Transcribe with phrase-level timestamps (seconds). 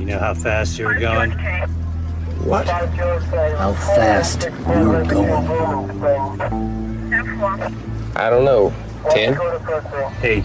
[0.00, 1.32] You know how fast you were going?
[2.42, 2.66] What?
[2.66, 5.46] How fast you were going?
[8.16, 8.72] I don't know.
[9.10, 9.38] Ten?
[10.22, 10.44] Eight.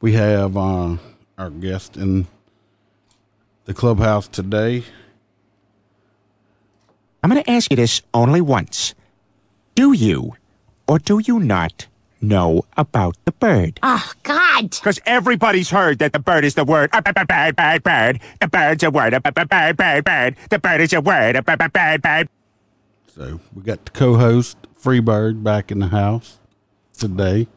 [0.00, 0.96] We have uh,
[1.38, 2.26] our guest in
[3.64, 4.84] the clubhouse today.
[7.22, 8.94] I'm going to ask you this only once.
[9.74, 10.34] Do you
[10.86, 11.86] or do you not
[12.20, 13.80] know about the bird?
[13.82, 14.70] Oh, God.
[14.70, 16.90] Because everybody's heard that the bird is the word.
[16.92, 18.20] Uh, Bird, bird, bird, bird.
[18.40, 19.14] The bird's a word.
[19.14, 20.36] Uh, Bird, bird, bird, bird.
[20.50, 21.36] The bird is a word.
[21.36, 22.28] Uh, Bird, bird, bird.
[23.14, 26.38] So we got the co-host Freebird back in the house
[26.96, 27.48] today.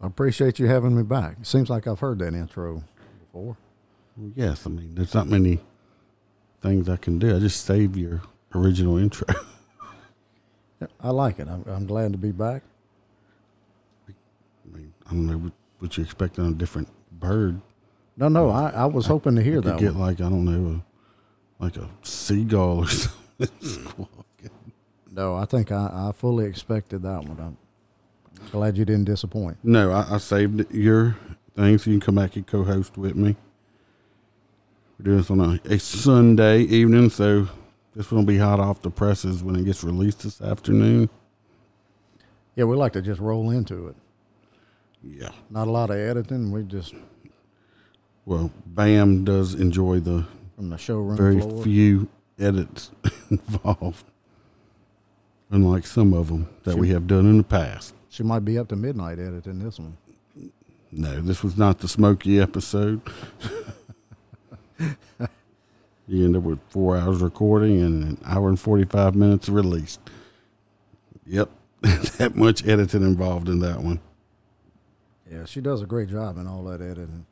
[0.00, 1.36] I appreciate you having me back.
[1.40, 2.82] It seems like I've heard that intro
[3.20, 3.56] before.
[4.16, 5.60] Well, yes, I mean there's not many
[6.60, 7.34] things I can do.
[7.36, 8.22] I just saved your
[8.54, 9.26] original intro.
[10.80, 11.48] Yeah, I like it.
[11.48, 12.62] I'm, I'm glad to be back.
[14.08, 17.60] I mean, I don't know what, what you're expecting on a different bird.
[18.16, 20.00] No, no, I, I was hoping to hear could that get one.
[20.00, 20.80] like I don't know,
[21.60, 24.08] a, like a seagull or something.
[25.10, 27.38] No, I think I, I fully expected that one.
[27.40, 27.56] I'm
[28.52, 29.56] glad you didn't disappoint.
[29.62, 31.16] no, I, I saved your
[31.54, 33.36] thing so you can come back and co-host with me.
[34.98, 37.48] We're doing this on a, a Sunday evening, so
[37.94, 41.08] this will be hot off the presses when it gets released this afternoon.
[42.54, 43.96] Yeah, we like to just roll into it.
[45.02, 45.30] Yeah.
[45.50, 46.50] Not a lot of editing.
[46.50, 46.94] We just
[48.24, 50.26] Well, Bam does enjoy the
[50.56, 51.62] from the showroom very floor.
[51.62, 52.08] few
[52.38, 52.90] edits
[53.30, 54.06] involved,
[55.50, 57.92] unlike some of them that we have done in the past.
[58.16, 59.98] She might be up to midnight editing this one.
[60.90, 63.02] No, this was not the smoky episode.
[66.08, 70.00] you end up with four hours recording and an hour and 45 minutes released.
[71.26, 71.50] Yep,
[71.82, 74.00] that much editing involved in that one.
[75.30, 77.26] Yeah, she does a great job in all that editing.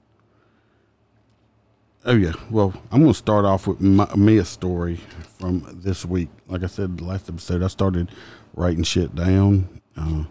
[2.05, 2.35] Oh yeah.
[2.51, 5.01] Well, I'm going to start off with my, me a story
[5.39, 6.29] from this week.
[6.47, 8.11] Like I said the last episode, I started
[8.53, 10.25] writing shit down uh,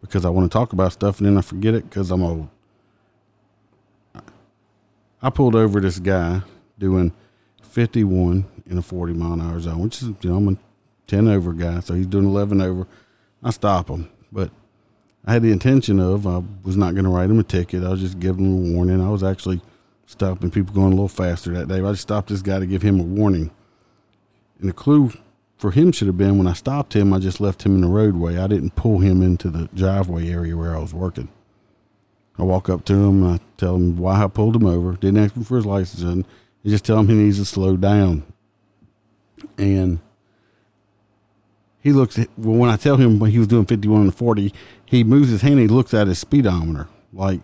[0.00, 2.48] because I want to talk about stuff and then I forget it because I'm old.
[5.20, 6.42] I pulled over this guy
[6.78, 7.12] doing
[7.62, 10.56] 51 in a 40 mile an hour zone, which is you know I'm a
[11.08, 12.86] 10 over guy, so he's doing 11 over.
[13.42, 14.50] I stop him, but
[15.24, 17.82] I had the intention of I was not going to write him a ticket.
[17.82, 19.00] I was just giving him a warning.
[19.00, 19.60] I was actually
[20.06, 21.80] stopping people going a little faster that day.
[21.80, 23.50] I just stopped this guy to give him a warning.
[24.60, 25.12] And the clue
[25.58, 27.88] for him should have been when I stopped him, I just left him in the
[27.88, 28.38] roadway.
[28.38, 31.28] I didn't pull him into the driveway area where I was working.
[32.38, 34.92] I walk up to him and I tell him why I pulled him over.
[34.92, 36.02] Didn't ask him for his license.
[36.02, 36.24] And
[36.64, 38.22] I just tell him he needs to slow down.
[39.58, 39.98] And
[41.80, 44.54] he looks at, well, when I tell him when he was doing 51 and 40,
[44.84, 46.88] he moves his hand and he looks at his speedometer.
[47.12, 47.40] Like,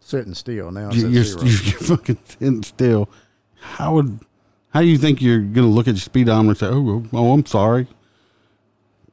[0.00, 0.90] Sitting still now.
[0.90, 3.08] You're, you're, you're fucking sitting still.
[3.60, 4.20] How would,
[4.70, 7.08] how do you think you're going to look at your speedometer and say, oh, oh,
[7.12, 7.86] oh, I'm sorry?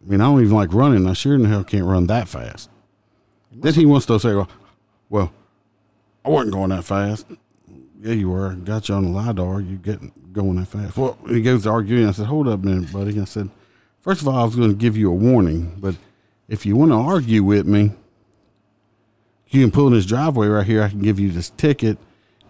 [0.06, 1.08] I mean, I don't even like running.
[1.08, 2.70] I sure in the hell can't run that fast.
[3.52, 4.50] Then he wants to say, well,
[5.10, 5.32] well,
[6.24, 7.26] I wasn't going that fast.
[8.02, 8.54] Yeah, you were.
[8.54, 9.62] Got you on the LiDAR.
[9.62, 10.98] You getting going that fast.
[10.98, 12.08] Well, he goes to arguing.
[12.08, 13.20] I said, hold up a minute, buddy.
[13.20, 13.50] I said,
[14.02, 15.96] first of all, I was going to give you a warning, but
[16.48, 17.92] if you want to argue with me,
[19.50, 20.84] you can pull in this driveway right here.
[20.84, 21.98] I can give you this ticket,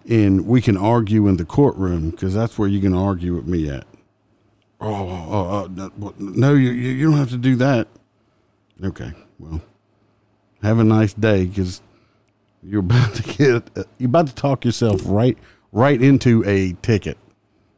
[0.09, 3.69] and we can argue in the courtroom because that's where you can argue with me
[3.69, 3.85] at.
[4.79, 7.87] Oh, oh, oh, oh, no, you you don't have to do that.
[8.83, 9.61] Okay, well,
[10.61, 11.81] have a nice day because
[12.61, 15.37] you're about to get you're about to talk yourself right
[15.71, 17.17] right into a ticket,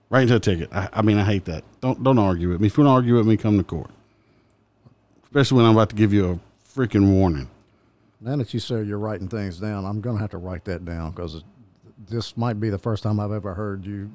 [0.10, 0.70] right into a ticket.
[0.74, 1.64] I, I mean, I hate that.
[1.82, 2.68] Don't don't argue with me.
[2.68, 3.92] If you want to argue with me, come to court.
[5.24, 6.40] Especially when I'm about to give you a
[6.78, 7.50] freaking warning.
[8.20, 10.84] Now that you say you're writing things down, I'm going to have to write that
[10.84, 11.44] down because
[11.98, 14.12] this might be the first time I've ever heard you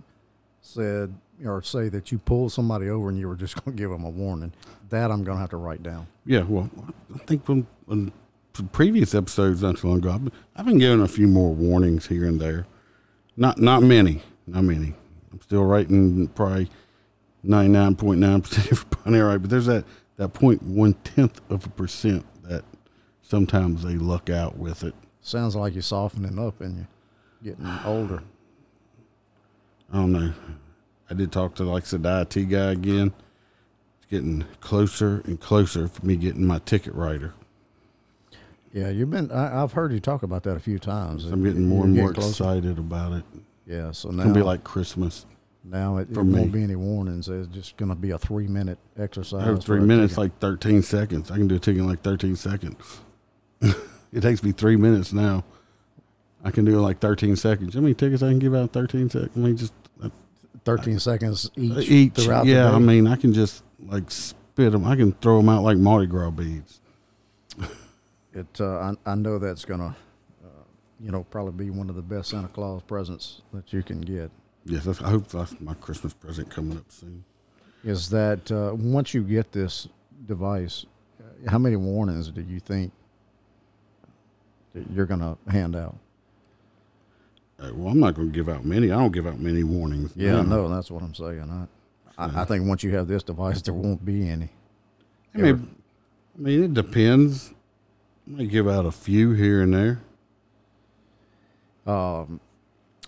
[0.61, 1.15] said
[1.45, 4.05] or say that you pulled somebody over and you were just going to give them
[4.05, 4.53] a warning.
[4.91, 6.07] That I'm going to have to write down.
[6.25, 6.71] Yeah, well,
[7.15, 8.13] I think when, when
[8.73, 10.21] previous episodes not too long ago,
[10.55, 12.67] I've been, giving a few more warnings here and there.
[13.37, 14.93] Not not many, not many.
[15.33, 16.69] I'm still writing probably
[17.43, 19.87] ninety nine point nine percent of everybody right, but there's that
[20.17, 22.63] that point one tenth of a percent that
[23.23, 24.95] sometimes they luck out with it.
[25.23, 26.89] Sounds like you're softening up and you're
[27.43, 28.23] getting older.
[29.93, 30.33] I don't know.
[31.11, 33.13] I did talk to like I said, the IT guy again.
[33.99, 37.35] It's getting closer and closer for me getting my ticket writer.
[38.73, 39.31] Yeah, you've been.
[39.31, 41.27] I, I've heard you talk about that a few times.
[41.27, 43.25] I'm getting more You're and more excited about it.
[43.67, 45.27] Yeah, so now gonna be like Christmas.
[45.63, 47.29] now it, it won't be any warnings.
[47.29, 49.47] It's just going to be a oh, three minute exercise.
[49.47, 50.19] Every three minutes, ticket.
[50.19, 51.31] like 13 seconds.
[51.31, 53.01] I can do a ticket in like 13 seconds.
[53.61, 55.45] it takes me three minutes now.
[56.45, 57.75] I can do it like 13 seconds.
[57.75, 59.31] How many tickets I can give out 13 seconds?
[59.37, 59.73] I mean, just
[60.03, 60.09] uh,
[60.65, 61.91] thirteen seconds each.
[61.91, 62.15] each.
[62.15, 64.87] throughout Yeah, I mean, I can just like spit them.
[64.87, 66.81] I can throw them out like Mardi Gras beads.
[68.35, 68.63] It.
[68.63, 69.95] Uh, I, I know that's going to,
[70.43, 70.65] uh,
[70.99, 74.31] you know, probably be one of the best Santa Claus presents that you can get.
[74.65, 77.25] Yes, I hope that's my Christmas present coming up soon.
[77.85, 79.87] Is that uh, once you get this
[80.25, 80.87] device,
[81.21, 82.91] uh, how many warnings do you think
[84.73, 85.99] that you're going to hand out?
[87.73, 88.91] Well, I'm not going to give out many.
[88.91, 90.13] I don't give out many warnings.
[90.17, 90.43] Yeah, No.
[90.43, 91.69] no, that's what I'm saying.
[92.19, 94.51] I, I, I think once you have this device, there won't be any.
[95.35, 95.75] I mean,
[96.37, 97.55] I mean, it depends.
[98.27, 100.01] I might give out a few here and there.
[101.87, 102.41] Um,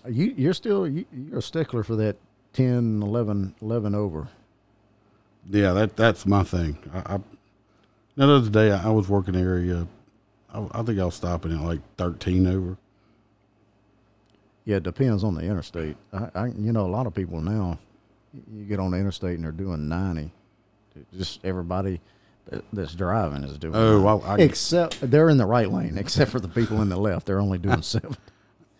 [0.07, 2.17] you you're still you, you're a stickler for that
[2.53, 4.27] 10, 11, 11 over.
[5.49, 6.77] Yeah, that that's my thing.
[6.93, 7.19] I, I
[8.15, 9.87] the other day I, I was working area.
[10.53, 12.77] I, I think I was stopping at like thirteen over.
[14.65, 15.95] Yeah, it depends on the interstate.
[16.11, 17.77] I, I you know a lot of people now,
[18.51, 20.31] you get on the interstate and they're doing ninety.
[21.15, 21.99] Just everybody
[22.49, 23.75] that, that's driving is doing.
[23.75, 24.03] Oh, 90.
[24.03, 25.97] well, I- except they're in the right lane.
[25.99, 28.15] Except for the people in the left, they're only doing seven.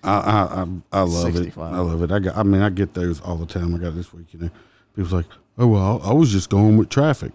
[0.04, 1.74] I I I, I love 65.
[1.74, 1.76] it.
[1.76, 2.12] I love it.
[2.12, 2.38] I got.
[2.38, 3.76] I mean, I get those all the time.
[3.76, 4.28] I got this week.
[4.34, 4.50] You know,
[4.96, 5.26] people's like,
[5.58, 7.32] "Oh well, I was just going with traffic."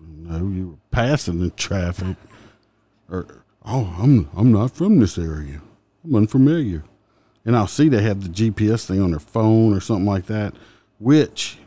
[0.00, 2.16] No, you were passing the traffic.
[3.10, 5.62] Or oh, I'm I'm not from this area.
[6.06, 6.84] I'm unfamiliar.
[7.44, 10.54] And I'll see they have the GPS thing on their phone or something like that,
[10.98, 11.58] which,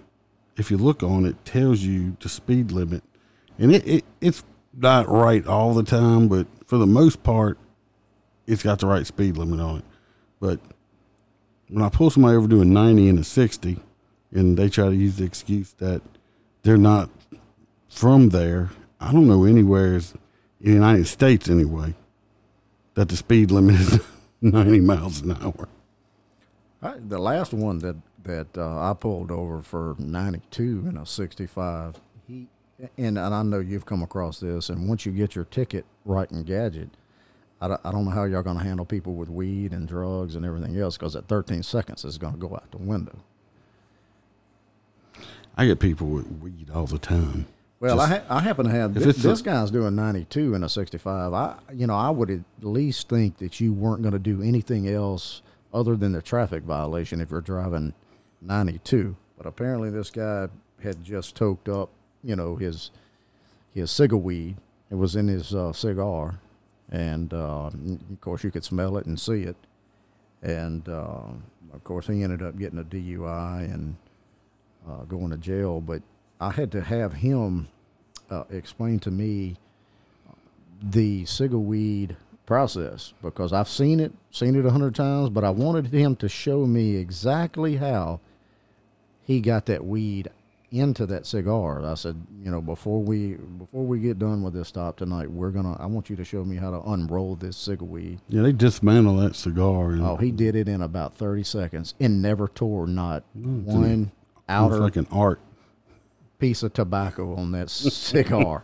[0.58, 3.04] if you look on it, tells you the speed limit.
[3.58, 4.44] And it, it it's
[4.74, 7.58] not right all the time, but for the most part,
[8.48, 9.86] it's got the right speed limit on it.
[10.40, 10.60] But
[11.70, 13.80] when I pull somebody over doing 90 and a 60,
[14.32, 16.02] and they try to use the excuse that
[16.64, 17.10] they're not
[17.90, 18.70] from there,
[19.00, 20.02] I don't know anywhere in
[20.62, 21.96] the United States anyway
[22.96, 24.00] that the speed limit is
[24.42, 25.68] 90 miles an hour.
[26.82, 31.96] I, the last one that that uh, I pulled over for 92 and a 65,
[32.28, 32.48] he
[32.98, 34.70] and, and I know you've come across this.
[34.70, 36.90] And once you get your ticket right and gadget,
[37.62, 40.36] I don't, I don't know how y'all going to handle people with weed and drugs
[40.36, 43.18] and everything else because at 13 seconds it's going to go out the window.
[45.58, 47.48] I get people with weed all the time.
[47.80, 50.70] Well, Just- I, ha- I happen to have this, this guy's doing 92 in a
[50.70, 51.34] 65.
[51.34, 54.88] I you know I would at least think that you weren't going to do anything
[54.90, 55.42] else
[55.74, 57.94] other than the traffic violation if you're driving
[58.42, 59.16] 92.
[59.38, 60.50] But apparently this guy
[60.83, 61.90] had just toked up,
[62.24, 62.92] you know, his
[63.74, 64.57] his cigar weed.
[64.92, 66.40] It was in his uh, cigar,
[66.92, 69.56] and uh, of course you could smell it and see it.
[70.42, 71.21] And uh,
[71.74, 73.95] of course he ended up getting a DUI and
[74.90, 75.80] uh, going to jail.
[75.80, 76.02] But
[76.40, 77.68] I had to have him
[78.30, 79.58] uh, explain to me
[80.81, 82.16] the cigar weed
[82.46, 86.30] process because I've seen it, seen it a hundred times, but I wanted him to
[86.30, 88.22] show me exactly how
[89.22, 90.30] he got that weed
[90.72, 91.84] into that cigar.
[91.84, 95.50] I said, you know, before we before we get done with this stop tonight, we're
[95.50, 95.76] gonna.
[95.80, 98.19] I want you to show me how to unroll this cigar weed.
[98.30, 99.92] Yeah, they dismantle that cigar.
[99.92, 104.44] And Oh, he did it in about thirty seconds and never tore not one It's
[104.48, 105.42] outer like an art.
[106.40, 108.64] Piece of tobacco on that cigar.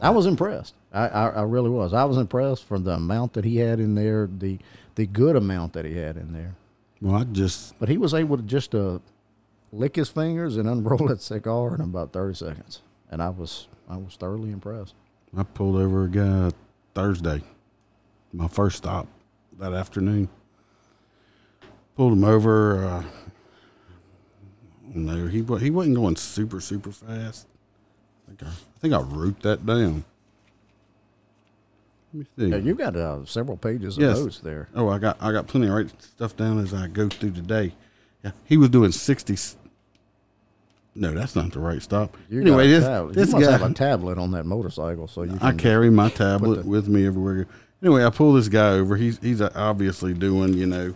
[0.00, 0.74] I was impressed.
[0.92, 1.92] I, I, I really was.
[1.92, 4.58] I was impressed for the amount that he had in there, the
[4.94, 6.54] the good amount that he had in there.
[7.00, 8.98] Well, I just But he was able to just uh,
[9.72, 13.96] lick his fingers and unroll that cigar in about thirty seconds, and I was I
[13.96, 14.94] was thoroughly impressed.
[15.36, 16.50] I pulled over a guy
[16.94, 17.42] Thursday,
[18.32, 19.06] my first stop
[19.58, 20.28] that afternoon.
[21.96, 22.84] Pulled him over.
[22.84, 23.04] Uh,
[24.92, 27.46] no, he he wasn't going super super fast.
[28.26, 30.04] I think I, I think I wrote that down.
[32.14, 32.46] Let me see.
[32.48, 34.18] Yeah, you got uh, several pages of Yes.
[34.18, 34.68] notes there.
[34.74, 37.40] Oh, I got I got plenty of right stuff down as I go through the
[37.40, 37.72] day.
[38.22, 39.36] Yeah, he was doing sixty.
[40.94, 42.16] No, that's not the right stop.
[42.28, 42.84] You anyway, this,
[43.14, 45.38] this you must guy, have a tablet on that motorcycle, so you.
[45.40, 47.46] I carry my tablet the- with me everywhere.
[47.82, 48.96] Anyway, I pull this guy over.
[48.96, 50.94] He's he's obviously doing, you know,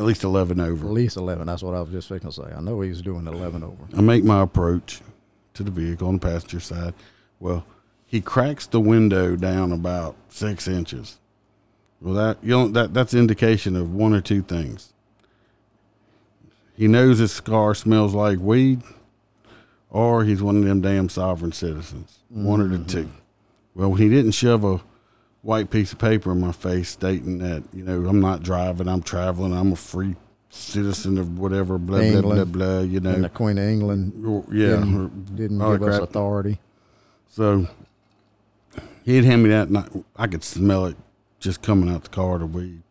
[0.00, 0.86] at least eleven over.
[0.86, 1.46] at least eleven.
[1.46, 2.54] That's what I was just fixing to say.
[2.56, 3.76] I know he's doing eleven over.
[3.96, 5.00] I make my approach
[5.54, 6.94] to the vehicle on the passenger side.
[7.38, 7.66] Well,
[8.06, 11.18] he cracks the window down about six inches.
[12.00, 14.94] Well, that you know, that that's indication of one or two things.
[16.74, 18.82] He knows his car smells like weed,
[19.90, 22.20] or he's one of them damn sovereign citizens.
[22.30, 22.86] One of the mm-hmm.
[22.86, 23.12] two.
[23.74, 24.80] Well, he didn't shove a
[25.42, 29.02] white piece of paper in my face stating that you know I'm not driving, I'm
[29.02, 30.16] traveling, I'm a free
[30.50, 32.80] citizen of whatever, blah blah blah blah.
[32.80, 35.98] You know, And the Queen of England or- yeah, didn't, or didn't give that us
[35.98, 36.02] crap.
[36.08, 36.58] authority.
[37.28, 37.66] So
[39.04, 39.84] he'd hand me that, and I,
[40.16, 40.96] I could smell it
[41.38, 42.82] just coming out the car, to weed.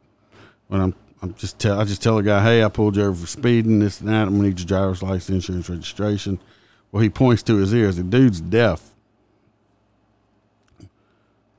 [0.68, 3.16] When I'm, I'm just tell, I just tell the guy, hey, I pulled you over
[3.22, 4.28] for speeding, this and that.
[4.28, 6.40] I'm gonna need your driver's license, insurance, registration.
[6.92, 7.98] Well, he points to his ears.
[7.98, 8.96] The dude's deaf.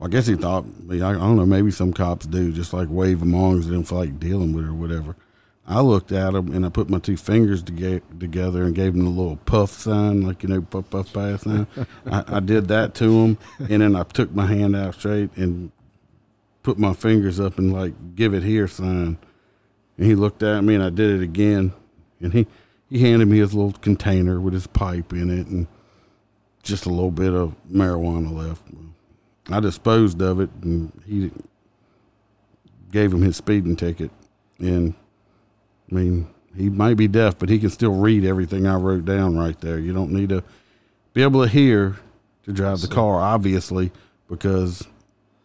[0.01, 3.35] I guess he thought, I don't know, maybe some cops do, just like wave them
[3.35, 5.15] on they don't feel like dealing with it or whatever.
[5.67, 9.05] I looked at him and I put my two fingers to together and gave him
[9.05, 11.67] a little puff sign, like you know, puff puff pass sign.
[12.05, 15.71] I, I did that to him, and then I took my hand out straight and
[16.63, 19.17] put my fingers up and like give it here sign.
[19.97, 21.73] And he looked at me, and I did it again,
[22.19, 22.47] and he
[22.89, 25.67] he handed me his little container with his pipe in it and
[26.63, 28.63] just a little bit of marijuana left.
[29.49, 31.31] I disposed of it, and he
[32.91, 34.11] gave him his speeding ticket,
[34.59, 34.93] and
[35.91, 39.37] I mean, he might be deaf, but he can still read everything I wrote down
[39.37, 39.79] right there.
[39.79, 40.43] You don't need to
[41.13, 41.97] be able to hear
[42.43, 43.91] to drive the car, obviously,
[44.27, 44.85] because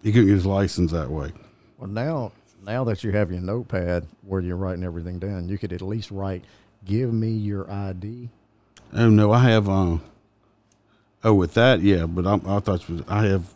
[0.02, 1.32] he couldn't get his license that way.
[1.78, 2.32] Well, now
[2.64, 6.10] now that you have your notepad where you're writing everything down, you could at least
[6.10, 6.44] write,
[6.84, 8.28] "Give me your ID."
[8.92, 9.68] Oh no, I have.
[9.68, 9.98] Uh,
[11.24, 13.54] oh, with that, yeah, but I'm, I thought you was, I have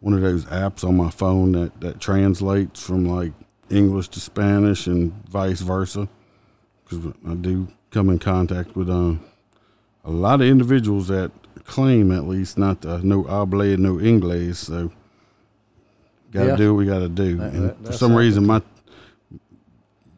[0.00, 3.32] one of those apps on my phone that that translates from like
[3.68, 6.08] English to Spanish and vice versa.
[6.84, 9.14] Because I do come in contact with uh,
[10.04, 11.30] a lot of individuals that
[11.64, 14.56] claim, at least, not to no habla no inglés.
[14.56, 14.90] So,
[16.32, 16.56] got to Yeah.
[16.56, 17.36] do what we got to do.
[17.36, 18.62] That- and that- for some reason, my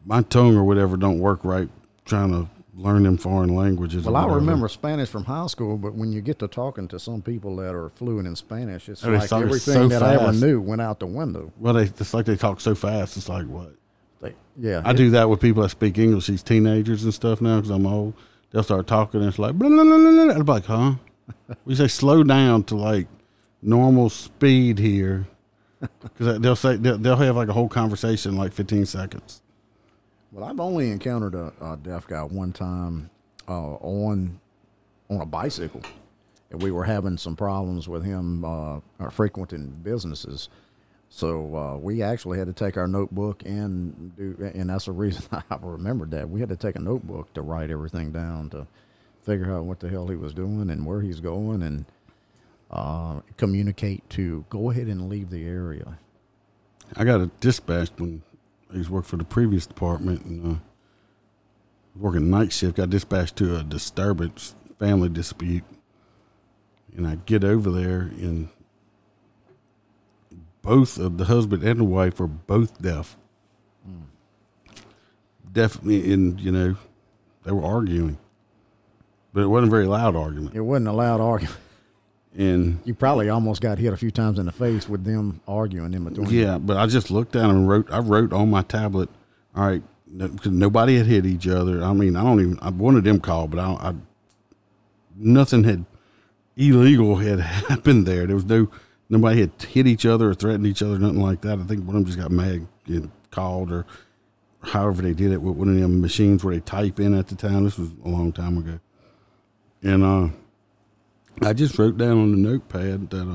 [0.05, 1.69] my tongue or whatever don't work right.
[2.05, 4.05] Trying to learn them foreign languages.
[4.05, 7.21] Well, I remember Spanish from high school, but when you get to talking to some
[7.21, 10.33] people that are fluent in Spanish, it's Oh, they like everything so that I ever
[10.33, 11.51] knew went out the window.
[11.59, 13.17] Well, they it's like they talk so fast.
[13.17, 13.75] It's like what
[14.21, 16.27] They, yeah, I do that with people that speak English.
[16.27, 18.13] These teenagers and stuff now because I'm old.
[18.51, 20.11] They'll start talking and it's like blah blah blah blah.
[20.25, 20.35] blah.
[20.35, 20.93] I'm like, huh?
[21.65, 23.07] we say slow down to like
[23.61, 25.27] normal speed here
[26.01, 29.42] because they'll say they'll, they'll have like a whole conversation in like 15 seconds.
[30.33, 33.11] Well, I've only encountered a, a deaf guy one time
[33.47, 34.39] uh, on
[35.07, 35.81] on a bicycle,
[36.49, 38.79] and we were having some problems with him uh,
[39.11, 40.49] frequenting businesses.
[41.07, 45.23] So uh, we actually had to take our notebook and do, and that's the reason
[45.31, 48.65] I remembered that we had to take a notebook to write everything down to
[49.21, 51.85] figure out what the hell he was doing and where he's going and
[52.71, 55.99] uh, communicate to go ahead and leave the area.
[56.95, 58.23] I got a dispatched when
[58.73, 60.59] I used to work for the previous department and uh,
[61.95, 62.77] working night shift.
[62.77, 65.63] Got dispatched to a disturbance, family dispute,
[66.95, 68.49] and I get over there and
[70.63, 73.17] both of the husband and the wife are both deaf.
[75.51, 76.77] Definitely, and you know,
[77.43, 78.17] they were arguing,
[79.33, 80.55] but it wasn't a very loud argument.
[80.55, 81.57] It wasn't a loud argument.
[82.35, 85.93] And You probably almost got hit a few times in the face with them arguing
[85.93, 86.29] in between.
[86.29, 87.91] Yeah, but I just looked at them and wrote.
[87.91, 89.09] I wrote on my tablet.
[89.55, 89.83] All right,
[90.17, 91.83] because nobody had hit each other.
[91.83, 92.59] I mean, I don't even.
[92.61, 93.93] I wanted them called, but I, I
[95.15, 95.85] nothing had
[96.55, 98.25] illegal had happened there.
[98.25, 98.67] There was no
[99.09, 101.59] nobody had hit each other or threatened each other, nothing like that.
[101.59, 103.85] I think one of them just got mad and called or
[104.61, 107.35] however they did it with one of them machines where they type in at the
[107.35, 107.63] time.
[107.63, 108.79] This was a long time ago,
[109.83, 110.27] and uh,
[111.41, 113.27] I just wrote down on the notepad that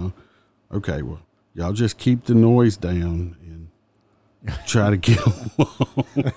[0.73, 1.21] uh, okay, well,
[1.55, 5.19] y'all just keep the noise down and try to get
[5.59, 6.33] along.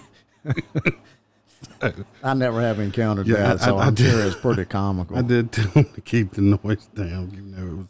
[2.24, 4.10] I never have encountered Yeah, that, I- so I- am did.
[4.12, 5.18] sure it's pretty comical.
[5.20, 7.88] I did tell them to keep the noise down, even though it was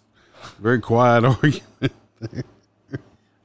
[0.58, 1.94] a very quiet argument.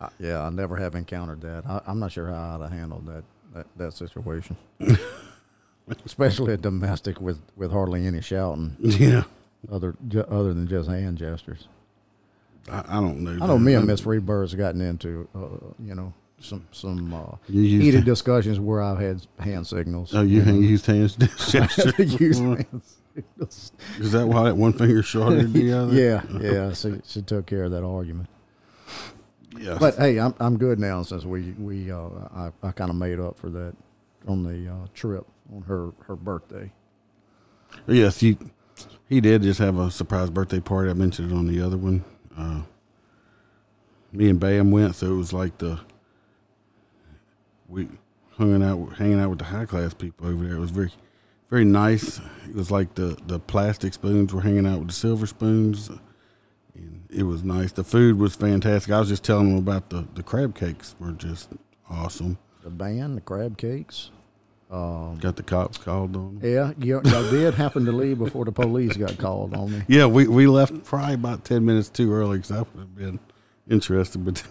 [0.01, 1.65] I- yeah, I never have encountered that.
[1.67, 4.57] I, I'm not sure how I'd have handled that that, that situation,
[6.05, 9.25] especially a domestic with, with hardly any shouting, Yeah,
[9.71, 9.95] other
[10.29, 11.69] other than just hand gestures.
[12.71, 13.33] I, I don't know.
[13.45, 18.01] I know me and Miss Freebird's gotten into, uh, you know, some some uh, heated
[18.01, 20.15] to- discussions where I've had hand signals.
[20.15, 20.53] Oh, you know.
[20.55, 21.93] used hands gesture.
[22.03, 22.67] Use hand
[23.15, 23.73] signals.
[23.99, 25.95] Is that why that one finger shorter than the other?
[25.95, 26.73] Yeah, yeah.
[26.73, 28.29] She, she took care of that argument.
[29.59, 29.79] Yeah.
[29.81, 33.19] But hey, I'm I'm good now since we we uh, I I kind of made
[33.21, 33.75] up for that
[34.27, 36.71] on the uh, trip on her her birthday.
[37.87, 38.37] yes, he
[39.09, 40.91] he did just have a surprise birthday party.
[40.91, 42.05] I mentioned it on the other one.
[42.37, 42.63] Uh,
[44.13, 45.81] me and Bam went, so it was like the
[47.69, 47.89] we
[48.33, 50.57] hung out hanging out with the high class people over there.
[50.57, 50.91] It was very
[51.51, 52.21] very nice.
[52.49, 55.91] It was like the the plastic spoons were hanging out with the silver spoons.
[56.75, 57.73] And it was nice.
[57.73, 58.93] The food was fantastic.
[58.93, 61.51] I was just telling them about the the crab cakes were just
[61.89, 62.39] awesome.
[62.63, 64.11] The band, the crab cakes.
[64.71, 66.39] Um, Got the cops called on.
[66.41, 66.51] them.
[66.53, 69.83] yeah, you, y'all did happen to leave before the police got called on me.
[69.87, 73.21] Yeah, we, we left probably about ten minutes too early because I would have been
[73.71, 74.43] interested, but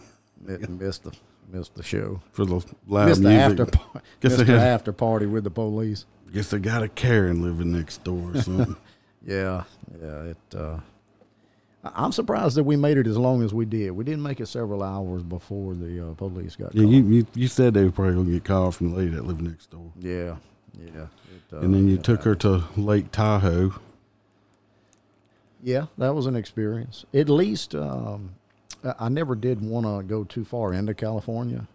[0.48, 1.12] It missed the
[1.52, 2.22] missed the show.
[2.32, 6.06] for the loud missed the after par- missed they the after party with the police.
[6.34, 8.76] guess they got a Karen living next door or something.
[9.26, 9.64] Yeah,
[10.02, 10.22] yeah.
[10.32, 10.38] It.
[10.56, 10.80] Uh,
[11.96, 13.92] I'm surprised that we made it as long as we did.
[13.92, 16.94] We didn't make it several hours before the uh, police got yeah, called.
[16.94, 19.42] you, you you said they were probably gonna get called from the lady that lived
[19.42, 20.36] next door, yeah,
[20.80, 21.04] yeah.
[21.04, 23.74] It, uh, and then you took her to Lake Tahoe.
[25.62, 27.06] Yeah, that was an experience.
[27.14, 28.36] At least um,
[29.00, 31.68] I- never did want to go too far into California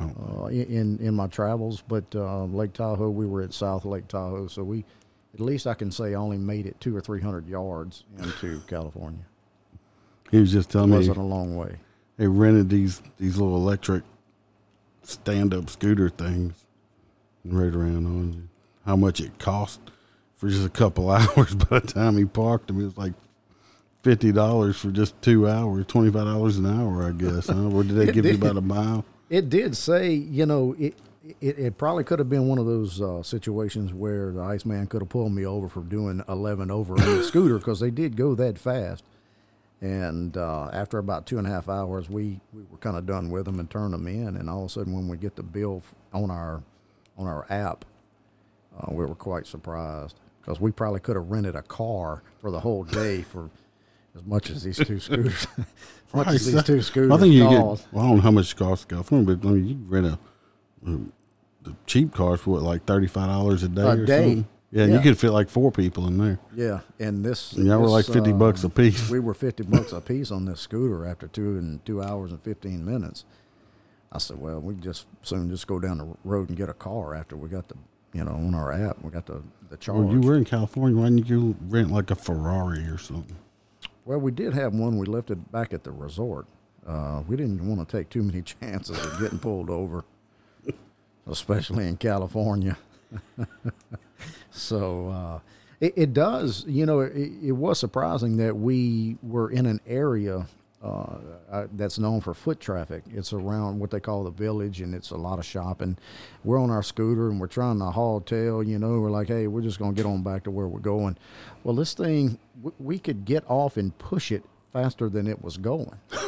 [0.00, 4.06] Oh, uh, in in my travels, but uh, Lake Tahoe, we were at South Lake
[4.06, 4.84] Tahoe, so we
[5.32, 8.60] at least I can say I only made it two or three hundred yards into
[8.66, 9.24] California.
[10.30, 11.76] He was just It telling me wasn't a long way.
[12.16, 14.02] they rented these these little electric
[15.02, 16.64] stand up scooter things
[17.44, 18.48] and rode around on you.
[18.84, 19.80] How much it cost
[20.36, 23.12] for just a couple hours by the time he parked them, it was like
[24.02, 27.48] fifty dollars for just two hours, twenty five dollars an hour, I guess.
[27.48, 27.68] Huh?
[27.70, 29.04] Or did they It give you about a mile?
[29.30, 30.94] It did say, you know, it
[31.42, 35.02] it, it probably could have been one of those uh, situations where the Iceman could
[35.02, 38.34] have pulled me over for doing 11 over on the scooter because they did go
[38.34, 39.04] that fast.
[39.80, 43.30] And uh, after about two and a half hours, we, we were kind of done
[43.30, 44.36] with them and turned them in.
[44.36, 46.62] And all of a sudden, when we get the bill on our
[47.16, 47.84] on our app,
[48.78, 52.60] uh, we were quite surprised because we probably could have rented a car for the
[52.60, 53.50] whole day for
[54.16, 55.46] as much as these two scooters.
[55.58, 57.84] as much as these two scooters I think you cost.
[57.84, 57.92] get.
[57.92, 60.06] Well, I don't know how much it costs to California, but I mean, you rent
[60.06, 60.18] a,
[60.86, 61.12] um,
[61.62, 63.82] the cheap cars for what, like thirty five dollars a day.
[63.82, 64.22] A or day.
[64.22, 64.48] Something?
[64.70, 64.94] Yeah, Yeah.
[64.96, 66.38] you could fit like four people in there.
[66.54, 69.08] Yeah, and this And y'all were like 50 uh, bucks a piece.
[69.08, 72.42] We were fifty bucks a piece on this scooter after two and two hours and
[72.42, 73.24] fifteen minutes.
[74.12, 77.14] I said, "Well, we just soon just go down the road and get a car
[77.14, 77.76] after we got the,
[78.12, 80.98] you know, on our app we got the the charge." Well, you were in California.
[81.00, 83.36] Why didn't you rent like a Ferrari or something?
[84.04, 84.98] Well, we did have one.
[84.98, 86.46] We left it back at the resort.
[86.86, 90.04] Uh, we didn't want to take too many chances of getting pulled over,
[91.26, 92.76] especially in California.
[94.50, 95.38] so uh,
[95.80, 100.46] it, it does, you know, it, it was surprising that we were in an area
[100.82, 101.16] uh,
[101.50, 103.02] uh, that's known for foot traffic.
[103.12, 105.98] It's around what they call the village, and it's a lot of shopping.
[106.44, 108.62] We're on our scooter and we're trying to haul tail.
[108.62, 111.16] You know, we're like, hey, we're just gonna get on back to where we're going.
[111.64, 115.56] Well, this thing, w- we could get off and push it faster than it was
[115.56, 115.98] going.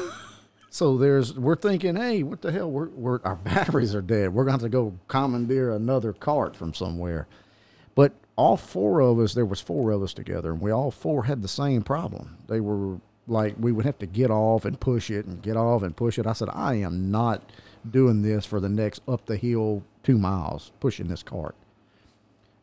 [0.72, 2.70] So there's, we're thinking, hey, what the hell?
[2.70, 4.32] We're, we're our batteries are dead.
[4.32, 7.26] We're going to have to go commandeer another cart from somewhere.
[7.94, 11.24] But all four of us, there was four of us together, and we all four
[11.24, 12.38] had the same problem.
[12.48, 15.82] They were like, we would have to get off and push it and get off
[15.82, 16.26] and push it.
[16.26, 17.42] I said, I am not
[17.88, 21.54] doing this for the next up the hill two miles pushing this cart.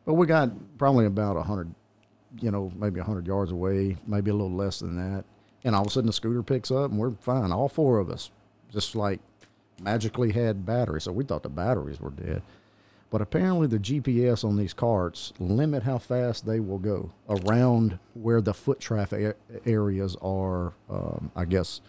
[0.04, 1.74] But we got probably about a hundred,
[2.40, 5.24] you know, maybe a hundred yards away, maybe a little less than that.
[5.64, 7.52] And all of a sudden the scooter picks up and we're fine.
[7.52, 8.30] All four of us
[8.72, 9.20] just like
[9.80, 11.04] magically had batteries.
[11.04, 12.42] So we thought the batteries were dead.
[13.10, 18.42] But apparently the GPS on these carts limit how fast they will go around where
[18.42, 21.80] the foot traffic areas are, um, I guess,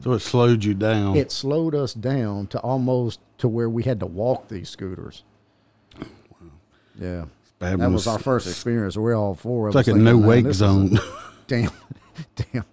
[0.00, 1.16] So it slowed you down.
[1.16, 5.24] it slowed us down to almost to where we had to walk these scooters.
[6.98, 7.24] Yeah.
[7.58, 8.96] bad That was our first experience.
[8.96, 9.92] We're all four of It's us.
[9.92, 10.98] like a no wake zone.
[11.46, 11.70] damn,
[12.36, 12.64] damn.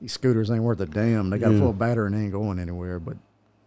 [0.00, 1.30] These scooters ain't worth a damn.
[1.30, 1.58] They got Yeah.
[1.58, 2.98] a full battery and ain't going anywhere.
[2.98, 3.16] But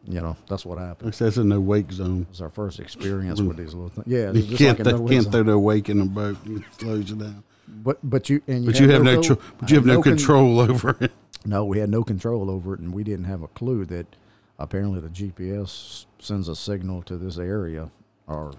[0.05, 1.09] you know, that's what happened.
[1.09, 2.21] It says a no wake zone.
[2.23, 4.07] It was our first experience with these little things.
[4.07, 5.31] Yeah, You can't, like a th- can't zone.
[5.31, 6.37] throw no wake in the boat.
[6.45, 7.43] It slows you down.
[7.67, 10.01] But but you and you But you have no, co- tr- but you have no
[10.01, 11.11] con- control over it.
[11.45, 14.15] No, we had no control over it, and we didn't have a clue that
[14.57, 17.91] apparently the GPS sends a signal to this area,
[18.27, 18.53] or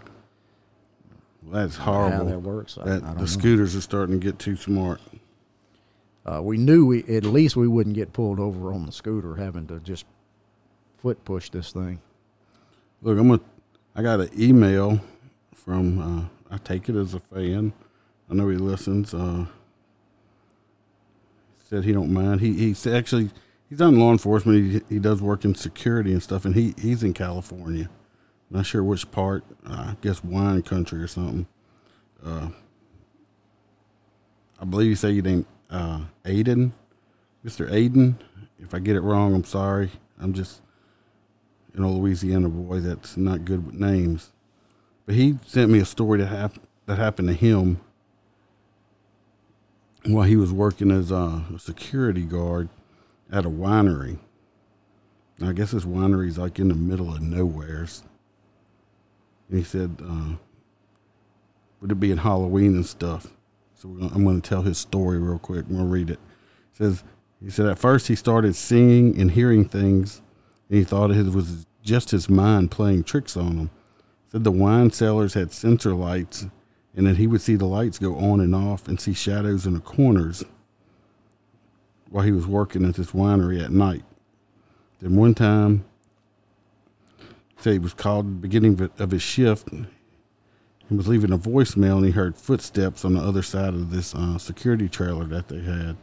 [1.51, 2.27] That's how horrible.
[2.27, 2.79] that works.
[2.81, 3.27] I, That- I don't the know.
[3.27, 5.01] scooters are starting to get too smart.
[6.25, 9.67] Uh, we knew we at least we wouldn't get pulled over on the scooter having
[9.67, 10.05] to just
[11.01, 12.01] foot push this thing.
[13.03, 13.41] Look, I'm gonna.
[13.95, 15.01] I got an email
[15.55, 15.99] from.
[15.99, 17.73] Uh, I take it as a fan.
[18.31, 19.15] I know he listens.
[19.15, 19.47] Uh,
[21.69, 22.41] said he don't mind.
[22.41, 23.31] He he's actually
[23.69, 24.73] he's done law enforcement.
[24.89, 27.89] He he does work in security and stuff, and he he's in California.
[28.51, 29.45] Not sure which part.
[29.65, 31.47] Uh, I guess wine country or something.
[32.25, 32.49] Uh,
[34.59, 36.73] I believe you say your name uh, Aiden,
[37.45, 37.71] Mr.
[37.71, 38.17] Aiden.
[38.59, 39.91] If I get it wrong, I'm sorry.
[40.19, 40.61] I'm just
[41.75, 44.33] an old Louisiana boy that's not good with names.
[45.07, 47.81] But he sent me a story that happened that happened to him
[50.07, 52.69] while he was working as a security guard
[53.31, 54.19] at a winery.
[55.43, 58.03] I guess this winery's like in the middle of nowheres.
[59.49, 60.37] And he said, uh,
[61.81, 63.29] would it be in Halloween and stuff?
[63.75, 65.67] So gonna, I'm going to tell his story real quick.
[65.69, 66.15] I'm going to read it.
[66.15, 66.19] it.
[66.73, 67.05] Says
[67.43, 70.21] he said at first he started seeing and hearing things,
[70.71, 73.71] he thought it was just his mind playing tricks on him.
[74.31, 76.47] Said the wine cellars had sensor lights,
[76.95, 79.75] and that he would see the lights go on and off and see shadows in
[79.75, 80.45] the corners
[82.09, 84.05] while he was working at this winery at night.
[85.01, 85.85] Then one time,
[87.57, 89.69] said he was called beginning of his shift
[90.91, 94.13] he was leaving a voicemail and he heard footsteps on the other side of this
[94.13, 95.97] uh, security trailer that they had.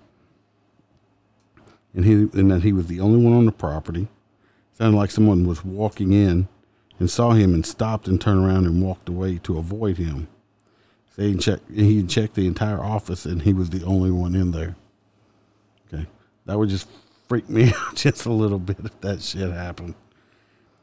[1.94, 4.08] And he and that he was the only one on the property.
[4.78, 6.48] Sounded like someone was walking in
[7.00, 10.28] and saw him and stopped and turned around and walked away to avoid him.
[11.16, 14.52] So he checked he checked the entire office and he was the only one in
[14.52, 14.76] there.
[15.88, 16.06] Okay.
[16.46, 16.88] That would just
[17.28, 19.96] freak me out just a little bit if that shit happened.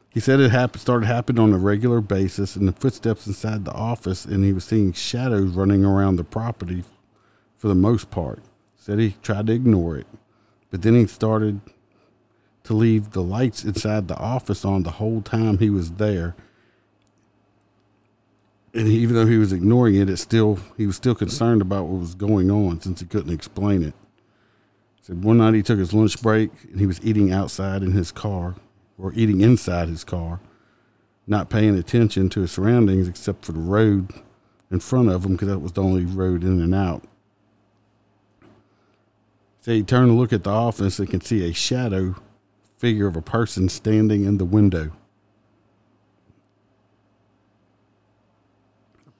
[0.09, 3.73] He said it happened, started happening on a regular basis in the footsteps inside the
[3.73, 6.83] office, and he was seeing shadows running around the property
[7.57, 8.41] for the most part.
[8.75, 10.07] Said he tried to ignore it,
[10.69, 11.61] but then he started
[12.65, 16.35] to leave the lights inside the office on the whole time he was there.
[18.73, 21.85] And he, even though he was ignoring it, it still he was still concerned about
[21.85, 23.93] what was going on since he couldn't explain it.
[25.01, 28.11] Said one night he took his lunch break and he was eating outside in his
[28.11, 28.55] car
[28.97, 30.39] or eating inside his car,
[31.27, 34.11] not paying attention to his surroundings except for the road
[34.71, 37.03] in front of him because that was the only road in and out.
[39.61, 42.15] So he turned to look at the office and can see a shadow
[42.77, 44.91] figure of a person standing in the window.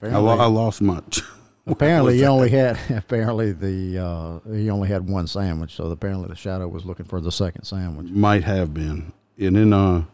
[0.02, 1.22] I, lo- I, lost much.
[1.68, 6.36] apparently, he only had apparently the uh, he only had one sandwich, so apparently the
[6.36, 8.12] shadow was looking for the second sandwich.
[8.12, 10.06] Might have been and then uh,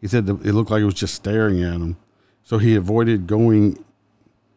[0.00, 1.96] he said it looked like it was just staring at him.
[2.42, 3.84] So he avoided going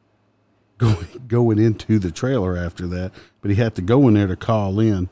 [0.77, 4.35] going going into the trailer after that, but he had to go in there to
[4.35, 5.09] call in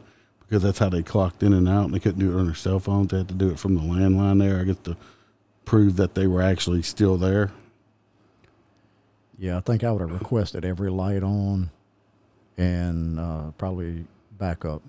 [0.51, 2.53] because that's how they clocked in and out, and they couldn't do it on their
[2.53, 3.07] cell phones.
[3.07, 4.97] They had to do it from the landline there, I guess, to
[5.63, 7.53] prove that they were actually still there.
[9.37, 11.69] Yeah, I think I would have requested every light on
[12.57, 14.03] and uh, probably
[14.37, 14.81] back up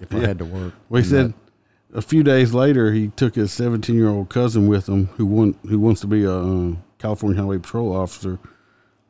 [0.00, 0.20] if yeah.
[0.20, 0.72] I had to work.
[0.88, 1.34] Well, he said
[1.92, 5.58] a few days later, he took his 17 year old cousin with him, who want,
[5.68, 8.38] who wants to be a uh, California Highway Patrol officer,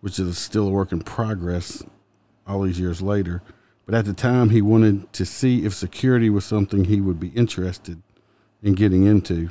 [0.01, 1.85] which is still a work in progress.
[2.45, 3.41] All these years later,
[3.87, 7.29] but at the time, he wanted to see if security was something he would be
[7.29, 8.03] interested
[8.63, 9.51] in getting into.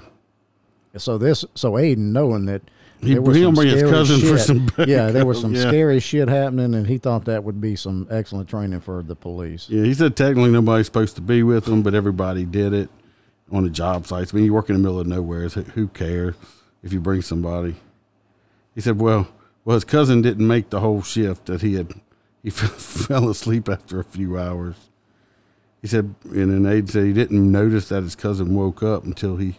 [0.97, 2.61] So this, so Aiden, knowing that
[3.01, 4.29] he, was he bring his cousin shit.
[4.29, 4.69] for some.
[4.87, 5.61] Yeah, there was some yeah.
[5.61, 9.69] scary shit happening, and he thought that would be some excellent training for the police.
[9.69, 12.89] Yeah, he said technically nobody's supposed to be with him, but everybody did it
[13.51, 14.33] on the job sites.
[14.33, 15.47] I mean, you work in the middle of nowhere.
[15.47, 16.35] Who cares
[16.83, 17.75] if you bring somebody?
[18.73, 19.27] He said, well,
[19.63, 21.93] well, his cousin didn't make the whole shift that he had.
[22.45, 24.75] He fell asleep after a few hours.
[25.81, 29.57] He said, and Aiden said he didn't notice that his cousin woke up until he,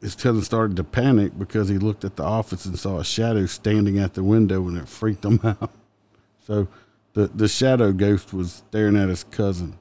[0.00, 3.46] his cousin started to panic because he looked at the office and saw a shadow
[3.46, 5.72] standing at the window and it freaked him out.
[6.46, 6.68] So
[7.14, 9.76] the, the shadow ghost was staring at his cousin.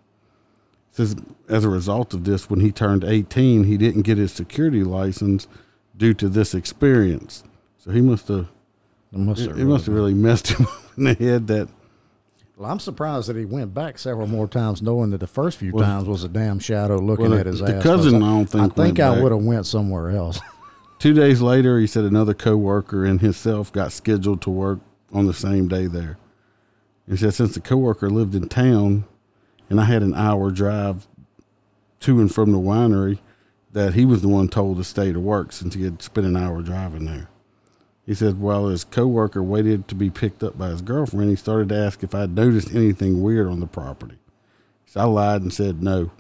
[0.90, 1.16] Says
[1.50, 5.48] as a result of this, when he turned 18, he didn't get his security license
[5.96, 7.44] due to this experience.
[7.78, 8.48] So he must have.
[9.12, 10.66] It must have, it, really, must have really messed him
[10.98, 11.48] in the head.
[11.48, 11.70] That.
[12.58, 15.72] Well, I'm surprised that he went back several more times, knowing that the first few
[15.74, 17.84] well, times was a damn shadow looking well, at his the ass.
[17.84, 18.64] The cousin, I, I don't think.
[18.64, 20.40] I think I would have went somewhere else.
[21.00, 24.80] Two days later, he said another coworker and himself got scheduled to work
[25.12, 26.18] on the same day there.
[27.10, 29.06] He said since the coworker lived in town,
[29.70, 31.08] and I had an hour drive
[32.02, 33.20] to and from the winery
[33.74, 36.38] that he was the one told to stay to work since he had spent an
[36.38, 37.28] hour driving there.
[38.06, 41.70] He said while his coworker waited to be picked up by his girlfriend, he started
[41.70, 44.18] to ask if I'd noticed anything weird on the property.
[44.86, 46.12] So I lied and said no.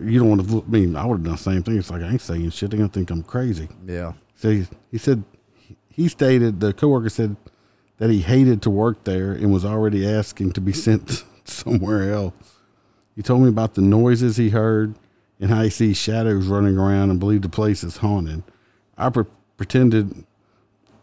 [0.00, 0.64] you don't want to.
[0.66, 1.78] I mean, I would have done the same thing.
[1.78, 2.70] It's like I ain't saying shit.
[2.70, 3.68] They're gonna think I'm crazy.
[3.86, 4.14] Yeah.
[4.34, 5.24] So he, he said
[5.90, 7.36] he stated the coworker said
[7.98, 12.32] that he hated to work there and was already asking to be sent somewhere else.
[13.14, 14.94] He told me about the noises he heard
[15.40, 18.42] and how he sees shadows running around and believed the place is haunted.
[18.96, 19.24] I pre-
[19.58, 20.24] pretended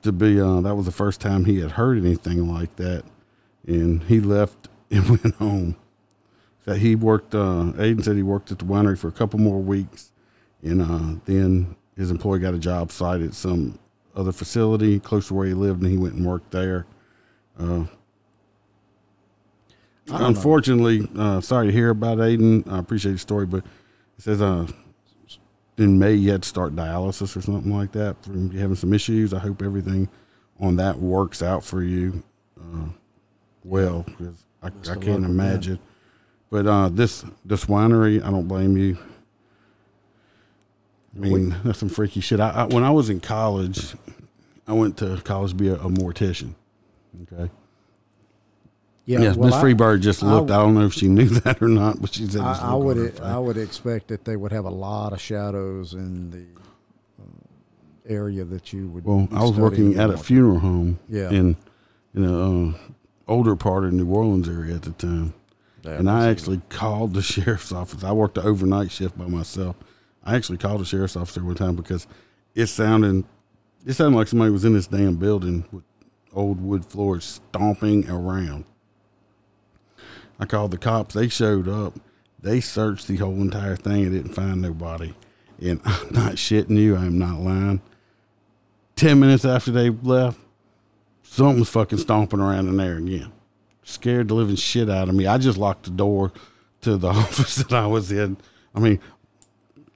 [0.01, 3.03] to be uh, that was the first time he had heard anything like that,
[3.67, 5.75] and he left and went home.
[6.63, 7.35] That he worked.
[7.35, 10.11] Uh, Aiden said he worked at the winery for a couple more weeks,
[10.63, 13.77] and uh, then his employee got a job site at some
[14.15, 16.87] other facility close to where he lived, and he went and worked there.
[17.59, 17.85] Uh,
[20.07, 22.67] unfortunately, uh, sorry to hear about Aiden.
[22.71, 23.63] I appreciate the story, but
[24.17, 24.65] it says uh,
[25.77, 29.33] in May you had to start dialysis or something like that from having some issues.
[29.33, 30.09] I hope everything
[30.59, 32.23] on that works out for you
[32.59, 32.87] uh,
[33.63, 35.79] well because I, I can't imagine.
[36.49, 38.97] But uh, this this winery, I don't blame you.
[41.15, 42.39] I mean, that's some freaky shit.
[42.39, 43.95] I, I when I was in college,
[44.67, 46.55] I went to college to be a, a mortician.
[47.23, 47.49] Okay.
[49.05, 49.21] Yeah.
[49.21, 50.49] yes, well, Miss Freebird just looked.
[50.49, 52.63] I, don't know if she knew that or not, but she said I, I look
[52.63, 53.21] on her would.
[53.21, 56.45] I would expect that they would have a lot of shadows in the
[57.21, 57.25] uh,
[58.07, 59.05] area that you would.
[59.05, 60.99] Well, I was working at a funeral home.
[61.07, 61.29] Yeah.
[61.29, 61.55] In
[62.15, 62.73] in a uh,
[63.27, 65.33] older part of New Orleans area at the time,
[65.83, 68.03] That and I actually called the sheriff's office.
[68.03, 69.75] I worked the overnight shift by myself.
[70.23, 72.07] I actually called the sheriff's office one time because
[72.55, 73.23] it sounded
[73.85, 75.83] it sounded like somebody was in this damn building with
[76.33, 78.65] old wood floors stomping around.
[80.39, 81.15] I called the cops.
[81.15, 81.99] They showed up.
[82.41, 85.13] They searched the whole entire thing and didn't find nobody.
[85.61, 86.95] And I'm not shitting you.
[86.95, 87.81] I'm not lying.
[88.95, 90.39] Ten minutes after they left,
[91.23, 93.31] something was fucking stomping around in there again.
[93.83, 95.27] Scared the living shit out of me.
[95.27, 96.31] I just locked the door
[96.81, 98.37] to the office that I was in.
[98.73, 98.99] I mean,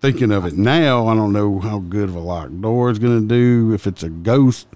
[0.02, 3.22] thinking of it now, I don't know how good of a locked door is going
[3.22, 3.74] to do.
[3.74, 4.68] If it's a ghost,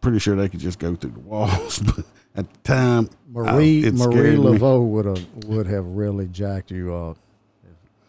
[0.00, 1.78] pretty sure they could just go through the walls.
[1.78, 2.04] But
[2.34, 4.36] at the time, Marie it Marie.
[4.36, 7.18] Laveau would have would have really jacked you up,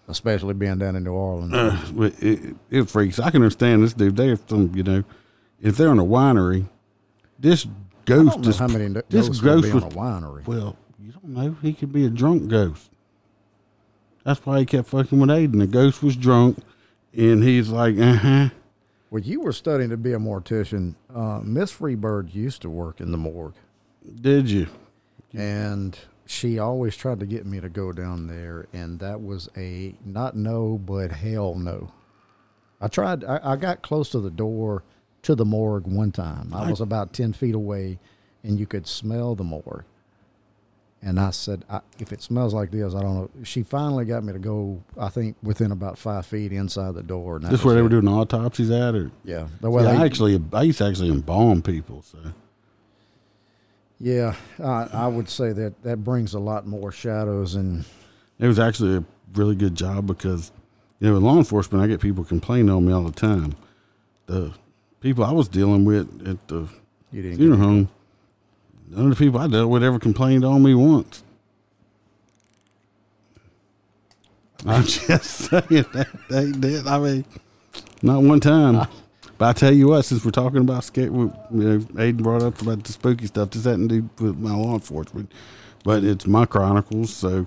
[0.08, 1.54] especially being down in New Orleans.
[1.54, 3.20] Uh, it, it freaks.
[3.20, 4.16] I can understand this dude.
[4.16, 5.04] They have some, you know,
[5.62, 6.68] if they're in a winery,
[7.40, 7.66] this
[8.06, 10.46] ghost is how many this ghost be was on a winery.
[10.48, 10.78] well.
[11.00, 11.56] You don't know.
[11.62, 12.90] He could be a drunk ghost.
[14.24, 15.60] That's why he kept fucking with Aiden.
[15.60, 16.58] The ghost was drunk,
[17.16, 18.50] and he's like, uh huh.
[19.12, 23.12] Well, you were studying to be a mortician, uh, Miss Freebird used to work in
[23.12, 23.54] the morgue,
[24.20, 24.68] Did you?
[25.38, 29.96] And she always tried to get me to go down there, and that was a
[30.06, 31.92] not no, but hell no.
[32.82, 33.24] I tried.
[33.24, 34.84] I, I got close to the door
[35.24, 36.54] to the morgue one time.
[36.54, 38.00] I was about ten feet away,
[38.44, 39.84] and you could smell the morgue.
[41.02, 43.30] And I said, I, if it smells like this, I don't know.
[43.44, 44.82] She finally got me to go.
[45.00, 47.36] I think within about five feet inside the door.
[47.36, 47.84] And This where they it.
[47.84, 49.48] were doing autopsies at, or Yeah.
[49.62, 52.02] The way yeah, they- I actually, I used to actually embalm people.
[52.02, 52.18] So
[54.00, 57.86] Yeah, I, I would say that that brings a lot more shadows and
[58.40, 59.04] it was actually a
[59.34, 60.52] really good job because,
[61.00, 63.56] you know, with law enforcement, I get people complaining on me all the time.
[64.26, 64.54] The
[65.00, 66.68] people I was dealing with at the
[67.12, 67.38] you didn't.
[67.38, 67.90] funeral home,
[68.90, 71.24] none of the people I dealt with ever complained on me once.
[74.66, 76.88] I'm just saying that they did.
[76.88, 77.26] I mean,
[78.02, 78.88] not one time.
[79.38, 82.62] But I tell you what, since we're talking about scare, you know, Aiden brought up
[82.62, 83.52] about the spooky stuff.
[83.52, 85.32] This had to do with my law enforcement,
[85.84, 87.14] but it's my chronicles.
[87.14, 87.46] So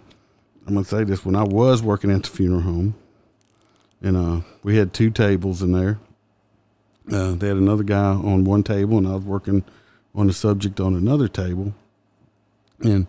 [0.66, 2.94] I'm gonna say this: when I was working at the funeral home,
[4.02, 5.98] and uh, we had two tables in there.
[7.10, 9.64] Uh, they had another guy on one table, and I was working
[10.14, 11.72] on the subject on another table.
[12.80, 13.06] And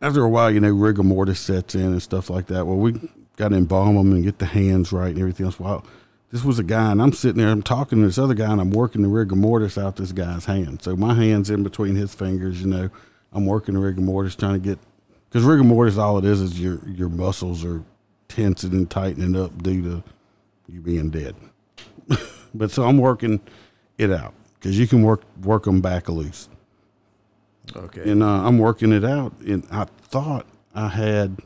[0.00, 2.66] after a while, you know, rigor mortis sets in and stuff like that.
[2.66, 2.94] Well, we
[3.36, 5.60] got to embalm them and get the hands right and everything else.
[5.60, 5.84] Well,
[6.30, 8.60] this was a guy, and I'm sitting there, I'm talking to this other guy, and
[8.60, 10.82] I'm working the rigor mortis out this guy's hand.
[10.82, 12.90] So my hand's in between his fingers, you know.
[13.32, 14.78] I'm working the rigor mortis, trying to get,
[15.28, 17.82] because rigor mortis, all it is is your your muscles are
[18.28, 20.04] tensing and tightening up due to
[20.68, 21.36] you being dead.
[22.54, 23.40] but so I'm working
[23.98, 26.48] it out because you can work work them back loose
[27.74, 28.10] okay.
[28.10, 29.32] and uh, I'm working it out.
[29.40, 31.38] And I thought I had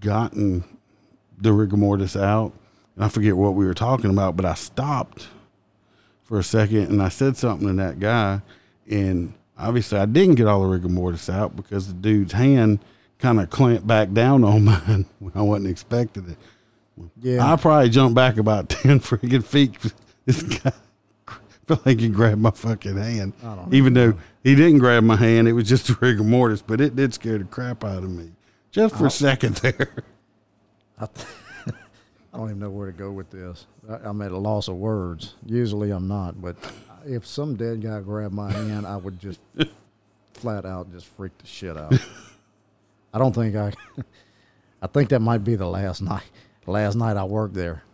[0.00, 0.64] gotten
[1.38, 2.52] the rigor mortis out,
[2.96, 5.28] and I forget what we were talking about, but I stopped
[6.22, 8.42] for a second and I said something to that guy,
[8.90, 12.80] and obviously I didn't get all the rigor mortis out because the dude's hand
[13.18, 16.38] kind of clamped back down on mine when I wasn't expecting it.
[17.20, 17.52] yeah.
[17.52, 19.76] I probably jumped back about ten freaking feet.
[20.26, 20.72] This guy
[21.66, 23.32] felt like he grabbed my fucking hand,
[23.70, 25.48] even though he didn't grab my hand.
[25.48, 28.32] It was just a rigor mortis, but it did scare the crap out of me
[28.70, 29.90] just for a second there.
[31.00, 31.08] I,
[32.32, 33.66] I don't even know where to go with this.
[33.88, 35.34] I, I'm at a loss of words.
[35.44, 36.56] Usually I'm not, but
[37.04, 39.40] if some dead guy grabbed my hand, I would just
[40.34, 41.94] flat out just freak the shit out.
[43.12, 43.72] I don't think I.
[44.82, 46.24] I think that might be the last night.
[46.66, 47.84] Last night I worked there.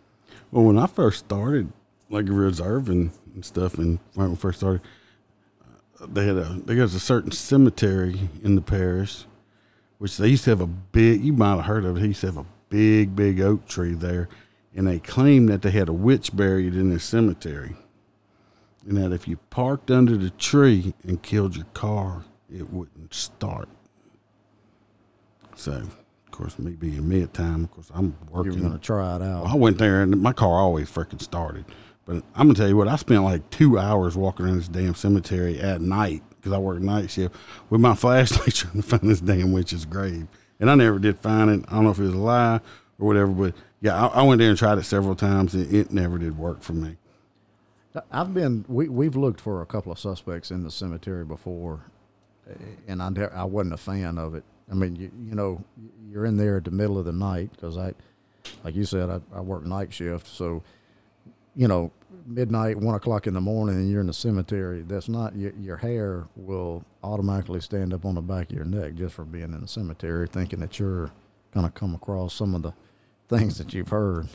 [0.51, 1.71] Well, when I first started,
[2.09, 4.81] like reserving and stuff, and when I first started,
[6.07, 9.25] they had a there was a certain cemetery in the parish,
[9.99, 11.23] which they used to have a big.
[11.23, 12.01] You might have heard of it.
[12.01, 14.29] He used to have a big, big oak tree there,
[14.75, 17.75] and they claimed that they had a witch buried in their cemetery,
[18.87, 23.69] and that if you parked under the tree and killed your car, it wouldn't start.
[25.55, 28.29] So, of course, me being me at time, of course, I'm working.
[28.29, 28.61] You were working.
[28.61, 29.47] going to try it out.
[29.47, 31.65] I went there and my car always freaking started.
[32.09, 34.95] But I'm gonna tell you what, I spent like two hours walking around this damn
[34.95, 37.35] cemetery at night because I work night shift
[37.69, 40.25] with my flashlight trying to find this damn witch's grave.
[40.59, 41.65] And I never did find it.
[41.67, 42.59] I don't know if it was a lie
[42.99, 45.91] or whatever, but yeah, I, I went there and tried it several times and it
[45.91, 46.97] never did work for me.
[48.11, 51.81] I've been we we've looked for a couple of suspects in the cemetery before,
[52.49, 52.53] eh,
[52.87, 54.43] and I I wasn't a fan of it.
[54.71, 55.63] I mean, you you know,
[56.09, 57.93] you're in there at the middle of the night because I,
[58.63, 60.61] like you said, I, I work night shift, so
[61.59, 61.91] you know,
[62.25, 64.81] midnight, one o'clock in the morning, and you're in the cemetery.
[64.81, 68.95] That's not your your hair will automatically stand up on the back of your neck
[68.95, 71.11] just for being in the cemetery, thinking that you're
[71.53, 72.71] gonna come across some of the
[73.27, 74.29] things that you've heard.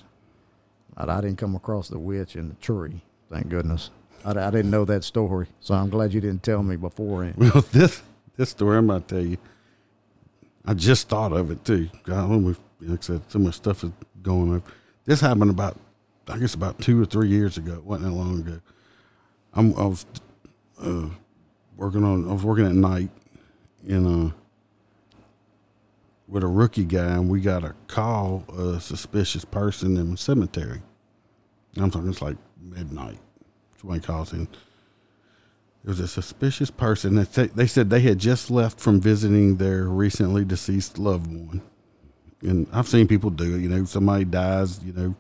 [0.99, 3.01] I, I didn't come across the witch in the tree.
[3.31, 3.89] Thank goodness.
[4.23, 7.37] I, I didn't know that story, so I'm glad you didn't tell me beforehand.
[7.39, 8.03] Well, this
[8.37, 9.39] this story I'm about to tell you,
[10.67, 11.89] I just thought of it too.
[12.03, 12.31] God,
[12.83, 14.63] like I said, so much stuff is going on.
[15.07, 15.79] This happened about,
[16.29, 17.75] I guess, about two or three years ago.
[17.75, 18.61] It wasn't that long ago.
[19.53, 20.07] I'm, I was
[20.81, 21.09] uh,
[21.77, 22.29] working on.
[22.29, 23.11] I was working at night
[23.87, 24.33] in uh
[26.27, 30.81] with a rookie guy, and we got a call a suspicious person in the cemetery.
[31.77, 33.19] I'm talking it's like midnight.
[33.81, 34.47] Somebody calls in.
[35.85, 39.85] There was a suspicious person that they said they had just left from visiting their
[39.85, 41.61] recently deceased loved one.
[42.41, 43.61] And I've seen people do it.
[43.61, 45.15] You know, somebody dies, you know,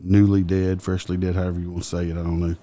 [0.00, 2.12] newly dead, freshly dead, however you want to say it.
[2.12, 2.56] I don't know.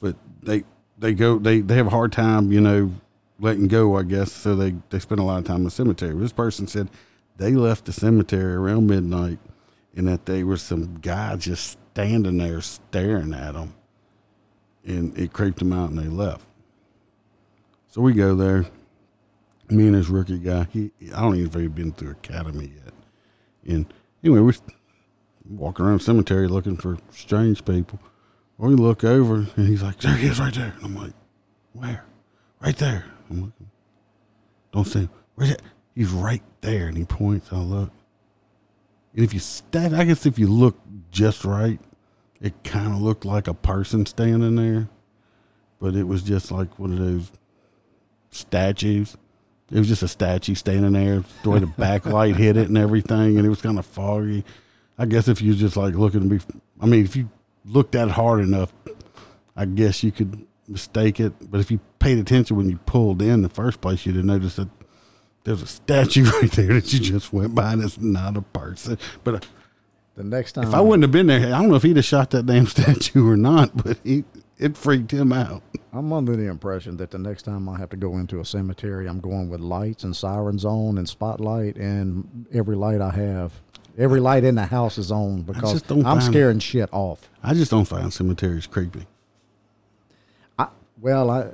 [0.00, 0.64] But they
[0.98, 2.92] they go they, they have a hard time, you know,
[3.38, 4.32] letting go, I guess.
[4.32, 6.14] So they, they spend a lot of time in the cemetery.
[6.14, 6.88] This person said
[7.36, 9.38] they left the cemetery around midnight
[9.94, 13.74] and that they were some guy just standing there staring at them
[14.84, 16.46] and it creeped them out and they left.
[17.88, 18.66] So we go there.
[19.68, 22.72] Me and this rookie guy, he I don't even know if he'd been through academy
[22.84, 22.94] yet.
[23.74, 24.54] And anyway, we're
[25.58, 27.98] walking around the cemetery looking for strange people.
[28.58, 30.72] We look over and he's like, There he is right there.
[30.76, 31.12] And I'm like,
[31.72, 32.04] Where?
[32.60, 33.04] Right there.
[33.28, 33.70] I'm looking.
[34.72, 35.10] Don't see him.
[35.34, 35.62] Where's that?
[35.94, 36.86] He's right there.
[36.86, 37.52] And he points.
[37.52, 37.90] I look.
[39.14, 40.78] And if you stand, I guess if you look
[41.10, 41.80] just right,
[42.40, 44.88] it kind of looked like a person standing there,
[45.78, 47.30] but it was just like one of those
[48.30, 49.16] statues.
[49.70, 53.36] It was just a statue standing there, the way the backlight hit it and everything,
[53.36, 54.44] and it was kind of foggy.
[55.02, 56.44] I guess if you just like looking to be,
[56.80, 57.28] I mean, if you
[57.64, 58.72] looked at it hard enough,
[59.56, 61.32] I guess you could mistake it.
[61.50, 64.58] But if you paid attention when you pulled in the first place, you'd have noticed
[64.58, 64.68] that
[65.42, 68.96] there's a statue right there that you just went by, and it's not a person.
[69.24, 69.40] But uh,
[70.14, 72.04] The next time, if I wouldn't have been there, I don't know if he'd have
[72.04, 74.22] shot that damn statue or not, but he
[74.56, 75.64] it freaked him out.
[75.92, 79.08] I'm under the impression that the next time I have to go into a cemetery,
[79.08, 83.60] I'm going with lights and sirens on and spotlight and every light I have.
[83.98, 87.28] Every light in the house is on because I'm scaring shit off.
[87.42, 89.06] I just don't find cemeteries creepy.
[90.58, 90.68] I,
[91.00, 91.48] well, I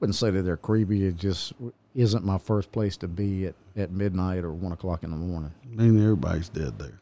[0.00, 1.06] wouldn't say that they're creepy.
[1.06, 1.52] It just
[1.94, 5.52] isn't my first place to be at, at midnight or one o'clock in the morning.
[5.78, 7.00] I mean, everybody's dead there.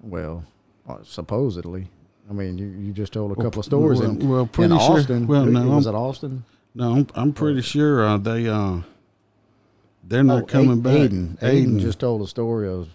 [0.00, 0.44] Well,
[0.88, 1.88] uh, supposedly.
[2.30, 4.78] I mean, you, you just told a couple of stories well- in, well, in pretty
[4.78, 5.26] sure- Austin.
[5.26, 6.44] well, no, was I'm- it Austin?
[6.74, 8.82] No, I'm, I'm pretty sure uh, they uh
[10.04, 10.92] they're not Oh, coming A- back.
[11.10, 11.38] Aiden.
[11.40, 12.88] Aiden just told a story of.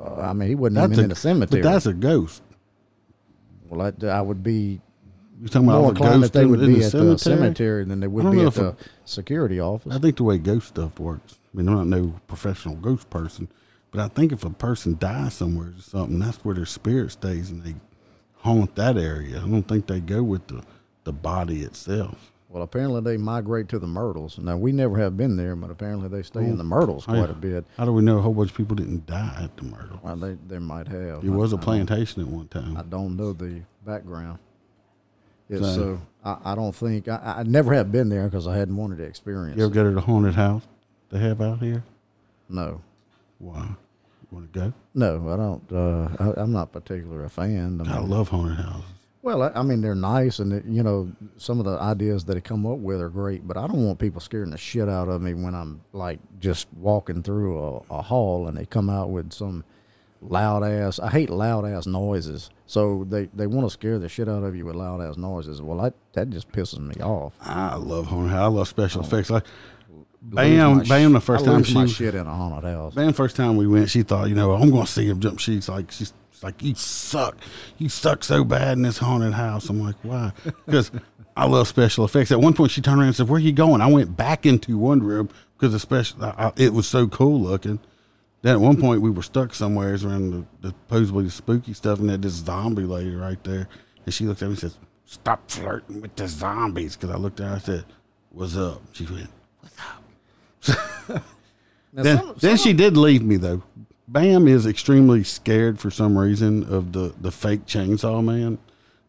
[0.00, 1.62] Uh, I mean, he wasn't That's even a- in the cemetery.
[1.62, 2.42] But that's a ghost.
[3.68, 4.80] well, I, I would be
[5.40, 7.12] you're talking about more inclined that they in, would be the at cemetery?
[7.12, 8.76] the cemetery than they would be at the
[9.06, 9.94] security office.
[9.94, 11.38] I think the way ghost stuff works.
[11.52, 13.48] I mean, I'm not no professional ghost person,
[13.90, 17.50] but I think if a person dies somewhere or something, that's where their spirit stays
[17.50, 17.74] and they
[18.38, 19.38] haunt that area.
[19.38, 20.62] I don't think they go with the
[21.04, 22.29] the body itself.
[22.50, 24.36] Well, apparently they migrate to the Myrtles.
[24.38, 27.26] Now we never have been there, but apparently they stay in the Myrtles Oh, quite
[27.26, 27.30] yeah.
[27.30, 27.64] a bit.
[27.76, 29.98] How do we know a whole bunch of people didn't die at the murder?
[30.02, 31.22] Well, they they might have.
[31.24, 32.76] It was a plantation at one time.
[32.76, 34.40] I don't know the background.
[35.48, 38.56] It's So- so I, I don't think I, I never have been there because I
[38.56, 39.56] hadn't wanted to experience.
[39.56, 39.74] You ever it.
[39.74, 40.62] go to the haunted house
[41.10, 41.84] they have out here?
[42.48, 42.80] No,
[43.38, 43.76] Wow.
[44.32, 44.72] want to go?
[44.94, 45.72] No, I don't.
[45.72, 47.80] Uh, I, I'm not particularly a fan.
[47.86, 48.84] I, I mean, love haunted houses.
[49.22, 52.34] Well, I, I mean, they're nice, and it, you know, some of the ideas that
[52.34, 53.46] they come up with are great.
[53.46, 56.68] But I don't want people scaring the shit out of me when I'm like just
[56.74, 59.64] walking through a, a hall and they come out with some
[60.22, 60.98] loud ass.
[60.98, 62.50] I hate loud ass noises.
[62.66, 65.60] So they, they want to scare the shit out of you with loud ass noises.
[65.60, 67.34] Well, that that just pisses me off.
[67.40, 68.40] I love haunted house.
[68.40, 69.30] I love special effects.
[69.30, 69.44] Like
[70.22, 71.12] Bam, Bam.
[71.12, 72.94] The first I time she my shit in a haunted house.
[72.94, 75.40] Bam, first time we went, she thought, you know, I'm going to see him jump.
[75.40, 76.12] She's like, she's
[76.42, 77.36] like, you suck.
[77.78, 79.68] You suck so bad in this haunted house.
[79.68, 80.32] I'm like, why?
[80.66, 80.90] Because
[81.36, 82.32] I love special effects.
[82.32, 83.80] At one point, she turned around and said, where are you going?
[83.80, 87.40] I went back into one room because the special, I, I- it was so cool
[87.40, 87.78] looking.
[88.42, 91.98] Then at one point, we were stuck somewhere around the, the supposedly the spooky stuff,
[91.98, 93.68] and had this zombie lady right there.
[94.06, 96.96] And she looked at me and says, stop flirting with the zombies.
[96.96, 97.84] Because I looked at her and I said,
[98.30, 98.80] what's up?
[98.94, 99.28] She went,
[101.92, 103.62] Now, then, some- then some she did leave me though.
[104.12, 108.58] Bam is extremely scared for some reason of the the fake chainsaw man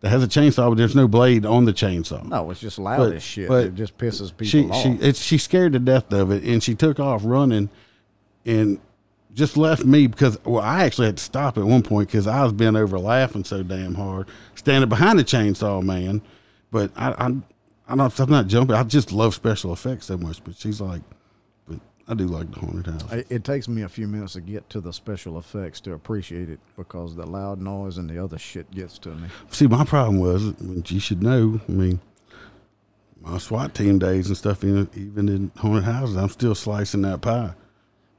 [0.01, 2.23] that has a chainsaw, but there's no blade on the chainsaw.
[2.27, 3.47] No, it's just loud But- as shit.
[3.47, 4.83] but it just pisses people she off.
[4.83, 7.69] she it's she's scared to death of it, and she took off running,
[8.45, 8.79] and
[9.33, 12.43] just left me because well, I actually had to stop at one point because I
[12.43, 16.21] was bent over laughing so damn hard, standing behind the chainsaw man.
[16.69, 17.25] But I I
[17.87, 18.75] I don't I'm not jumping.
[18.75, 20.43] I just love special effects so much.
[20.43, 21.01] But she's like,
[22.07, 23.11] I do like the haunted house.
[23.13, 26.49] It, it takes me a few minutes to get to the special effects to appreciate
[26.49, 29.27] it because the loud noise and the other shit gets to me.
[29.49, 30.53] See, my problem was,
[30.91, 31.61] you should know.
[31.67, 31.99] I mean,
[33.21, 37.21] my SWAT team days and stuff, even even in haunted houses, I'm still slicing that
[37.21, 37.53] pie.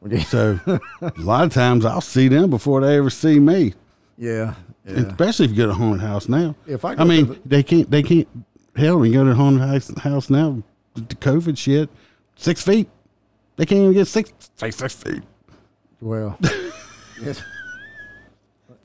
[0.26, 3.74] So a lot of times I'll see them before they ever see me.
[4.18, 4.54] Yeah,
[4.84, 4.94] yeah.
[4.94, 6.56] Especially if you go to a haunted house now.
[6.66, 7.88] If I I mean, the- they can't.
[7.88, 8.26] They can't.
[8.74, 10.62] Hell, when you go to a haunted house, house now,
[10.94, 11.88] the COVID shit,
[12.36, 12.88] six feet.
[13.56, 14.32] They can't even get six.
[14.56, 15.22] Say six feet.
[16.00, 16.36] Well,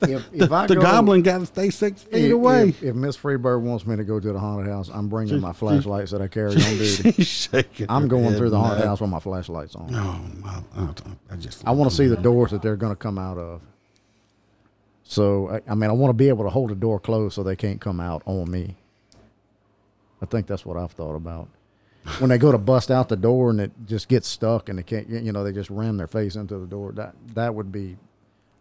[0.02, 2.68] if, if I the go, goblin got to stay six feet if, away.
[2.68, 5.52] If, if Miss Freebird wants me to go to the haunted house, I'm bringing my
[5.52, 7.12] flashlights that I carry on duty.
[7.12, 7.86] She's shaking.
[7.88, 8.86] I'm going through the haunted no.
[8.86, 9.92] house with my flashlights on.
[9.92, 11.66] Oh, my, I, I just.
[11.66, 13.62] I want to see the doors that they're going to come out of.
[15.02, 17.42] So I, I mean, I want to be able to hold the door closed so
[17.42, 18.76] they can't come out on me.
[20.20, 21.48] I think that's what I've thought about.
[22.18, 24.82] When they go to bust out the door and it just gets stuck and they
[24.82, 26.92] can't, you know, they just ram their face into the door.
[26.92, 27.96] That that would be,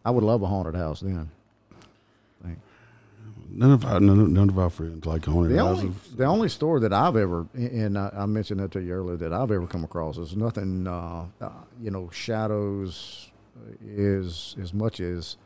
[0.05, 1.29] I would love a haunted house then.
[3.49, 5.83] None of our none, of- none of our friends like haunted The houses.
[5.85, 9.15] only, the only store that I've ever, and I, I mentioned that to you earlier,
[9.17, 11.49] that I've ever come across is nothing, uh, uh,
[11.81, 13.31] you know, shadows
[13.85, 15.37] is as much as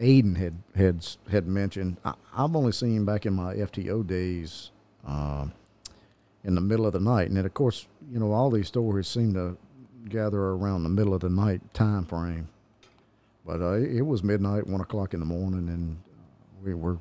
[0.00, 1.96] Aiden had had had mentioned.
[2.04, 4.72] I, I've only seen back in my FTO days,
[5.06, 5.52] um,
[6.46, 9.08] in the middle of the night, and then of course, you know, all these stories
[9.08, 9.58] seem to
[10.08, 12.48] gather around the middle of the night time frame.
[13.44, 15.98] But uh, it, was midnight, one o'clock in the morning, and
[16.64, 16.98] we were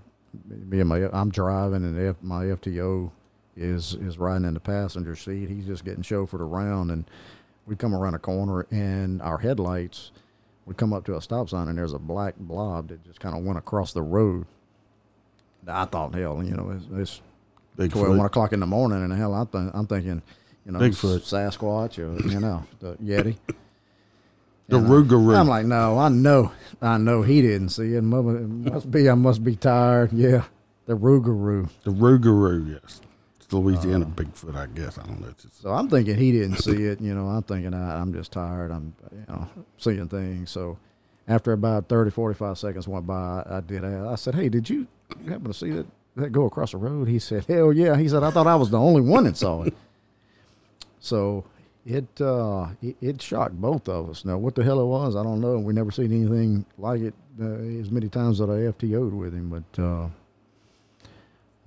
[0.49, 3.11] me and my I'm driving and F, my FTO
[3.55, 5.49] is is riding in the passenger seat.
[5.49, 7.05] He's just getting chauffeured around, and
[7.67, 10.11] we come around a corner and our headlights
[10.65, 13.37] would come up to a stop sign, and there's a black blob that just kind
[13.37, 14.47] of went across the road.
[15.67, 17.21] I thought, hell, you know, it's, it's
[17.77, 18.17] 12, Bigfoot.
[18.17, 20.21] one o'clock in the morning, and hell, I th- I'm thinking,
[20.65, 21.19] you know, Bigfoot.
[21.21, 23.37] Sasquatch, or you know, the Yeti.
[24.67, 25.37] The And I- Rougarou.
[25.39, 26.51] I'm like, no, I know,
[26.81, 28.01] I know he didn't see it.
[28.01, 30.11] Must be, I must be tired.
[30.11, 30.45] Yeah,
[30.87, 31.69] the Rougarou.
[31.83, 32.99] The Rougarou, yes.
[33.39, 34.97] It's Louisiana Uh, Bigfoot, I guess.
[34.97, 35.27] I don't know.
[35.51, 36.99] So I'm thinking he didn't see it.
[36.99, 38.71] You know, I'm thinking I, I'm just tired.
[38.71, 39.47] I'm, you know,
[39.77, 40.49] seeing things.
[40.49, 40.79] So
[41.27, 43.85] after about 30, 45 seconds went by, I, I did.
[43.85, 44.87] ask- I said, hey, did you,
[45.23, 45.85] you happen to see that,
[46.15, 47.07] that go across the road?
[47.07, 47.95] He said, hell yeah.
[47.97, 49.73] He said, I thought I was the only one that saw it.
[50.99, 51.43] So
[51.85, 54.25] it, uh, it, it shocked both of us.
[54.25, 55.59] Now, what the hell it was, I don't know.
[55.59, 57.45] We never seen anything like it uh,
[57.79, 60.07] as many times that I FTO'd with him, but, uh,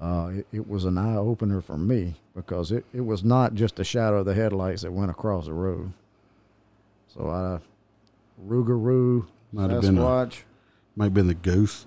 [0.04, 3.76] uh, it, it was an eye opener for me because it, it was not just
[3.76, 5.92] the shadow of the headlights that went across the road.
[7.16, 7.60] So I,
[8.44, 10.30] Rougarou, Might have been a-
[10.96, 11.86] might have been the ghost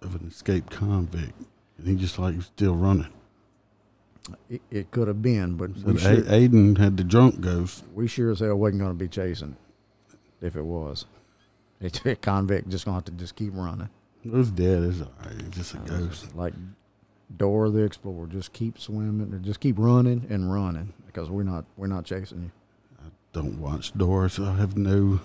[0.00, 1.34] of an escaped convict.
[1.84, 3.08] And he just like still running.
[4.48, 7.84] It, it could have been, but So sure, Aiden had the drunk ghost.
[7.94, 9.56] we sure as hell wasn't going to be chasing
[10.40, 11.04] if it was.
[11.80, 13.90] It's a convict just going to have to just keep running.
[14.24, 14.82] It was dead.
[14.84, 15.34] It's all right.
[15.40, 16.34] It's just a Uh, ghost.
[16.34, 16.54] Like
[17.36, 21.66] Dora the Explorer, just keep swimming, or just keep running and running because we're not
[21.76, 22.50] we're not chasing you.
[23.04, 24.38] I don't watch Doors.
[24.40, 25.20] I have no,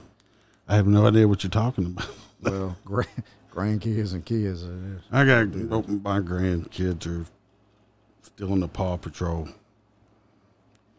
[0.67, 2.09] I have no idea what you're talking about.
[2.41, 3.05] Well, gra-
[3.51, 4.63] grandkids and kids.
[5.11, 7.25] I got my grandkids are
[8.21, 9.49] still in the Paw Patrol.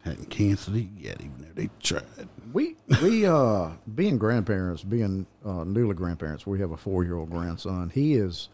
[0.04, 2.04] Hadn't canceled it yet, even though they tried.
[2.52, 7.30] We we uh being grandparents, being uh, newly grandparents, we have a four year old
[7.30, 7.90] grandson.
[7.90, 8.48] He is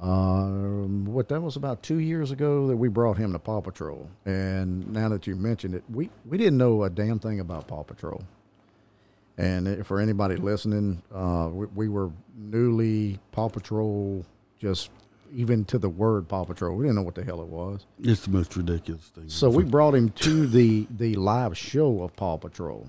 [0.00, 4.08] um what that was about two years ago that we brought him to Paw Patrol.
[4.24, 7.82] And now that you mentioned it, we we didn't know a damn thing about Paw
[7.82, 8.24] Patrol.
[9.40, 14.24] And for anybody listening, uh, we, we were newly Paw Patrol,
[14.58, 14.90] just
[15.34, 17.86] even to the word Paw Patrol, we didn't know what the hell it was.
[18.02, 19.28] It's the most ridiculous thing.
[19.28, 22.88] So we brought him to the the live show of Paw Patrol.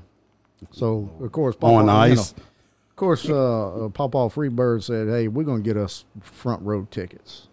[0.71, 2.35] So of course, Paw On Paw, you ice?
[2.35, 2.43] know,
[2.89, 6.87] of course, uh, uh, Paw Paw Freebird said, "Hey, we're gonna get us front row
[6.91, 7.47] tickets."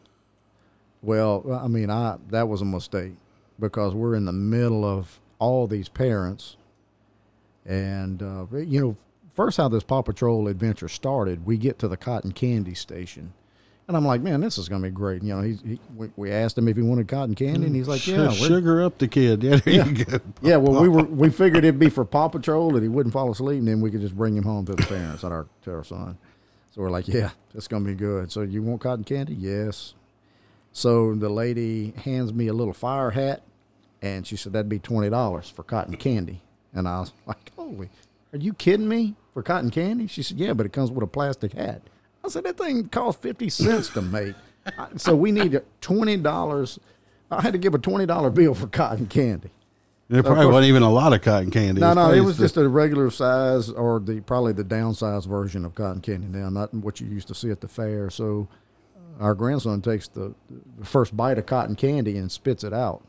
[1.02, 3.12] Well, I mean, I that was a mistake
[3.58, 6.56] because we're in the middle of all these parents,
[7.68, 8.96] and uh, you know,
[9.34, 13.32] first how this Paw Patrol adventure started, we get to the cotton candy station.
[13.86, 15.22] And I'm like, man, this is gonna be great.
[15.22, 17.88] You know, he's, he, we, we asked him if he wanted cotton candy, and he's
[17.88, 19.42] like, yeah, sugar up the kid.
[19.44, 20.18] Yeah, there you go.
[20.42, 23.30] yeah, well, we were we figured it'd be for Paw Patrol that he wouldn't fall
[23.30, 25.72] asleep, and then we could just bring him home to the parents at our to
[25.72, 26.18] our son.
[26.74, 28.30] So we're like, yeah, it's gonna be good.
[28.30, 29.34] So you want cotton candy?
[29.34, 29.94] Yes.
[30.72, 33.42] So the lady hands me a little fire hat,
[34.02, 36.42] and she said that'd be twenty dollars for cotton candy,
[36.74, 37.90] and I was like, holy,
[38.32, 40.06] are you kidding me for cotton candy?
[40.06, 41.82] She said, yeah, but it comes with a plastic hat.
[42.24, 44.34] I said that thing costs fifty cents to make,
[44.66, 46.78] I- so we need twenty dollars.
[47.30, 49.50] I had to give a twenty dollar bill for cotton candy.
[50.08, 51.80] There probably course- wasn't even a lot of cotton candy.
[51.80, 55.74] No, no, it was just a regular size or the probably the downsized version of
[55.74, 58.08] cotton candy now, not what you used to see at the fair.
[58.10, 58.48] So
[58.96, 60.34] uh, our grandson takes the,
[60.78, 63.02] the first bite of cotton candy and spits it out.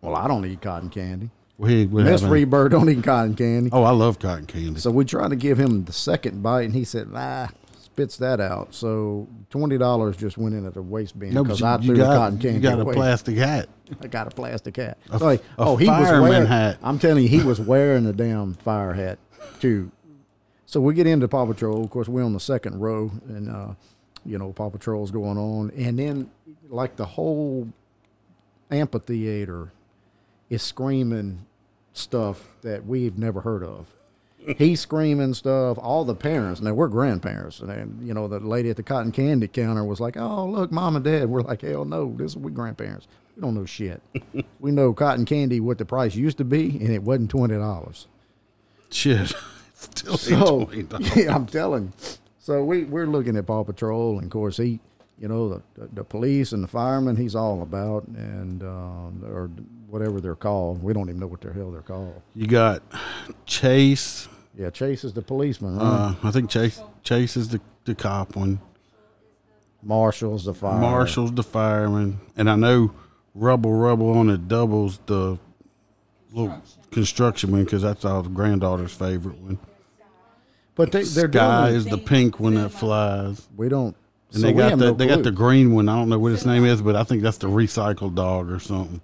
[0.00, 1.30] Well, I don't eat cotton candy.
[1.60, 3.70] We, we Miss haven't- don't eat cotton candy.
[3.72, 4.80] Oh, I love cotton candy.
[4.80, 8.40] So we tried to give him the second bite, and he said, "Ah, spits that
[8.40, 11.76] out." So twenty dollars just went in at the waste bin no, because you, I
[11.76, 12.92] threw got, the cotton candy you got away.
[12.92, 13.68] a plastic hat.
[14.00, 14.96] I got a plastic hat.
[15.10, 16.46] A So, like, oh, he was fireman wearing.
[16.46, 16.78] hat.
[16.82, 19.18] I'm telling you, he was wearing a damn fire hat
[19.60, 19.90] too.
[20.66, 21.82] So we get into Paw Patrol.
[21.84, 23.74] Of course, we're on the second row, and uh,
[24.24, 26.30] you know Paw Patrol's going on, and then
[26.70, 27.68] like the whole
[28.70, 29.72] amphitheater
[30.48, 31.44] is screaming
[31.92, 33.86] stuff that we've never heard of.
[34.56, 35.78] He's screaming stuff.
[35.78, 39.12] All the parents, now we're grandparents, and then, you know the lady at the cotton
[39.12, 42.36] candy counter was like, "Oh, look, mom and dad." We're like, "Hell no, this is
[42.38, 43.06] we grandparents.
[43.36, 44.00] We don't know shit.
[44.60, 48.06] we know cotton candy what the price used to be, and it wasn't twenty dollars."
[48.90, 49.34] Shit.
[49.74, 51.16] Still So $20.
[51.24, 51.92] yeah, I'm telling.
[52.38, 54.80] So we we're looking at Paw Patrol, and of course he,
[55.18, 59.50] you know, the the, the police and the firemen he's all about, and um, or
[59.90, 60.82] whatever they're called.
[60.82, 62.22] We don't even know what the hell they're called.
[62.34, 62.82] You got
[63.46, 64.28] Chase.
[64.56, 65.78] Yeah, Chase is the policeman.
[65.78, 68.60] Uh, I think Chase Chase is the, the cop one.
[69.82, 70.78] Marshall's the fire.
[70.78, 72.92] Marshall's the fireman, and I know
[73.34, 75.38] Rubble Rubble on it doubles the
[76.32, 79.58] little construction one because that's our granddaughter's favorite one.
[80.74, 83.96] But they, they're Skye is the pink one that flies, We don't.
[84.32, 85.88] and so they got the no they got the green one.
[85.88, 88.58] I don't know what its name is, but I think that's the recycled dog or
[88.60, 89.00] something.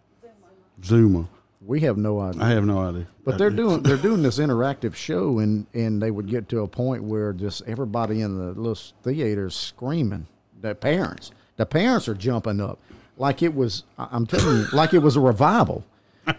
[0.87, 1.29] Zuma.
[1.61, 2.43] We have no idea.
[2.43, 3.07] I have no idea.
[3.25, 6.69] But they're doing they're doing this interactive show, and and they would get to a
[6.69, 10.27] point where just everybody in the little theater is screaming.
[10.61, 12.79] The parents, the parents are jumping up
[13.17, 13.83] like it was.
[13.99, 15.85] I'm telling you, like it was a revival.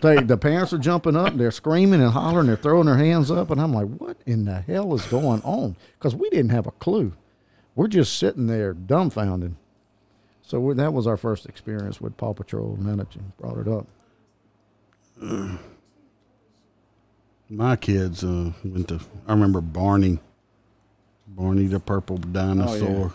[0.01, 3.51] They, the parents are jumping up, they're screaming and hollering, they're throwing their hands up,
[3.51, 5.77] and I'm like, what in the hell is going on?
[5.97, 7.13] Because we didn't have a clue.
[7.73, 9.55] We're just sitting there dumbfounded.
[10.41, 12.75] So we, that was our first experience with Paw Patrol.
[12.77, 13.87] Now that you brought it up,
[17.49, 18.99] My kids uh, went to.
[19.27, 20.19] I remember Barney.
[21.27, 23.13] Barney the purple dinosaur.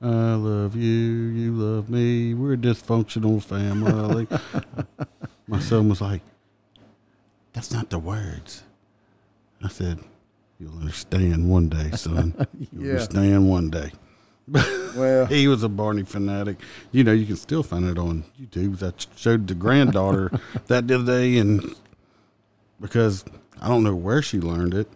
[0.00, 2.32] I love you, you love me.
[2.34, 4.28] We're a dysfunctional family.
[5.48, 6.22] My son was like,
[7.52, 8.62] "That's not the words."
[9.62, 9.98] I said,
[10.60, 12.34] "You'll understand one day, son.
[12.72, 12.90] You'll Yeah.
[12.92, 13.90] understand one day."
[14.96, 16.58] well, He was a Barney fanatic.
[16.92, 18.82] You know, you can still find it on YouTube.
[18.82, 20.30] I showed the granddaughter
[20.66, 21.74] that the other day, and
[22.80, 23.24] because
[23.60, 24.88] I don't know where she learned it,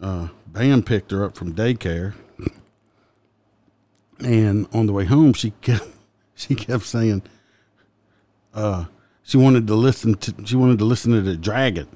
[0.00, 2.14] uh, Bam picked her up from daycare,
[4.20, 5.86] and on the way home, she kept
[6.34, 7.22] she kept saying,
[8.54, 8.86] uh,
[9.22, 11.88] she wanted to listen to she wanted to listen to the dragon.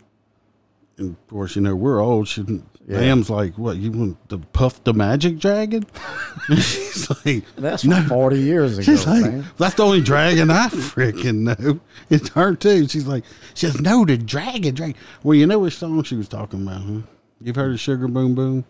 [0.98, 2.28] And of course, you know we're old.
[2.28, 2.44] She,
[2.88, 2.98] Yeah.
[2.98, 5.86] Bam's like, "What you want to puff the magic dragon?"
[6.48, 8.02] She's like, that's no.
[8.04, 9.44] forty years ago, She's like, man.
[9.56, 11.78] that's the only dragon I freaking know.
[12.10, 12.88] It's her too.
[12.88, 13.24] She's like,
[13.54, 14.96] she says, no, the dragon, dragon.
[15.22, 17.00] Well, you know which song she was talking about, huh?
[17.40, 18.64] You've heard of Sugar Boom Boom?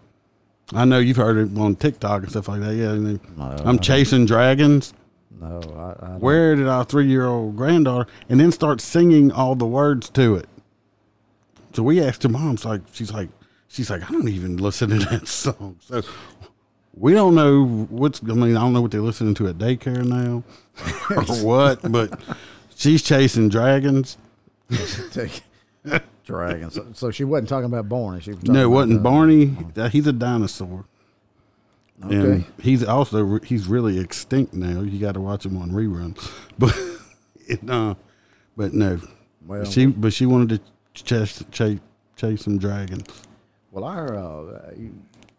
[0.75, 2.75] I know you've heard it on TikTok and stuff like that.
[2.75, 4.93] Yeah, then, No, I'm chasing dragons.
[5.41, 9.55] No, I, I Where did our three year old granddaughter and then start singing all
[9.55, 10.49] the words to it?
[11.73, 13.29] So we asked her mom, like she's like
[13.73, 15.77] she's like, I don't even listen to that song.
[15.81, 16.03] So
[16.95, 20.05] we don't know what's I mean, I don't know what they're listening to at daycare
[20.05, 20.45] now
[21.11, 22.21] or what, but
[22.77, 24.19] she's chasing dragons.
[26.25, 26.75] dragons.
[26.75, 28.21] So, so she wasn't talking about Barney.
[28.21, 29.57] She was No, it wasn't uh, Barney.
[29.77, 30.85] Uh, He's a dinosaur.
[32.05, 32.15] Okay.
[32.17, 34.81] And he's also he's really extinct now.
[34.81, 36.19] You got to watch him on reruns.
[36.59, 36.77] But
[37.47, 37.95] it, uh,
[38.57, 39.01] but no,
[39.47, 40.61] Well- she but she wanted
[40.95, 41.79] to chase chase,
[42.17, 43.05] chase some dragons.
[43.73, 44.61] Well, our uh,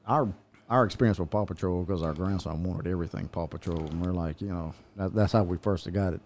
[0.05, 0.27] our
[0.69, 4.41] our experience with Paw Patrol because our grandson wanted everything Paw Patrol, and we're like,
[4.41, 6.21] you know, that, that's how we first got it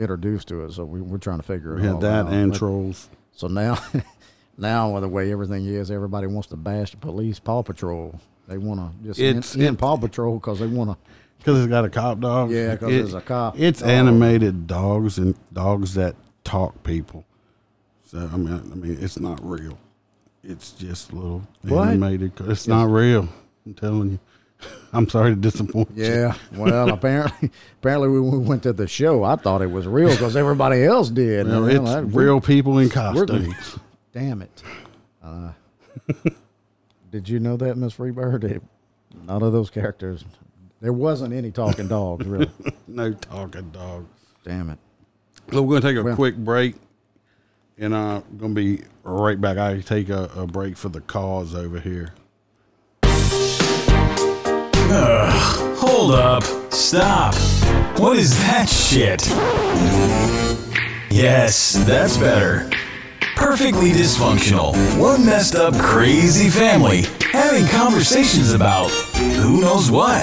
[0.00, 0.76] introduced to us.
[0.76, 2.32] So we, we're trying to figure it We all had that out.
[2.32, 3.08] and But- trolls.
[3.34, 3.78] So now,
[4.58, 8.18] now with the way everything is, everybody wants to bash the police, Paw Patrol.
[8.48, 10.96] They want to just It's- end, end it- Paw Patrol because they want to.
[11.38, 12.50] Because it's got a cop dog.
[12.50, 13.88] Yeah, 'cause It- there's a cop It's dog.
[13.90, 17.24] animated dogs and dogs that talk people.
[18.06, 19.78] So I mean, I mean, it's not real.
[20.44, 21.88] It's just a little What?
[21.88, 22.32] animated.
[22.40, 23.28] It's not real.
[23.66, 24.18] I'm telling you.
[24.92, 26.04] I'm sorry to disappoint you.
[26.04, 30.10] Yeah, well, apparently, apparently when we went to the show, I thought it was real
[30.10, 31.46] because everybody else did.
[31.48, 33.78] Well, it's that- we- real people in costumes.
[34.12, 34.62] Damn it!
[35.22, 35.52] Uh,
[37.10, 38.60] did you know that, Miss Freebird?
[39.26, 40.24] None of those characters.
[40.80, 42.50] There wasn't any talking dogs, really.
[42.88, 44.08] no talking dogs.
[44.44, 44.78] Damn it!
[45.52, 46.74] So we're gonna take a Well- quick break,
[47.78, 49.58] and I'm gonna be right back.
[49.58, 52.14] I take a, a break for the cause over here.
[55.84, 56.42] Hold up.
[56.72, 57.34] Stop.
[57.98, 59.26] What is that shit?
[61.10, 62.70] Yes, that's better.
[63.36, 64.74] Perfectly dysfunctional.
[65.00, 67.02] One messed up, crazy family
[67.32, 70.22] having conversations about who knows what.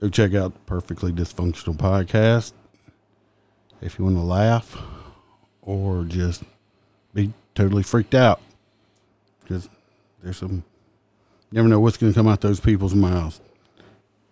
[0.00, 2.52] Go check out the Perfectly Dysfunctional podcast
[3.80, 4.76] if you want to laugh
[5.62, 6.42] or just
[7.14, 8.40] be totally freaked out.
[9.42, 9.68] Because
[10.22, 10.64] there's some,
[11.50, 13.40] you never know what's going to come out those people's mouths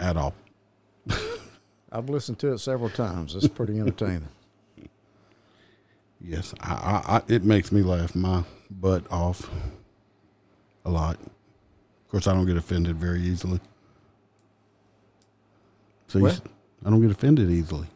[0.01, 0.35] at all.
[1.93, 3.35] I've listened to it several times.
[3.35, 4.29] It's pretty entertaining.
[6.27, 9.51] Yes, I, I, I, it makes me laugh my butt off
[10.87, 11.17] a lot.
[11.17, 13.61] Of course, I don't get offended very easily.
[16.07, 17.89] So you, I don't get offended easily.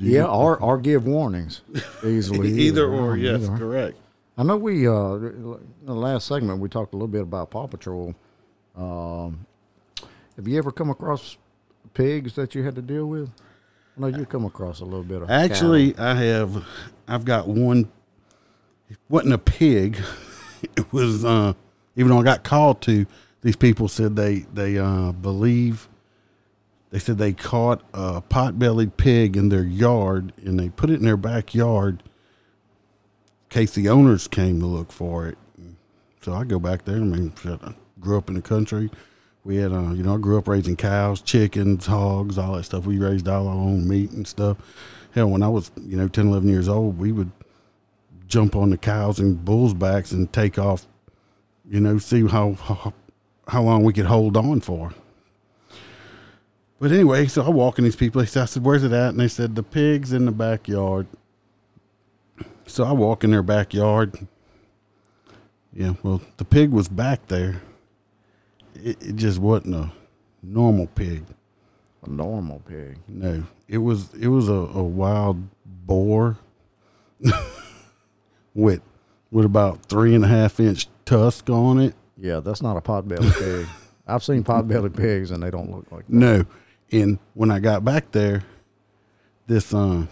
[0.00, 1.62] Yeah, or or give warnings
[2.04, 2.52] easily.
[2.62, 3.98] either or, Yeah, yes, either correct.
[4.38, 7.66] I know we uh in the last segment we talked a little bit about Paw
[7.66, 8.14] Patrol.
[8.76, 9.46] Um,
[10.36, 11.36] have you ever come across
[11.92, 13.30] pigs that you had to deal with?
[13.96, 16.64] I know you come across a little bit of Actually, I have.
[17.06, 17.90] I've got one.
[18.88, 19.98] It wasn't a pig.
[20.76, 21.24] It was.
[21.24, 21.54] Uh,
[21.96, 23.06] even though I got called to,
[23.40, 25.88] these people said they they uh, believe.
[26.90, 31.04] They said they caught a pot-bellied pig in their yard, and they put it in
[31.04, 32.02] their backyard.
[32.02, 35.38] In case the owners came to look for it.
[36.22, 36.96] So I go back there.
[36.96, 38.90] I mean, I grew up in the country.
[39.44, 42.84] We had, uh, you know, I grew up raising cows, chickens, hogs, all that stuff.
[42.84, 44.58] We raised all our own meat and stuff.
[45.12, 47.30] Hell, when I was, you know, 10, 11 years old, we would
[48.26, 50.86] jump on the cows and bulls' backs and take off,
[51.68, 52.92] you know, see how, how,
[53.48, 54.92] how long we could hold on for.
[56.80, 58.22] But anyway, so I walk in these people.
[58.22, 59.10] They I said, where's it at?
[59.10, 61.06] And they said, the pig's in the backyard.
[62.66, 64.26] So I walk in their backyard.
[65.72, 67.60] Yeah, well, the pig was back there.
[68.74, 69.92] It, it just wasn't a
[70.42, 71.24] normal pig.
[72.02, 72.96] a normal pig.
[73.06, 76.38] No, it was it was a, a wild boar
[78.54, 78.80] with
[79.30, 81.94] with about three and a half inch tusk on it.
[82.16, 83.66] Yeah, that's not a pot-bellied pig.
[84.06, 86.12] I've seen pot-bellied pigs and they don't look like that.
[86.12, 86.44] No,
[86.92, 88.44] and when I got back there,
[89.46, 90.06] this uh,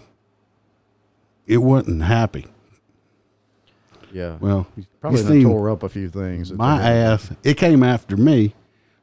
[1.47, 2.45] it wasn't happy.
[4.11, 4.65] Yeah, Well,
[5.01, 6.51] probably done seen tore up a few things.
[6.51, 7.31] my ass.
[7.43, 8.55] It came after me.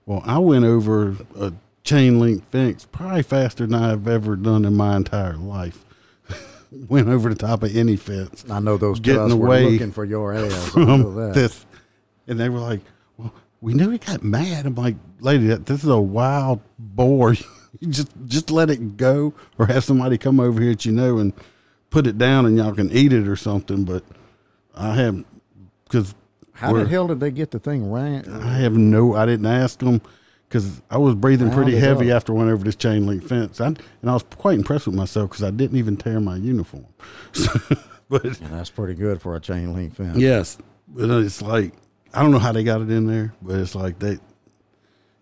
[0.04, 1.52] Well, I went over a
[1.84, 5.84] chain link fence probably faster than I've ever done in my entire life.
[6.88, 8.44] went over the top of any fence.
[8.50, 10.68] I know those getting were away looking for your ass.
[10.70, 11.34] From that.
[11.34, 11.64] this.
[12.26, 12.80] And they were like,
[13.16, 14.66] well, we knew he got mad.
[14.66, 17.34] I'm like, lady, this is a wild boar.
[17.88, 21.32] just just let it go or have somebody come over here that you know and
[21.90, 23.84] put it down and y'all can eat it or something.
[23.84, 24.04] But
[24.74, 25.24] I have,
[25.84, 26.14] because
[26.52, 28.28] How the hell did they get the thing ran?
[28.30, 30.02] I have no, I didn't ask them
[30.48, 32.16] because I was breathing pretty heavy up.
[32.16, 33.60] after I went over this chain link fence.
[33.60, 36.86] I, and I was quite impressed with myself because I didn't even tear my uniform.
[38.08, 40.18] but And that's pretty good for a chain link fence.
[40.18, 40.58] Yes,
[40.88, 41.72] but it's like
[42.14, 44.18] I don't know how they got it in there, but it's like they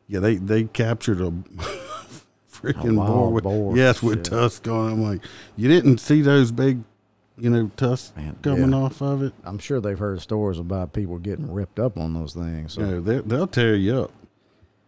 [0.08, 1.32] Yeah, they they captured a
[2.64, 4.24] freaking wild boar with boar, yes with shit.
[4.24, 4.92] tusks on.
[4.92, 5.22] I'm like,
[5.56, 6.82] you didn't see those big,
[7.38, 8.76] you know, tusks Man, coming yeah.
[8.78, 9.34] off of it.
[9.44, 12.74] I'm sure they've heard stories about people getting ripped up on those things.
[12.74, 14.12] So know, they, they'll tear you up.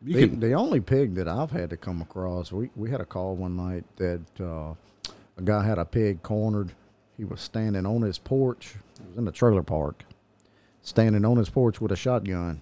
[0.05, 3.01] You the, can, the only pig that I've had to come across, we, we had
[3.01, 4.75] a call one night that uh,
[5.37, 6.73] a guy had a pig cornered.
[7.17, 8.75] He was standing on his porch.
[9.01, 10.05] It was in the trailer park,
[10.83, 12.61] standing on his porch with a shotgun.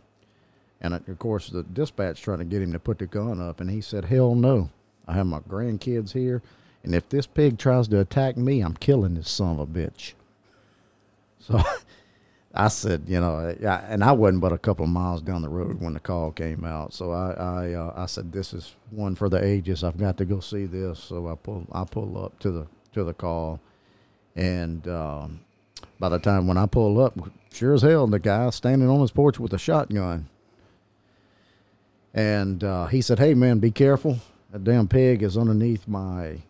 [0.81, 3.71] And of course, the dispatch trying to get him to put the gun up, and
[3.71, 4.71] he said, "Hell no!
[5.07, 6.43] I have my grandkids here,
[6.83, 10.15] and if this pig tries to attack me, I'm killing this son of a bitch."
[11.39, 11.63] So
[12.57, 13.55] I said, you know,
[13.89, 16.65] and I wasn't but a couple of miles down the road when the call came
[16.65, 16.95] out.
[16.95, 19.83] So I, I, uh, I said, this is one for the ages.
[19.83, 21.01] I've got to go see this.
[21.01, 23.59] So I pull, I pull up to the to the call,
[24.37, 25.41] and um,
[25.99, 27.19] by the time when I pull up,
[27.53, 30.29] sure as hell, the guy standing on his porch with a shotgun.
[32.15, 34.21] And uh, he said, "Hey man, be careful.
[34.55, 36.43] That damn pig is underneath my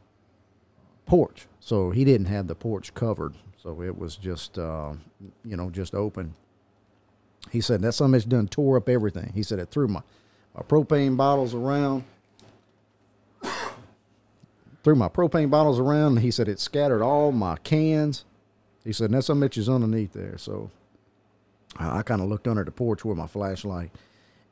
[1.06, 4.92] porch." So he didn't have the porch covered, so it was just, uh,
[5.42, 6.34] you know, just open.
[7.50, 9.32] He said that some bitch done tore up everything.
[9.34, 10.02] He said it threw my,
[10.54, 12.04] my propane bottles around,
[14.82, 16.18] threw my propane bottles around.
[16.18, 18.26] He said it scattered all my cans.
[18.84, 20.36] He said that bitch is underneath there.
[20.36, 20.70] So
[21.78, 23.92] I kind of looked under the porch with my flashlight,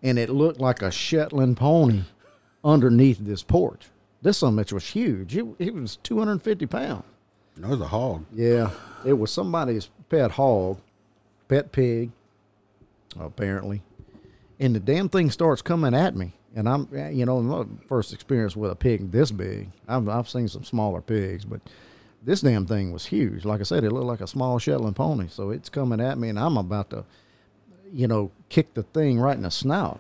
[0.03, 2.05] and it looked like a Shetland pony
[2.65, 3.89] underneath this porch.
[4.23, 5.37] This some bitch was huge.
[5.37, 7.05] It, it was 250 pounds.
[7.57, 8.25] that was a hog.
[8.33, 8.71] Yeah,
[9.05, 10.79] it was somebody's pet hog,
[11.49, 12.11] pet pig,
[13.19, 13.83] apparently.
[14.61, 16.35] And the damn thing starts coming at me.
[16.55, 19.71] And I'm, eh, you know, my first experience with a pig this big.
[19.89, 21.63] I've, I've seen some smaller pigs, but
[22.23, 23.45] this damn thing was huge.
[23.45, 25.27] Like I said, it looked like a small Shetland pony.
[25.29, 27.05] So it's coming at me, and I'm about to,
[27.93, 29.99] you know, kick the thing right in the snout.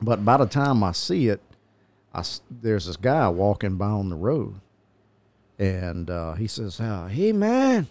[0.00, 1.40] But by the time I see it,
[2.14, 4.60] I there's this guy walking by on the road
[5.58, 7.88] and uh, he says, uh, "Hey man,"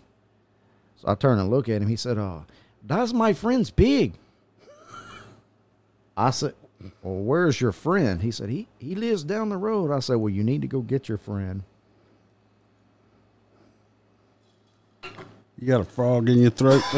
[0.95, 1.87] so I turn and look at him.
[1.89, 2.41] He said, "Uh,
[2.83, 4.13] that's my friend's pig."
[6.15, 6.53] I said,
[7.03, 10.33] "Well, where's your friend?" He said, "He he lives down the road." I said, "Well,
[10.33, 11.63] you need to go get your friend."
[15.59, 16.83] You got a frog in your throat.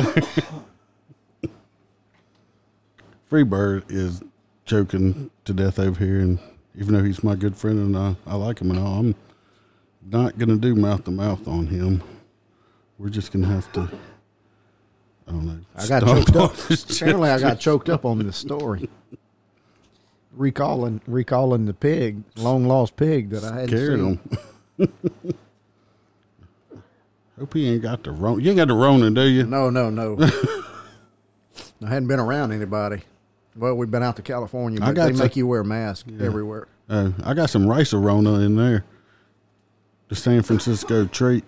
[3.31, 4.21] Freebird is
[4.69, 6.37] choking to death over here, and
[6.75, 9.15] even though he's my good friend and I, I like him and all, I'm
[10.05, 12.03] not gonna do mouth to mouth on him.
[12.99, 13.89] We're just gonna have to.
[15.27, 15.59] I don't know.
[15.75, 16.53] I got choked up.
[16.69, 18.89] Apparently, I got choked up on this story.
[20.31, 24.19] Recalling, recalling the pig, long lost pig that I had Carried seen.
[24.77, 24.93] him.
[27.39, 28.41] Hope he ain't got the Rona.
[28.41, 29.45] You ain't got the Rona, do you?
[29.45, 30.17] No, no, no.
[31.83, 33.01] I hadn't been around anybody.
[33.55, 36.07] Well, we've been out to California, I got they to- make you wear a mask
[36.19, 36.67] everywhere.
[36.89, 38.85] Uh, I got some rice Rona in there.
[40.07, 41.43] The San Francisco treat.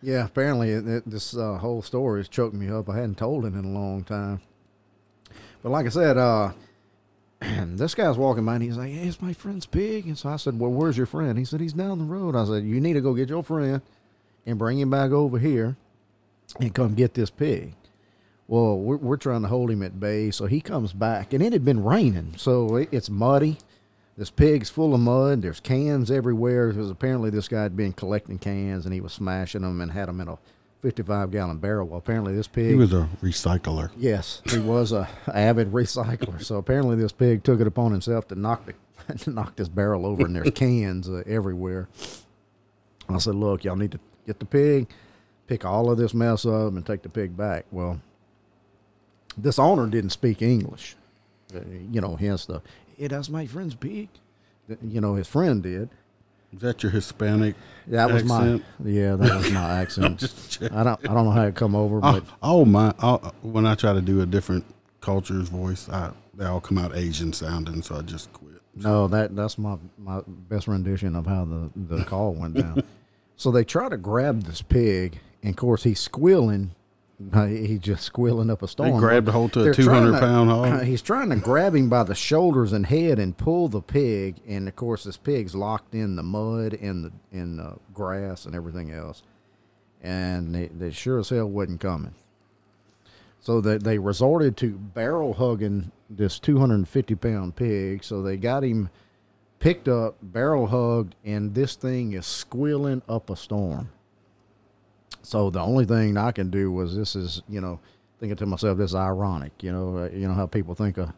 [0.00, 2.88] Yeah, apparently it, it- this uh, whole story has choked me up.
[2.88, 4.40] I hadn't told it in a long time.
[5.62, 6.52] But like I said, uh,
[7.40, 10.36] this guy's walking by and he's like, "Hey, it's my friend's pig." And so I
[10.36, 12.92] said, "Well, where's your friend?" He said, "He's down the road." I said, "You need
[12.94, 13.82] to go get your friend
[14.46, 15.76] and bring him back over here
[16.60, 17.74] and come get this pig."
[18.48, 21.52] Well, we're, we're trying to hold him at bay, so he comes back, and it
[21.52, 23.58] had been raining, so it, it's muddy.
[24.16, 25.42] This pig's full of mud.
[25.42, 29.62] There's cans everywhere because apparently this guy had been collecting cans and he was smashing
[29.62, 30.36] them and had them in a
[30.82, 31.86] 55 gallon barrel.
[31.86, 32.70] Well, apparently this pig.
[32.70, 33.90] He was a recycler.
[33.96, 36.42] Yes, he was a avid recycler.
[36.42, 38.74] So apparently this pig took it upon himself to knock the
[39.18, 41.88] to knock this barrel over, and there's cans uh, everywhere.
[43.08, 44.88] I said, "Look, y'all need to get the pig,
[45.46, 48.00] pick all of this mess up, and take the pig back." Well,
[49.42, 50.96] this owner didn't speak English,
[51.54, 51.60] uh,
[51.90, 52.16] you know.
[52.16, 52.62] Hence the,
[52.98, 54.08] it that's my friend's pig."
[54.82, 55.88] You know, his friend did.
[56.52, 57.56] Is that your Hispanic?
[57.86, 58.64] That was accent?
[58.80, 60.58] my yeah, that was my accent.
[60.72, 62.94] I don't I don't know how it come over, Oh, but oh my!
[63.02, 64.64] Oh, when I try to do a different
[65.00, 68.60] culture's voice, I, they all come out Asian sounding, so I just quit.
[68.74, 72.82] No, that that's my my best rendition of how the the call went down.
[73.36, 76.72] so they try to grab this pig, and of course he's squealing.
[77.32, 78.92] Uh, He's just squealing up a storm.
[78.92, 80.82] He grabbed a hold to a They're trying 200 pound hog?
[80.84, 84.68] He's trying to grab him by the shoulders and head and pull the pig, and
[84.68, 88.92] of course this pig's locked in the mud and the in the grass and everything
[88.92, 89.22] else,
[90.00, 92.14] and they, they sure as hell wasn't coming.
[93.40, 98.04] So they, they resorted to barrel hugging this 250 pound pig.
[98.04, 98.90] So they got him
[99.58, 103.90] picked up, barrel hugged, and this thing is squealing up a storm.
[105.28, 107.80] So the only thing I can do was this is, you know,
[108.18, 109.52] thinking to myself, this is ironic.
[109.62, 111.12] You know, uh, you know how people think a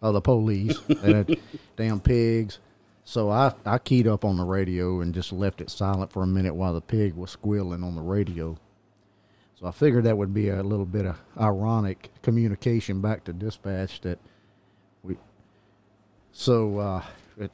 [0.00, 0.78] of the police.
[1.02, 1.36] and
[1.74, 2.60] damn pigs.
[3.02, 6.28] So I, I keyed up on the radio and just left it silent for a
[6.28, 8.56] minute while the pig was squealing on the radio.
[9.58, 14.00] So I figured that would be a little bit of ironic communication back to dispatch
[14.02, 14.20] that
[15.02, 15.16] we.
[16.30, 17.02] So uh,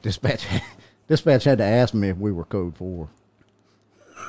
[0.03, 0.45] dispatch
[1.07, 3.09] dispatch had to ask me if we were code four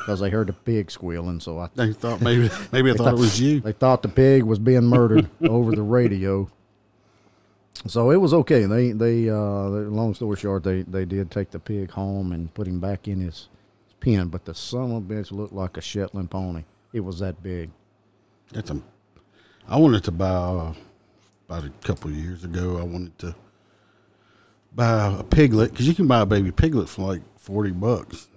[0.05, 1.41] because they heard the pig squealing.
[1.41, 3.61] So I They thought maybe maybe I thought it was you.
[3.61, 6.51] they thought the pig was being murdered over the radio.
[7.87, 8.67] So it was okay.
[8.67, 9.35] They they uh
[9.65, 13.21] long story short, they they did take the pig home and put him back in
[13.21, 13.49] his
[14.01, 16.65] pen, but the son of a bitch looked like a Shetland pony.
[16.93, 17.71] It was that big.
[18.53, 18.81] That's a.
[19.67, 20.75] I wanted to buy uh,
[21.49, 22.77] about a couple of years ago.
[22.79, 23.35] I wanted to
[24.75, 28.29] buy a piglet because you can buy a baby piglet for like forty bucks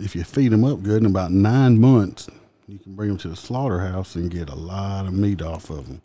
[0.00, 1.02] if you feed them up good.
[1.02, 2.28] In about nine months,
[2.68, 5.86] you can bring them to the slaughterhouse and get a lot of meat off of
[5.86, 6.02] them.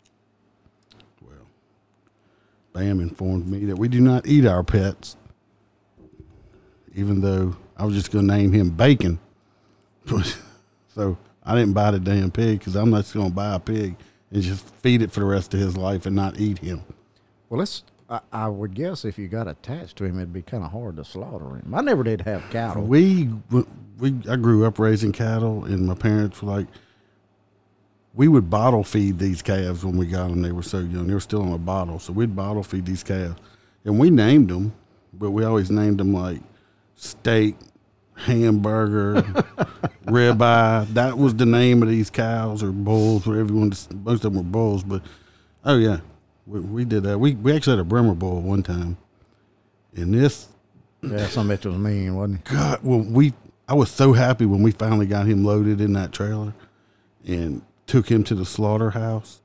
[1.20, 1.46] Well,
[2.72, 5.16] Bam informed me that we do not eat our pets,
[6.94, 9.18] even though I was just going to name him Bacon.
[10.94, 13.96] so I didn't buy the damn pig because I'm not going to buy a pig
[14.30, 16.82] and just feed it for the rest of his life and not eat him.
[17.48, 17.82] Well, let's.
[18.12, 20.96] I, I would guess if you got attached to him, it'd be kind of hard
[20.96, 21.72] to slaughter him.
[21.74, 22.82] I never did have cattle.
[22.84, 23.30] We
[23.98, 26.66] we I grew up raising cattle, and my parents were like,
[28.14, 30.42] we would bottle feed these calves when we got them.
[30.42, 33.02] They were so young; they were still in a bottle, so we'd bottle feed these
[33.02, 33.40] calves,
[33.84, 34.74] and we named them,
[35.14, 36.42] but we always named them like
[36.96, 37.56] steak,
[38.14, 39.22] hamburger,
[40.04, 40.92] ribeye.
[40.92, 43.72] That was the name of these cows or bulls, whatever you want.
[43.72, 45.02] To, most of them were bulls, but
[45.64, 46.00] oh yeah,
[46.52, 47.18] we, we did that.
[47.18, 48.96] We we actually had a Brahma bull one time,
[49.94, 50.48] and this
[51.02, 52.54] yeah, some bitch was mean, wasn't he?
[52.54, 53.32] God, well, we
[53.68, 56.52] I was so happy when we finally got him loaded in that trailer
[57.26, 59.40] and took him to the slaughterhouse.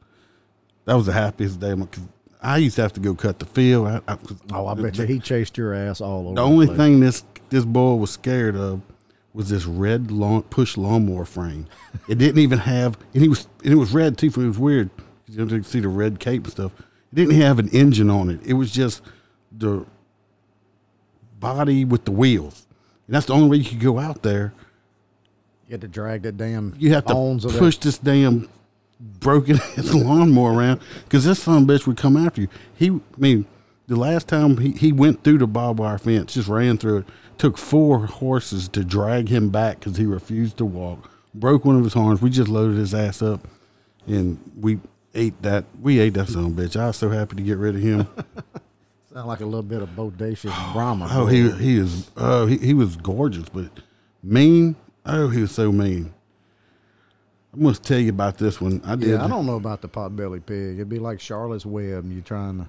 [0.85, 2.03] That was the happiest day because
[2.41, 3.87] I used to have to go cut the field.
[3.87, 4.17] I, I,
[4.53, 6.35] Oh, I bet you he chased your ass all over.
[6.35, 6.77] The only place.
[6.77, 8.81] thing this this boy was scared of
[9.33, 11.67] was this red lawn, push lawnmower frame.
[12.07, 14.27] It didn't even have, and he was and it was red too.
[14.27, 14.89] It was weird.
[15.27, 16.71] You know, to see the red cape and stuff.
[17.11, 18.39] It didn't have an engine on it.
[18.45, 19.01] It was just
[19.51, 19.85] the
[21.39, 22.67] body with the wheels.
[23.07, 24.53] And that's the only way you could go out there.
[25.67, 27.13] you had to drag that damn You have to
[27.57, 28.49] push this damn
[28.99, 32.47] broken ass lawnmower around because this son of a bitch would come after you.
[32.75, 33.45] He, I mean,
[33.87, 37.05] the last time he, he went through the barbed wire fence, just ran through it,
[37.37, 41.09] took four horses to drag him back because he refused to walk.
[41.33, 42.21] Broke one of his horns.
[42.21, 43.47] We just loaded his ass up,
[44.07, 44.79] and we
[45.17, 45.65] ate that.
[45.81, 46.79] We ate that son of a bitch.
[46.79, 48.07] I was so happy to get rid of him.
[49.13, 51.07] Sound like a little bit of bodacious Brahma.
[51.11, 52.11] oh, he he is.
[52.15, 53.69] Oh, he he was gorgeous, but
[54.23, 54.75] mean.
[55.05, 56.13] Oh, he was so mean.
[57.53, 58.81] I must tell you about this one.
[58.85, 59.09] I did.
[59.09, 60.75] Yeah, I don't know about the potbelly pig.
[60.75, 62.03] It'd be like Charlotte's Web.
[62.03, 62.67] and You trying to,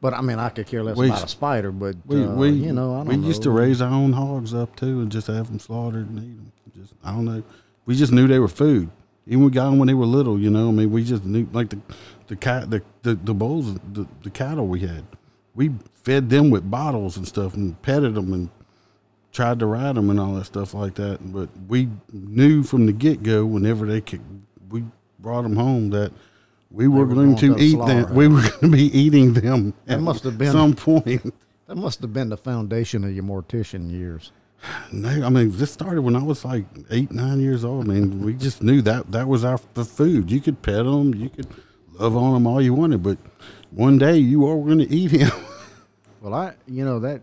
[0.00, 1.70] but I mean, I could care less We- about a spider.
[1.70, 3.26] But We, uh, we you know, I don't we know.
[3.28, 6.22] used to raise our own hogs up too, and just have them slaughtered and eat
[6.36, 6.52] them.
[6.80, 7.42] Just I don't know.
[7.84, 8.90] We just knew they were food.
[9.26, 10.38] Even we got them when they were little.
[10.38, 11.80] You know, I mean, we just knew like the
[12.28, 15.04] the cat the the, the bulls the, the cattle we had.
[15.54, 15.72] We
[16.04, 18.50] fed them with bottles and stuff and petted them and
[19.32, 21.32] tried to ride them and all that stuff like that.
[21.32, 24.20] But we knew from the get go whenever they could,
[24.70, 24.84] we
[25.18, 26.12] brought them home that.
[26.70, 28.12] We were, were going going to eat them.
[28.12, 29.72] We were going to be eating them.
[29.86, 31.32] That at must have been- some point.
[31.68, 34.30] That must have been the foundation of your mortician years.
[34.92, 37.84] No, I mean this started when I was like eight, nine years old.
[37.88, 40.30] I mean, we just knew that that was our the food.
[40.30, 41.46] You could pet them, you could
[41.94, 43.18] love on them all you wanted, but
[43.70, 45.30] one day you are going to eat him.
[46.22, 47.20] Well, I, you know, that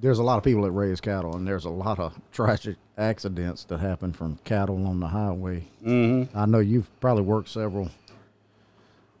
[0.00, 3.64] there's a lot of people that raise cattle, and there's a lot of tragic accidents
[3.64, 5.64] that happen from cattle on the highway.
[5.84, 6.36] Mm-hmm.
[6.38, 7.90] I know you've probably worked several,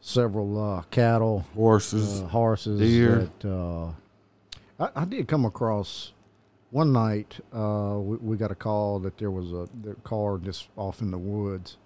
[0.00, 2.78] several uh, cattle, Horses, uh, horses.
[2.78, 3.28] deer.
[3.40, 3.88] That, uh,
[4.78, 6.12] I, I did come across
[6.74, 7.38] one night.
[7.52, 11.12] Uh, we, we got a call that there was a the car just off in
[11.12, 11.76] the woods.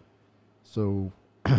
[0.64, 1.12] So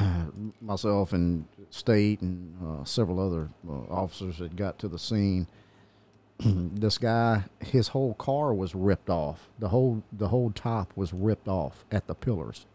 [0.61, 5.47] myself and state and uh, several other uh, officers had got to the scene.
[6.39, 9.47] this guy, his whole car was ripped off.
[9.59, 12.65] The whole the whole top was ripped off at the pillars.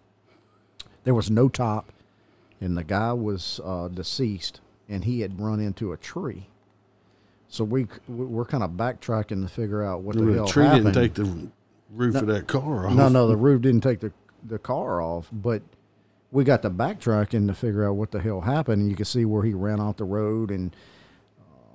[1.03, 1.93] There was no top,
[2.61, 6.47] and the guy was uh, deceased, and he had run into a tree.
[7.55, 10.93] So we we're kind of backtracking to figure out what the, the hell tree happened.
[10.93, 11.49] didn't take the
[11.91, 12.95] roof of that car off.
[12.95, 15.63] No, no, the roof didn't take the the car off, but
[16.33, 18.83] we got the backtracking to figure out what the hell happened.
[18.83, 20.75] And you can see where he ran off the road, and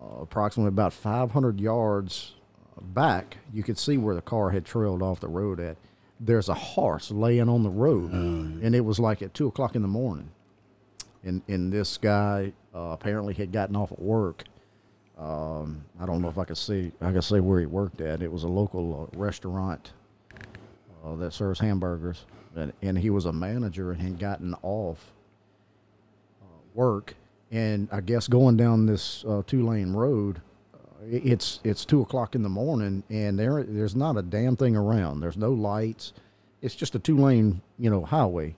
[0.01, 2.33] uh, approximately about 500 yards
[2.81, 5.77] back, you could see where the car had trailed off the road at.
[6.19, 9.81] There's a horse laying on the road, and it was like at two o'clock in
[9.81, 10.31] the morning.
[11.23, 14.43] and and this guy uh, apparently had gotten off at work.
[15.19, 18.21] Um, I don't know if I could see I could say where he worked at.
[18.21, 19.91] It was a local uh, restaurant
[21.03, 25.11] uh, that serves hamburgers, and, and he was a manager and had gotten off
[26.41, 27.15] uh, work,
[27.51, 30.41] and I guess going down this uh, two lane road,
[30.73, 30.77] uh,
[31.09, 35.19] it's it's two o'clock in the morning, and there there's not a damn thing around.
[35.19, 36.13] There's no lights.
[36.61, 38.55] It's just a two lane you know highway,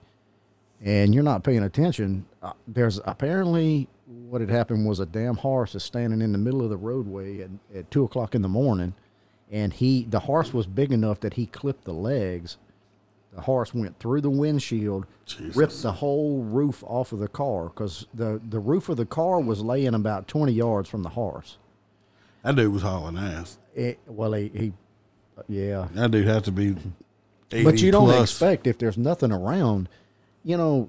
[0.80, 2.24] and you're not paying attention.
[2.40, 6.62] Uh, there's apparently what had happened was a damn horse is standing in the middle
[6.62, 8.94] of the roadway at, at two o'clock in the morning,
[9.50, 12.56] and he the horse was big enough that he clipped the legs.
[13.34, 15.06] The horse went through the windshield,
[15.54, 19.40] ripped the whole roof off of the car because the the roof of the car
[19.40, 21.56] was laying about twenty yards from the horse.
[22.42, 23.56] That dude was hauling ass.
[23.74, 24.72] It, well, he, he
[25.48, 26.76] yeah, That dude had to be.
[27.50, 28.30] 80 but you don't plus.
[28.30, 29.88] expect if there's nothing around,
[30.42, 30.88] you know,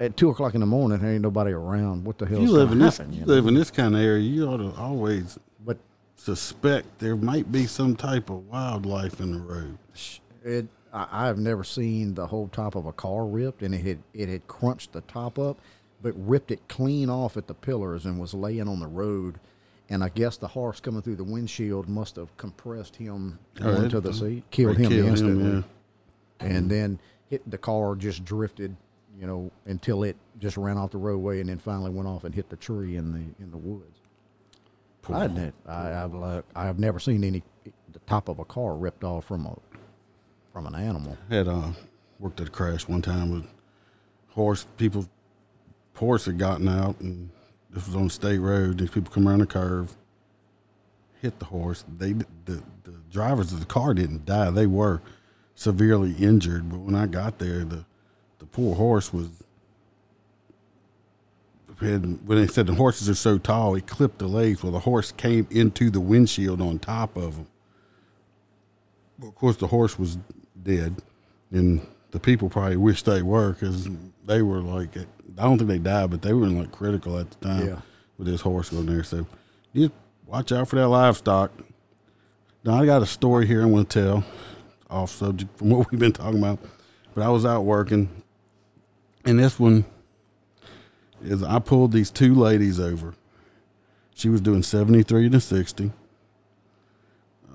[0.00, 2.04] at two o'clock in the morning, there ain't nobody around.
[2.04, 2.40] What the hell?
[2.40, 5.38] You live in this, you live in this kind of area, you ought to always
[5.64, 5.78] but
[6.16, 9.78] suspect there might be some type of wildlife in the road.
[10.44, 10.66] it.
[10.92, 14.28] I, I've never seen the whole top of a car ripped, and it had it
[14.28, 15.58] had crunched the top up,
[16.02, 19.38] but ripped it clean off at the pillars and was laying on the road.
[19.90, 24.00] And I guess the horse coming through the windshield must have compressed him Oh, onto
[24.00, 25.64] the seat, killed him killed instantly.
[26.40, 26.46] yeah.
[26.46, 28.74] and then hit the car just drifted
[29.20, 32.34] you know until it just ran off the roadway and then finally went off and
[32.34, 33.98] hit the tree in the in the woods
[35.08, 37.42] I, hadn't- I I've like I've never seen any
[37.92, 39.56] the top of a car ripped off from a
[40.52, 41.70] from an animal had uh,
[42.18, 43.46] worked at a crash one time with
[44.30, 45.08] horse people.
[45.96, 47.30] Horse had gotten out, and
[47.70, 48.78] this was on state road.
[48.78, 49.96] These people come around the curve,
[51.22, 51.84] hit the horse.
[51.98, 52.24] They the
[52.82, 55.00] the drivers of the car didn't die; they were
[55.54, 56.68] severely injured.
[56.68, 57.84] But when I got there, the the
[58.54, 59.28] poor horse was.
[61.80, 64.62] Had, when they said the horses are so tall, he clipped the legs.
[64.62, 67.46] Well, the horse came into the windshield on top of him.
[69.18, 70.16] Well, of course, the horse was
[70.62, 71.02] dead,
[71.50, 73.88] and the people probably wish they were because
[74.24, 77.28] they were like, I don't think they died, but they were in like critical at
[77.32, 77.80] the time Yeah.
[78.18, 79.02] with this horse going there.
[79.02, 79.26] So,
[79.74, 79.92] just
[80.26, 81.50] watch out for that livestock.
[82.64, 84.24] Now, I got a story here I want to tell,
[84.88, 86.60] off subject from what we've been talking about,
[87.14, 88.08] but I was out working,
[89.24, 89.84] and this one
[91.22, 93.14] is I pulled these two ladies over.
[94.14, 95.92] She was doing 73 to 60.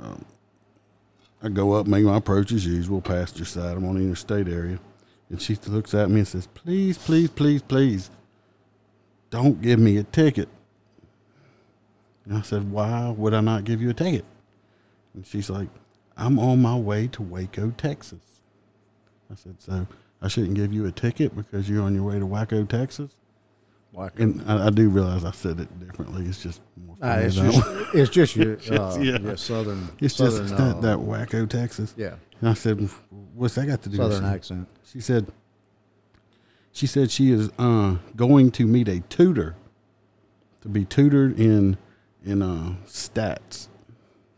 [0.01, 0.25] Um,
[1.41, 3.77] I go up, make my approach as usual, passenger side.
[3.77, 4.79] I'm on the interstate area.
[5.29, 8.09] And she looks at me and says, Please, please, please, please,
[9.29, 10.49] don't give me a ticket.
[12.25, 14.25] And I said, Why would I not give you a ticket?
[15.13, 15.69] And she's like,
[16.17, 18.41] I'm on my way to Waco, Texas.
[19.31, 19.87] I said, So
[20.21, 23.15] I shouldn't give you a ticket because you're on your way to Waco, Texas?
[23.93, 26.25] Like, And I, I do realize I said it differently.
[26.25, 29.17] It's just more funny it's, just, it's just your uh, yeah.
[29.17, 31.93] your southern It's southern just that, uh, that Waco, Texas.
[31.97, 32.87] yeah And I said,
[33.33, 35.27] "What's that got to do?" with southern it?" accent She said,
[36.71, 39.55] "She said she is uh, going to meet a tutor
[40.61, 41.77] to be tutored in
[42.23, 43.69] in uh, stats.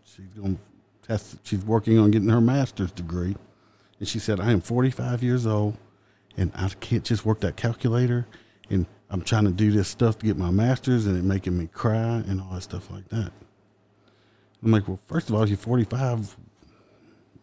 [0.05, 0.61] She's going to
[1.07, 1.38] test.
[1.43, 3.36] She's working on getting her master's degree,
[4.01, 5.77] and she said, "I am 45 years old,
[6.35, 8.25] and I can't just work that calculator,
[8.67, 11.67] and I'm trying to do this stuff to get my master's, and it making me
[11.67, 13.31] cry and all that stuff like that."
[14.63, 16.35] I'm like, "Well, first of all, if you're 45."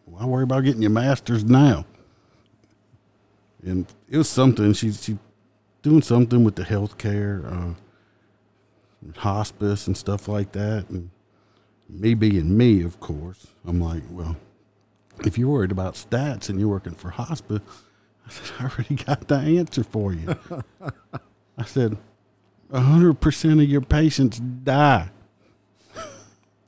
[0.03, 1.85] Why worry about getting your master's now?
[3.63, 4.73] And it was something.
[4.73, 5.17] She she
[5.81, 7.75] doing something with the healthcare,
[9.05, 10.89] uh, hospice and stuff like that.
[10.89, 11.09] And
[11.87, 14.35] me being me, of course, I'm like, well,
[15.25, 17.61] if you're worried about stats and you're working for hospice,
[18.27, 20.35] I said, I already got the answer for you.
[21.57, 21.97] I said,
[22.71, 25.09] hundred percent of your patients die.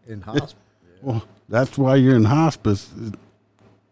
[0.08, 0.58] in hospital
[1.02, 2.90] Well, that's why you're in hospice,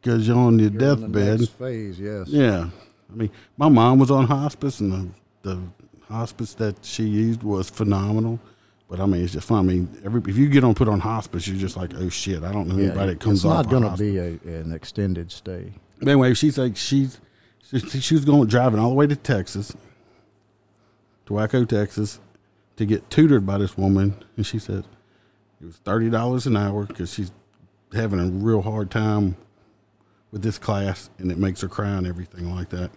[0.02, 1.40] because you're on your You're in the deathbed.
[1.40, 2.70] next phase yes Yeah,
[3.12, 5.60] I mean, my mom was on hospice, and the, the
[6.08, 8.40] hospice that she used was phenomenal.
[8.90, 9.60] But I mean, it's just fun.
[9.60, 12.44] I mean, every if you get on put on hospice, you're just like, oh shit,
[12.44, 14.30] I don't know Yeah, anybody that comes it's not going to be a,
[14.60, 17.22] an extended stay But anyway, she's like she's
[17.70, 19.76] she, she was going driving all the way to Texas,
[21.28, 22.20] to Waco, Texas,
[22.78, 24.86] to get tutored by this woman, and she said
[25.62, 27.32] it was thirty dollars an hour because she's
[27.94, 29.38] having a real hard time
[30.32, 32.90] with this class, and it makes her cry and everything like that.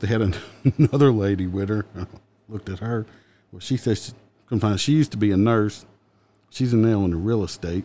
[0.00, 0.34] They had an,
[0.78, 1.86] another lady with her.
[1.96, 2.06] I
[2.48, 3.06] looked at her.
[3.52, 4.12] Well, she says she
[4.50, 4.80] couldn't find.
[4.80, 5.86] She used to be a nurse.
[6.50, 7.84] She's in now in the real estate.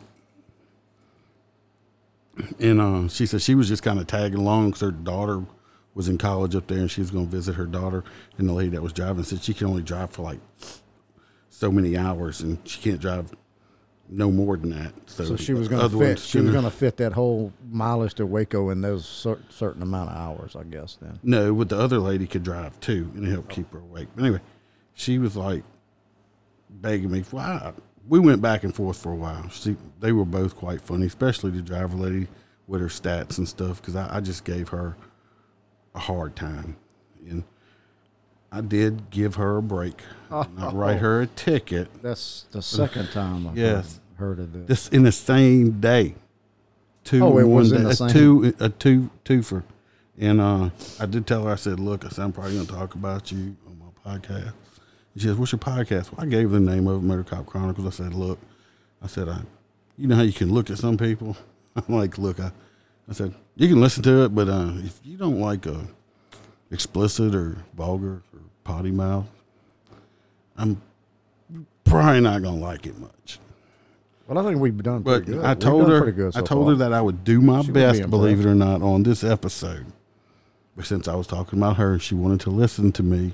[2.60, 5.46] And uh, she said she was just kind of tagging along because her daughter
[5.94, 8.04] was in college up there and she was going to visit her daughter.
[8.40, 10.40] And the lady that was driving said she can only drive for like
[11.50, 13.32] so many hours and she can't drive
[14.10, 14.92] no more than that.
[15.06, 16.20] So, So she was going to fit.
[16.20, 20.18] She was gonna- fit that whole mileage to Waco in those cer- certain amount of
[20.18, 20.98] hours, I guess.
[21.00, 24.08] Then No, but the other lady could drive too, and it helped keep her awake.
[24.16, 24.42] But anyway,
[24.96, 25.64] she was like
[26.70, 27.22] begging me.
[27.22, 27.74] For, I,
[28.08, 29.50] we went back and forth for a while.
[29.50, 32.28] She, they were both quite funny, especially the driver lady
[32.68, 34.96] with her stats and stuff, because I, I just gave her
[35.94, 36.76] a hard time,
[37.28, 37.44] and
[38.52, 41.90] I did give her a break, not write her a ticket.
[42.02, 44.00] that's the second time I've Yes.
[44.18, 44.68] heard, of this.
[44.68, 46.16] This in the same day.
[47.04, 47.84] Two Oh, it in one was in day.
[47.84, 49.64] the a same- two a two twofer.
[50.18, 52.96] And uh, I did tell her, I said, look, I said, I'm probably gonna talk
[52.96, 54.54] about you on my podcast.
[55.16, 56.12] And she says, What's your podcast?
[56.12, 57.88] Well, I gave her the name of it, Motor Cop Chronicles.
[57.88, 58.38] I said, Look,
[59.02, 59.42] I said, I
[59.98, 61.36] you know how you can look at some people?
[61.76, 62.52] I'm like, look, I
[63.10, 65.82] I said, you can listen to it, but uh, if you don't like uh,
[66.72, 69.28] explicit or vulgar or potty mouth,
[70.58, 70.82] I'm
[71.84, 73.40] probably not gonna like it much.
[74.28, 75.46] Well, I think we've done But pretty good.
[75.46, 76.70] I told her, good I told far.
[76.72, 79.04] her that I would do my She would be best, believe it or not, on
[79.04, 79.86] this episode.
[80.76, 83.34] But since I was talking about her, and she wanted to listen to me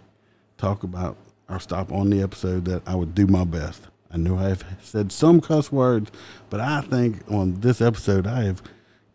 [0.57, 1.15] talk about
[1.51, 3.83] or stop on the episode that I would do my best.
[4.13, 6.11] I know I have said some cuss words,
[6.49, 8.61] but I think on this episode I have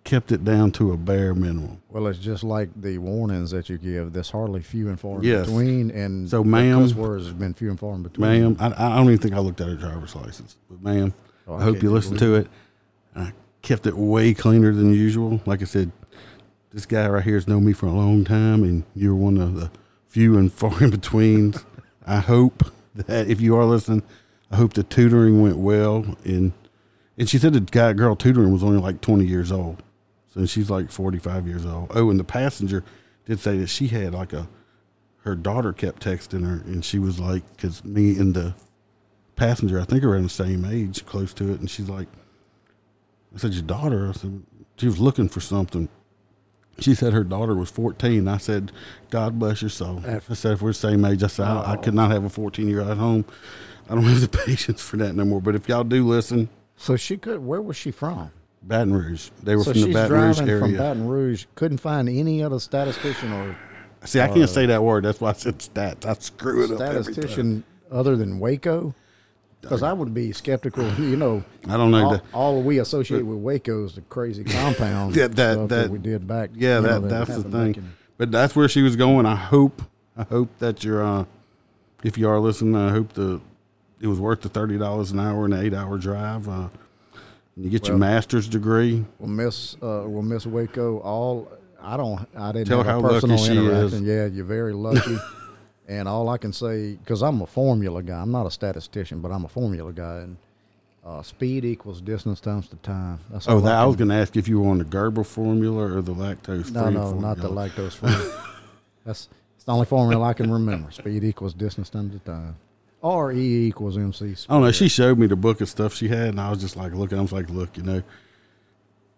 [0.05, 1.83] kept it down to a bare minimum.
[1.91, 4.13] Well, it's just like the warnings that you give.
[4.13, 5.47] There's hardly few and far in Yes.
[5.47, 8.29] between, and So, ma'am- cuss words have been few and far in between.
[8.31, 10.57] Ma'am, I, I don't even think I looked at her driver's license.
[10.71, 11.13] But ma'am,
[11.49, 12.47] Oh, I I hope you listen to it.
[13.15, 13.33] I
[13.63, 15.41] kept it way cleaner than usual.
[15.47, 15.91] Like I said,
[16.73, 19.55] this guy right here has known me for a long time, and you're one of
[19.57, 19.71] the
[20.09, 21.65] few and far in betweens.
[22.07, 24.03] I hope that if you are listening,
[24.51, 26.17] I hope the tutoring went well.
[26.25, 26.53] And
[27.19, 29.83] and she said the guy girl tutoring was only like 20 years old,
[30.29, 31.91] so she's like 45 years old.
[31.95, 32.85] Oh, and the passenger
[33.25, 34.49] did say that she had like a
[35.27, 38.55] her daughter kept texting her, and she was like, because me and the
[39.35, 42.07] passenger, I think, are around the same age, close to it, and she's like,
[43.35, 44.09] I said, your daughter?
[44.09, 44.45] I said,
[44.77, 45.89] she was looking for something.
[46.79, 48.29] She said her daughter was 14.
[48.29, 48.71] I said,
[49.11, 50.03] God bless your soul.
[50.07, 52.29] I said, if we're the same age, I said, I, I could not have a
[52.29, 53.25] 14 year old at home.
[53.89, 55.41] I don't have the patience for that no more.
[55.41, 57.45] But if y'all do listen, So she could.
[57.45, 58.31] Where was she from?
[58.63, 59.31] Baton Rouge.
[59.43, 60.77] They were so from the Baton Rouge driving from.
[60.77, 61.47] Baton Rouge.
[61.55, 63.57] Couldn't find any other statistician or
[64.05, 65.05] See, I can't uh, say that word.
[65.05, 66.07] That's why I said stats.
[66.07, 68.95] I screw it up statistician other than Waco.
[69.61, 70.89] Because I would be skeptical.
[70.99, 72.05] You know, I don't know.
[72.05, 75.99] all, that- all we associate with Waco is the crazy compound that that, that we
[75.99, 76.51] did back.
[76.55, 77.75] Yeah, you know, that that's the thing.
[77.75, 79.27] in- But that's where she was going.
[79.27, 79.83] I hope
[80.17, 81.25] I hope that you're uh
[82.05, 83.41] if you are listening, I hope the
[84.01, 86.49] it was worth the thirty dollars an hour and an eight hour drive.
[86.49, 86.69] Uh
[87.57, 89.05] you get your master's degree.
[89.19, 91.51] Well, Miss, uh, well, Miss Waco, all
[91.83, 94.01] I don't, I didn't Tell have how a lucky personal she is.
[94.03, 95.17] Yeah, you're very lucky.
[95.89, 99.31] and all I can say, because I'm a formula guy, I'm not a statistician, but
[99.31, 100.37] I'm a formula guy, and
[101.05, 103.21] uh, speed equals distance times the time.
[103.31, 105.23] That's Oh, that I can- was going to ask if you were on the Gerber
[105.25, 106.73] formula or the lactose free.
[106.73, 108.11] No, no, not the lactose free.
[109.05, 110.91] That's it's the only formula I can remember.
[110.91, 112.57] Speed equals distance times the time.
[113.03, 114.35] Or E equals MC.
[114.49, 114.73] I don't know.
[114.73, 117.19] She showed me the book of stuff she had, and I was just like looking.
[117.19, 118.03] I was like, look, you know,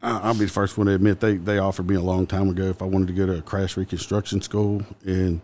[0.02, 2.50] I- I'll be the first one to admit they they offered me a long time
[2.50, 5.40] ago if I wanted to go to a crash reconstruction school, and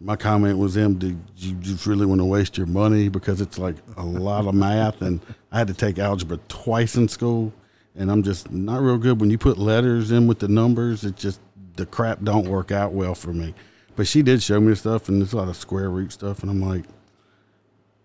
[0.00, 3.58] my comment was, "Em, do you just really want to waste your money because it's
[3.58, 5.20] like a lot of math, and
[5.50, 7.52] I had to take algebra twice in school,
[7.96, 11.04] and I'm just not real good when you put letters in with the numbers.
[11.04, 11.40] It just
[11.76, 13.54] the crap don't work out well for me."
[13.96, 16.50] But she did show me stuff, and there's a lot of square root stuff, and
[16.50, 16.84] I'm like.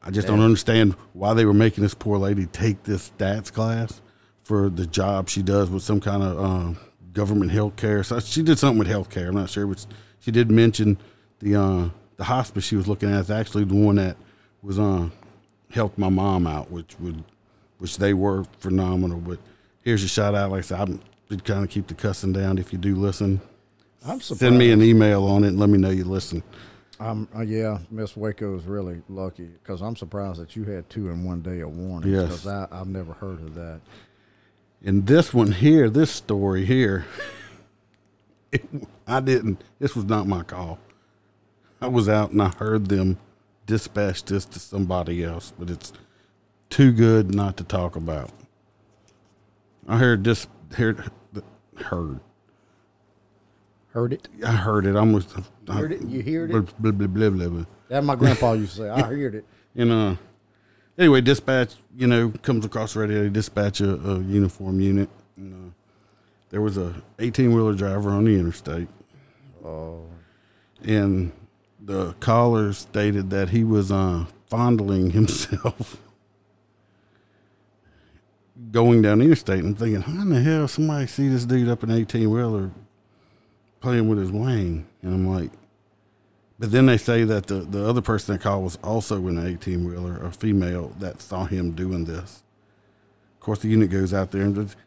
[0.05, 4.01] I just don't understand why they were making this poor lady take this stats class
[4.43, 6.79] for the job she does with some kind of uh,
[7.13, 8.03] government health care.
[8.03, 9.29] So she did something with health care.
[9.29, 9.85] I'm not sure, but
[10.19, 10.97] she did mention
[11.43, 14.17] the uh, the hospice she was looking at is actually the one that
[14.61, 15.09] was uh,
[15.71, 17.23] helped my mom out, which would
[17.77, 19.19] which they were phenomenal.
[19.19, 19.39] But
[19.81, 20.51] here's a shout out.
[20.51, 22.57] Like I said, I'm kind of keep the cussing down.
[22.57, 23.41] If you do listen,
[24.05, 24.39] I'm surprised.
[24.39, 26.43] send me an email on it and let me know you listen.
[26.99, 31.09] Um, uh, yeah, Miss Waco is really lucky because I'm surprised that you had two
[31.09, 32.23] in one day of warnings Yes.
[32.23, 33.81] because I I've never heard of that.
[34.85, 37.05] And this one here, this story here,
[38.51, 38.63] it,
[39.07, 39.61] I didn't.
[39.79, 40.77] This was not my call.
[41.83, 43.17] I was out and I heard them
[43.65, 45.91] dispatch this to somebody else, but it's
[46.69, 48.29] too good not to talk about.
[49.85, 50.47] I heard this.
[50.77, 51.11] Heard
[51.75, 52.21] heard.
[53.89, 54.29] Heard it?
[54.45, 54.95] I heard it.
[54.95, 55.35] I almost
[55.67, 56.03] I, Heard it?
[56.03, 56.81] You heard it?
[56.81, 57.65] Blah, blah, blah, blah, blah.
[57.89, 58.89] That my grandpa used to say.
[58.89, 59.45] I heard it.
[59.75, 60.15] And uh,
[60.97, 63.23] anyway, dispatch, you know, comes across the radio.
[63.23, 65.09] They dispatch a, a uniform unit.
[65.35, 65.73] And, uh,
[66.49, 68.87] there was a 18 wheeler driver on the interstate.
[69.65, 70.05] oh.
[70.85, 71.33] and
[71.85, 76.01] the caller stated that he was uh, fondling himself
[78.71, 79.59] going down the interstate.
[79.59, 82.71] And I'm thinking, how in the hell somebody see this dude up an 18 wheeler
[83.81, 84.87] playing with his wang?
[85.01, 85.51] And I'm like,
[86.57, 89.47] but then they say that the, the other person that called was also in an
[89.47, 92.43] 18 wheeler, a female that saw him doing this.
[93.35, 94.77] Of course, the unit goes out there and just,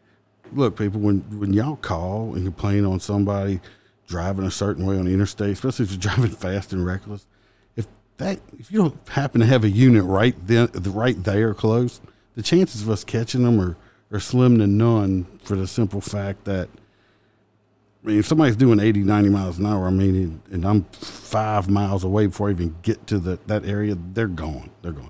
[0.51, 3.59] look, people, when, when y'all call and complain on somebody
[4.07, 7.27] driving a certain way on the interstate, especially if you're driving fast and reckless,
[7.75, 12.01] if that if you don't happen to have a unit right then, right there close,
[12.35, 13.77] the chances of us catching them are,
[14.11, 16.69] are slim to none for the simple fact that
[18.03, 21.69] I mean, if somebody's doing 80, 90 miles an hour, I mean, and I'm five
[21.69, 24.69] miles away before I even get to the, that area, they're gone.
[24.81, 25.09] They're gone.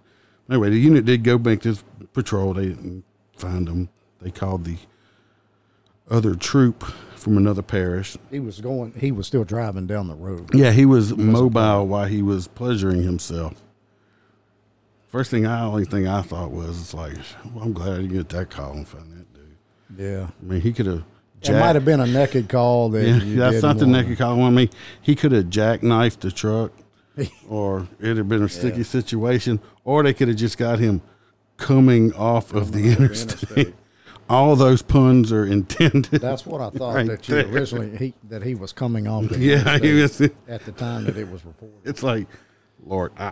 [0.49, 1.83] Anyway, the unit did go make this
[2.13, 2.53] patrol.
[2.53, 3.03] They didn't
[3.33, 3.89] find them.
[4.19, 4.77] They called the
[6.09, 6.85] other troop
[7.17, 8.17] from another parish.
[8.31, 8.93] He was going.
[8.93, 10.53] He was still driving down the road.
[10.53, 13.61] Yeah, he was mobile while he was pleasuring himself.
[15.07, 17.15] First thing I only thing I thought was, it's like,
[17.53, 19.57] well, I'm glad I didn't get that call and find that dude.
[19.97, 20.27] Yeah.
[20.41, 21.03] I mean, he could have.
[21.41, 23.05] It might have been a naked call that.
[23.05, 24.07] Yeah, that's didn't the want.
[24.07, 24.41] naked call.
[24.43, 24.69] I mean,
[25.01, 26.71] he could have jackknifed the truck,
[27.47, 31.01] or it'd have been a sticky situation, or they could have just got him
[31.55, 33.73] coming off of the interstate.
[34.29, 36.21] All those puns are intended.
[36.21, 37.47] That's what I thought Right that you there.
[37.47, 39.31] originally he, that he was coming off.
[39.37, 40.19] Yeah, he was.
[40.21, 41.77] at the time that it was reported.
[41.85, 42.27] It's like,
[42.85, 43.31] Lord, I,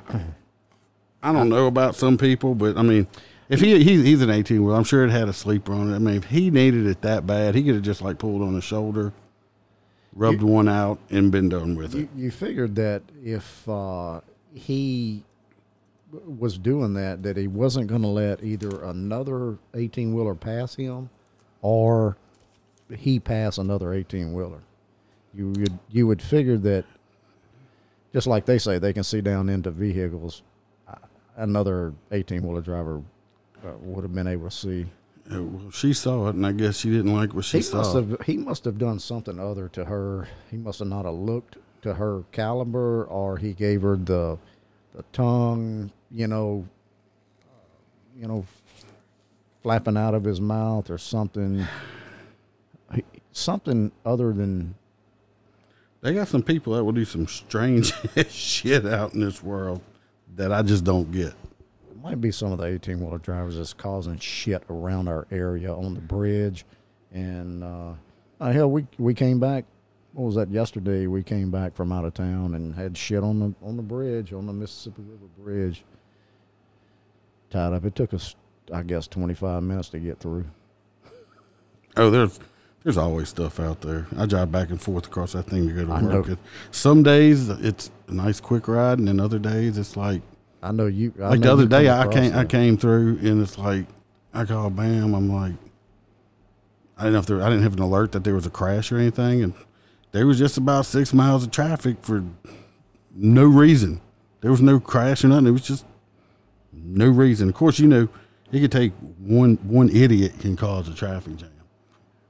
[1.22, 3.08] I don't know about some people, but I mean,
[3.50, 5.96] if he, he he's an eighteen wheel, I'm sure it had a sleeper on it.
[5.96, 8.54] I mean, if he needed it that bad, he could have just like pulled on
[8.56, 9.14] the shoulder,
[10.14, 12.00] rubbed one out, and been done with it.
[12.00, 14.22] You, you figured that if uh,
[14.54, 15.24] he
[16.26, 21.10] was doing that, that he wasn't going to let either another eighteen wheeler pass him,
[21.62, 22.18] or
[22.96, 24.62] he pass another eighteen wheeler.
[25.34, 26.86] You would you would figure that,
[28.14, 30.44] just like they say, they can see down into vehicles.
[31.38, 33.02] Another eighteen wheeler driver
[33.66, 34.86] uh, would have been able to see.
[35.30, 37.78] Uh, well, she saw it, and I guess she didn't like what she He saw.
[37.78, 40.28] must have he must have done something other to her.
[40.50, 44.38] He must have not have looked to her caliber, or he gave her the
[44.96, 46.68] the tongue, you know,
[47.46, 48.46] uh, you know,
[49.64, 51.66] flapping out of his mouth or something.
[53.32, 54.76] Something other than
[56.02, 57.94] They got some people that will do some strange
[58.30, 59.82] shit out in this world
[60.36, 61.34] that I just don't get.
[62.02, 65.96] might be some of the eighteen wheeler drivers that's causing shit around our area on
[65.96, 66.66] the bridge,
[67.12, 67.94] and uh,
[68.40, 69.66] uh, hell, we we came back.
[70.14, 71.08] What was that yesterday?
[71.08, 74.32] We came back from out of town and had shit on the on the bridge
[74.32, 75.84] on the Mississippi River Bridge.
[77.50, 77.86] Tied up.
[77.86, 78.36] It took us,
[78.74, 80.46] I guess, twenty five minutes to get through.
[81.98, 82.40] Oh, there's
[82.84, 84.06] there's always stuff out there.
[84.18, 86.28] I drive back and forth across that thing to go to I work.
[86.28, 86.38] know.
[86.72, 90.22] Some days it's a nice quick ride, and then other days it's like
[90.62, 91.14] I know you.
[91.22, 93.86] I like the other day I came I came through and it's like
[94.34, 95.14] I call Bam.
[95.14, 95.54] I'm like
[96.98, 98.92] I didn't know if there I didn't have an alert that there was a crash
[98.92, 99.54] or anything, and
[100.12, 102.24] there was just about six miles of traffic for
[103.16, 104.02] no reason.
[104.42, 105.48] There was no crash or nothing.
[105.48, 105.86] It was just
[106.86, 107.50] no reason.
[107.50, 108.08] Of course, you know
[108.52, 111.50] it could take one one idiot can cause a traffic jam.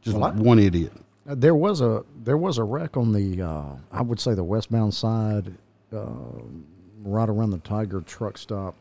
[0.02, 0.94] Just Well, I- one idiot.
[1.28, 4.44] Uh, There was a there was a wreck on the uh, I would say the
[4.44, 5.54] westbound side,
[5.94, 6.06] uh,
[7.04, 8.76] right around the Tiger truck stop.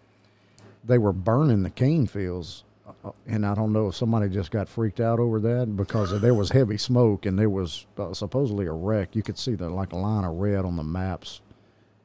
[0.86, 2.64] They were burning the cane fields,
[3.04, 6.34] uh, and I don't know if somebody just got freaked out over that because there
[6.34, 9.16] was heavy smoke and there was uh, supposedly a wreck.
[9.16, 11.40] You could see the like a line of red on the maps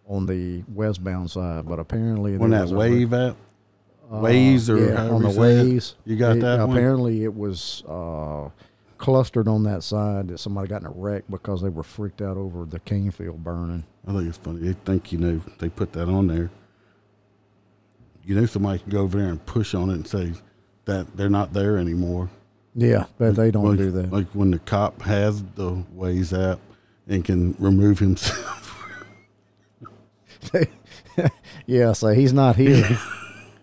[0.07, 2.89] on the westbound side, but apparently When that was a wreck.
[2.91, 3.35] wave at
[4.09, 5.63] waves or Uh, yeah, on the you say it.
[5.65, 5.95] waves.
[6.05, 6.69] You got It- that one?
[6.77, 8.49] Apparently, it was uh,
[8.97, 12.37] clustered on that side that somebody got in a wreck because they were freaked out
[12.37, 13.83] over the cane field burning.
[14.07, 14.59] I think it's funny.
[14.61, 16.49] They think you know they put that on there.
[18.25, 20.33] You know somebody can go over there and push on it and say
[20.85, 22.29] that they're not there anymore.
[22.75, 24.11] Yeah, but they don't like, do that.
[24.11, 26.59] Like when the cop has the Waze app
[27.07, 28.65] and can remove himself.
[31.65, 32.97] yeah, so he's not here.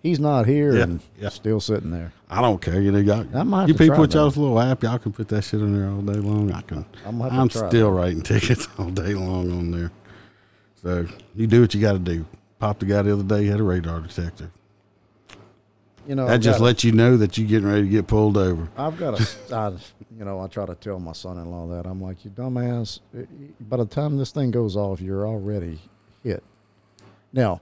[0.06, 1.28] he's not here Yeah, and yeah.
[1.28, 2.12] still sitting there.
[2.30, 2.80] I don't care.
[2.80, 5.12] You know, y'all, I might have you to people with y'all's little app, y'all can
[5.12, 6.52] put that shit on there all day long.
[6.52, 6.84] I can.
[7.04, 8.00] I might have to I'm try still that.
[8.00, 9.90] writing tickets all day long on there.
[10.82, 12.24] So you do what you got to do.
[12.58, 13.42] Popped the guy the other day.
[13.42, 14.50] He had a radar detector.
[16.06, 18.36] You know, That I've just lets you know that you're getting ready to get pulled
[18.36, 18.68] over.
[18.76, 19.68] I've got a, I,
[20.16, 23.00] you know, I try to tell my son-in-law that I'm like, you dumbass.
[23.60, 25.80] By the time this thing goes off, you're already
[26.22, 26.44] hit.
[27.32, 27.60] Now,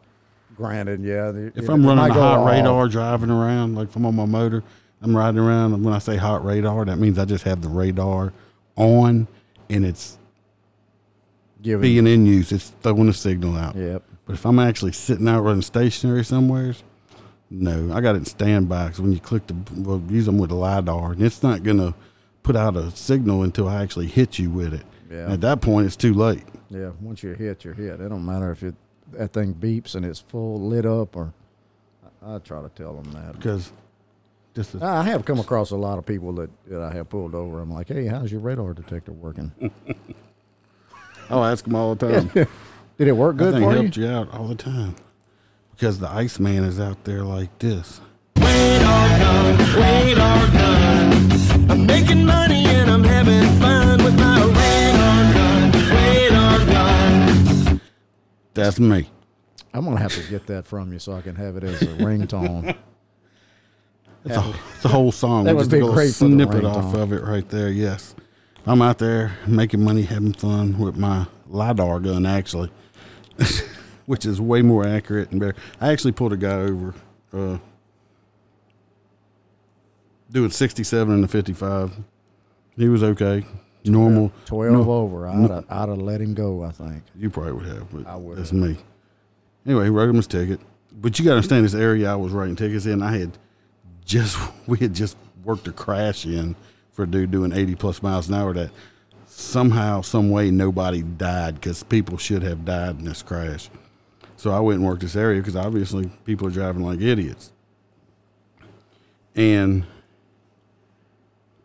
[0.57, 1.31] granted, yeah.
[1.31, 2.51] the- If I'm it running a hot off.
[2.51, 4.63] radar driving around, like if I'm on my motor,
[5.03, 5.75] I'm riding around.
[5.75, 8.33] And when I say hot radar, that means I just have the radar
[8.77, 9.27] on
[9.69, 10.19] and it's
[11.63, 13.75] Giving- being in use, it's throwing a signal out.
[13.77, 14.03] Yep.
[14.27, 16.75] But if I'm actually sitting out running stationary somewhere,
[17.51, 18.87] no, I got it in standby.
[18.87, 21.95] Because when you click the, well, use them with the lidar, and it's not gonna
[22.43, 24.83] put out a signal until I actually hit you with it.
[25.11, 25.33] Yeah.
[25.33, 26.45] At that point, it's too late.
[26.71, 26.91] Yeah.
[27.01, 28.01] Once you're hit, you're hit.
[28.01, 28.75] It don't matter if it
[29.19, 31.33] that thing beeps and it's full lit up or.
[32.25, 33.37] I, I try to tell them that.
[33.37, 33.73] Because
[34.55, 37.61] just I have come across a lot of people that, that I have pulled over.
[37.61, 39.53] I'm like, hey, how's your radar detector working?
[41.31, 42.29] Oh, I'll ask them all the time.
[42.99, 43.81] Did it work That good thing for you?
[43.81, 44.95] helped you out all the time.
[45.71, 48.03] Because the Iceman is out there like this.
[51.71, 54.54] I'm making money and I'm having fun with my
[58.55, 59.11] That's me.
[59.73, 61.87] I'm gonna have to get that from you so I can have it as a
[61.87, 62.77] ringtone.
[64.25, 65.45] It's a, it's a whole song.
[65.45, 67.69] That would just be great snippet off of it right there.
[67.69, 68.15] Yes,
[68.67, 72.71] I'm out there making money, having fun with my lidar gun, actually,
[74.07, 75.57] which is way more accurate and better.
[75.81, 76.95] I actually pulled a guy over,
[77.33, 77.59] uh,
[80.31, 81.93] doing 67 and a 55.
[82.77, 83.45] He was okay,
[83.85, 84.33] normal.
[84.47, 85.27] Twelve No- over.
[85.29, 86.63] I'd have, I'd have let him go.
[86.65, 87.03] I think.
[87.17, 88.59] You probably would have, but I would that's have.
[88.59, 88.77] me.
[89.67, 90.61] Anyway, he wrote him his ticket.
[90.93, 93.03] But you got to understand this area I was writing tickets in.
[93.03, 93.37] I had
[94.05, 96.57] just we had just worked a crash in
[96.93, 98.53] for a dude doing 80 plus miles an hour.
[98.55, 98.71] That
[99.27, 103.69] somehow, some way, nobody died because people should have died in this crash.
[104.37, 107.53] So I went and worked this area because obviously people are driving like idiots.
[109.35, 109.85] And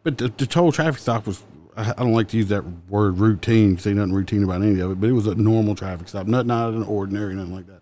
[0.04, 1.44] but the, the total traffic stop was
[1.80, 5.00] I don't like to use that word routine ain't nothing routine about any of it,
[5.00, 7.82] but it was a normal traffic stop, nothing out of the ordinary, nothing like that.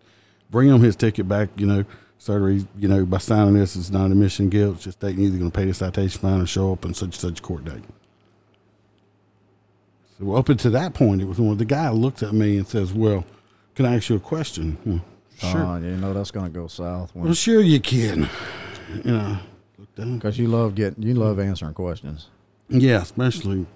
[0.52, 1.84] Bring him his ticket back, you know,
[2.20, 5.50] sorry, you know, by signing this, it's not admission guilt, it's just stating either going
[5.50, 7.84] to pay the citation fine or show up on such and such court date.
[10.20, 12.92] So up until that point, it was when the guy looks at me and says,
[12.92, 13.24] "Well,
[13.76, 14.98] can I ask you a question?" Hmm,
[15.38, 15.64] sure.
[15.64, 18.28] Oh, you know that's gonna go south well, sure you can.
[19.04, 19.38] You know,
[19.96, 22.30] because you love getting you love answering questions.
[22.68, 23.68] Yeah, especially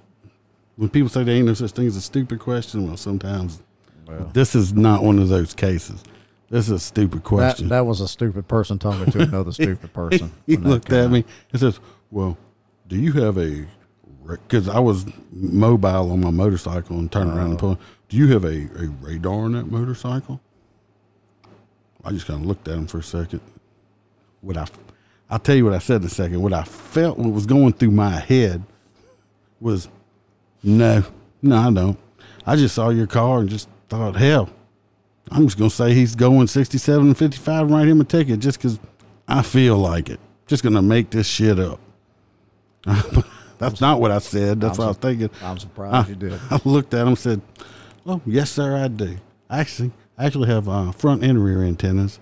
[0.81, 2.87] when people say there ain't no such thing as a stupid question.
[2.87, 3.61] Well, sometimes
[4.07, 6.03] Well, this is not one of those cases.
[6.49, 7.67] This is a stupid question.
[7.69, 10.31] that was a stupid person talking to another stupid person.
[10.47, 11.11] he looked at out.
[11.11, 11.79] me and says,
[12.09, 12.35] "Well,
[12.87, 13.67] do you have a?"
[14.27, 17.57] Because I was mobile on my motorcycle and turning around and Oh.
[17.59, 17.77] pulling.
[18.09, 20.41] Do you have a, a radar on that motorcycle?
[22.03, 23.41] I just kind of looked at him for a second.
[24.41, 24.65] What I,
[25.29, 26.41] I'll tell you what I said in a second.
[26.41, 28.63] What I felt, what was going through my head,
[29.59, 29.87] was,
[30.63, 31.03] no,
[31.41, 31.99] no, I don't.
[32.45, 34.49] I just saw your car and just thought, hell,
[35.29, 38.57] I'm just gonna say he's going 67 and 55 and write him a ticket just
[38.57, 38.79] because
[39.27, 40.19] I feel like it.
[40.47, 41.79] Just gonna make this shit up.
[43.57, 44.59] That's not what I said.
[44.59, 45.29] That's I'm what I was thinking.
[45.43, 46.39] I'm surprised I, you did.
[46.49, 47.41] I looked at him and said,
[48.05, 49.17] "Oh, yes, sir, I do.
[49.49, 52.19] Actually, I actually have uh, front and rear antennas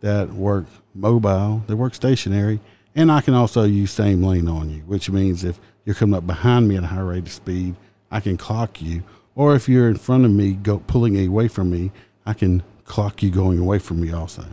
[0.00, 1.62] that work mobile.
[1.66, 2.60] They work stationary,
[2.94, 5.60] and I can also use same lane on you, which means if
[5.90, 7.74] you're coming up behind me at a high rate of speed,
[8.12, 9.02] I can clock you.
[9.34, 11.90] Or if you're in front of me, go pulling away from me,
[12.24, 14.44] I can clock you going away from me also.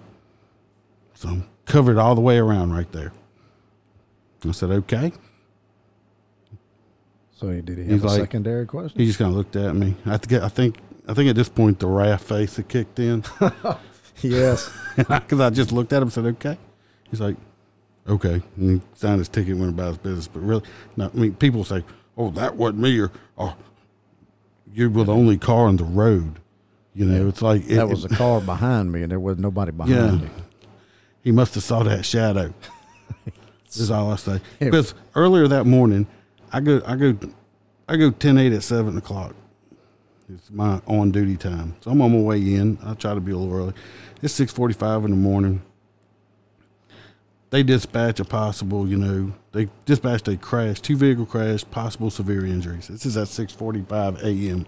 [1.14, 3.14] So I'm covered all the way around right there.
[4.48, 5.12] I said, okay.
[7.36, 9.00] So he did he have He's a like- secondary question?
[9.00, 9.96] He just kind of looked at me.
[10.08, 10.78] I think, I think,
[11.08, 13.24] I think at this point the wrath face had kicked in
[14.22, 14.72] yes.
[14.98, 16.58] because I just looked at him and said, "Okay."
[17.12, 17.36] He's like,
[18.08, 20.28] "Okay," and he signed his ticket, and went about his business.
[20.28, 20.64] But really,
[20.96, 21.84] no, I mean, people say,
[22.18, 23.56] "Oh, that wasn't me," or "Oh,
[24.74, 26.40] you were the only car on the road."
[26.94, 29.38] You know, it's like it, That was it- a car behind me, and there was
[29.38, 30.26] nobody behind Yeah.
[30.28, 30.30] me.
[31.22, 32.54] he must have saw that shadow.
[33.74, 34.40] is all I say.
[34.60, 36.08] Because earlier that morning,
[36.52, 37.16] I go, I go,
[37.88, 39.36] I go ten eight at seven o'clock.
[40.34, 42.78] It's my on duty time, so I'm on my way in.
[42.84, 43.74] I try to be a little early.
[44.22, 45.62] It's six forty five in the morning.
[47.50, 52.46] They dispatch a possible, you know, they dispatched a crash, two vehicle crash, possible severe
[52.46, 52.88] injuries.
[52.90, 54.66] This is at six forty five a.m.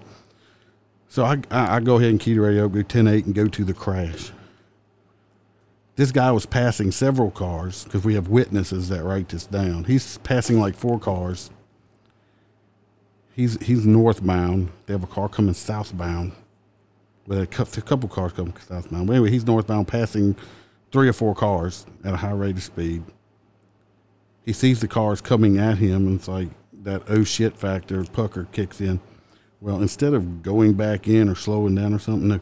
[1.09, 3.47] So I, I, I go ahead and key the radio, go ten eight, and go
[3.47, 4.31] to the crash
[5.99, 9.83] this guy was passing several cars because we have witnesses that write this down.
[9.83, 11.49] He's passing like four cars.
[13.35, 14.71] He's he's northbound.
[14.85, 16.31] They have a car coming southbound.
[17.27, 17.45] Well, a a
[17.81, 19.07] couple cars coming southbound.
[19.07, 20.37] But anyway, he's northbound, passing
[20.91, 23.03] three or four cars at a high rate of speed.
[24.45, 26.49] He sees the cars coming at him, and it's like
[26.83, 28.99] that oh shit factor, pucker kicks in.
[29.61, 32.39] Well, instead of going back in or slowing down or something, no,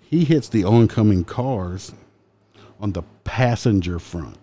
[0.00, 1.92] he hits the oncoming cars
[2.78, 4.36] on the passenger front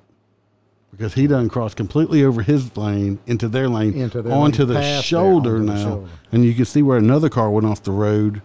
[0.91, 4.73] because he doesn't cross completely over his lane into their lane Into their onto lane,
[4.73, 6.09] the shoulder onto the now, shoulder.
[6.31, 8.41] and you can see where another car went off the road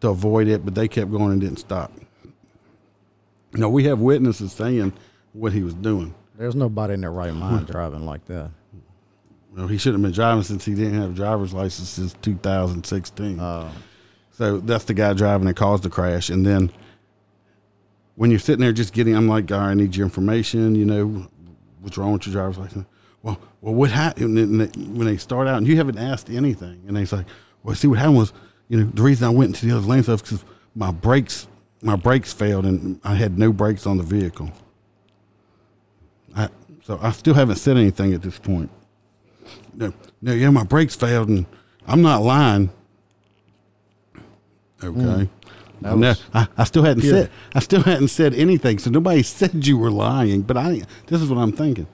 [0.00, 1.92] to avoid it, but they kept going and didn't stop.
[3.54, 4.92] No, we have witnesses saying
[5.32, 6.14] what he was doing.
[6.36, 8.50] There's nobody in their right mind driving like that.
[9.56, 13.38] Well, he shouldn't have been driving since he didn't have a driver's license since 2016.
[13.38, 13.70] Uh,
[14.32, 16.28] So that's the guy driving that caused the crash.
[16.28, 16.72] And then
[18.16, 20.74] when you're sitting there just getting, I'm like, all right, I need your information.
[20.74, 21.28] You know,
[21.80, 22.86] what's wrong with your driver's license?
[23.22, 24.36] Well, well, what happened?
[24.36, 27.24] And they- when they start out and you haven't asked anything, and they say,
[27.62, 28.32] well, see, what happened was,
[28.68, 30.44] you know, the reason I went into the other lane stuff because
[30.74, 31.46] my brakes,
[31.84, 34.50] my brakes failed and I had no brakes on the vehicle.
[36.34, 36.48] I,
[36.82, 38.70] so I still haven't said anything at this point.
[39.74, 39.92] No,
[40.22, 41.46] no, yeah, my brakes failed and
[41.86, 42.70] I'm not lying.
[44.80, 44.86] Hmm.
[44.86, 45.28] Okay.
[45.82, 47.12] That No, I, I still hadn't pure.
[47.12, 50.42] said I still hadn't said anything, so nobody said you were lying.
[50.42, 51.86] But I this is what I'm thinking.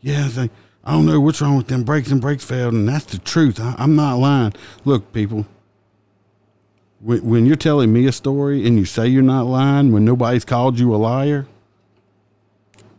[0.00, 0.50] Yeah, it's like,
[0.84, 3.58] I don't know what's wrong with them brakes and brakes failed, and that's the truth.
[3.60, 4.52] I, I'm not lying.
[4.84, 5.46] Look, people,
[7.00, 10.44] when, when you're telling me a story and you say you're not lying, when nobody's
[10.44, 11.46] called you a liar,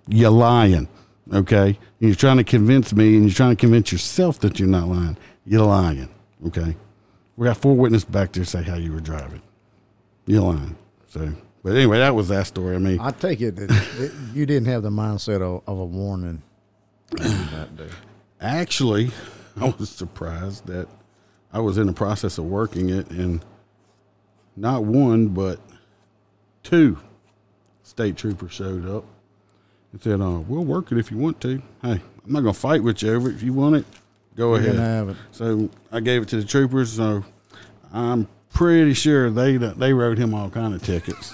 [0.08, 0.88] you're lying.
[1.32, 4.68] Okay, and you're trying to convince me, and you're trying to convince yourself that you're
[4.68, 5.16] not lying.
[5.46, 6.10] You're lying.
[6.48, 6.76] Okay,
[7.38, 9.42] we got four witnesses back there say how you were driving.
[10.26, 10.76] You're lying.
[11.10, 11.32] So,
[11.64, 12.76] but anyway, that was that story.
[12.76, 16.42] I mean, I take it that you didn't have the mindset of, of a warning
[17.12, 17.90] that day.
[18.42, 19.12] actually,
[19.56, 20.88] I was surprised that
[21.54, 23.44] I was in the process of working it, and
[24.60, 25.60] not one but
[26.64, 26.98] two
[27.84, 29.06] state troopers showed up
[29.92, 31.62] and said, "Uh, we'll work it if you want to.
[31.82, 33.36] Hey, I'm not gonna fight with you over it.
[33.36, 33.86] If you want it,
[34.36, 35.18] go You're ahead." have it.
[35.32, 36.92] So I gave it to the troopers.
[36.94, 37.24] So
[37.94, 41.34] I'm pretty sure they they wrote him all kind of tickets.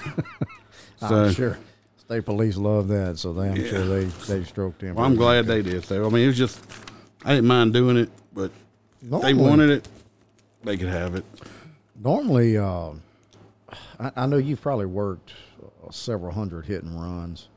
[0.98, 1.58] so I'm sure
[1.98, 4.96] state police love that, so they, I'm sure they they stroked him.
[4.96, 5.84] well, I'm glad they did.
[5.84, 6.62] So I mean, it was just
[7.24, 8.52] I didn't mind doing it, but
[9.02, 9.88] if they wanted it,
[10.64, 11.26] they could have it.
[12.02, 12.92] Normally, uh,
[14.00, 17.50] I, I know you've probably worked uh, several hundred hit and runs.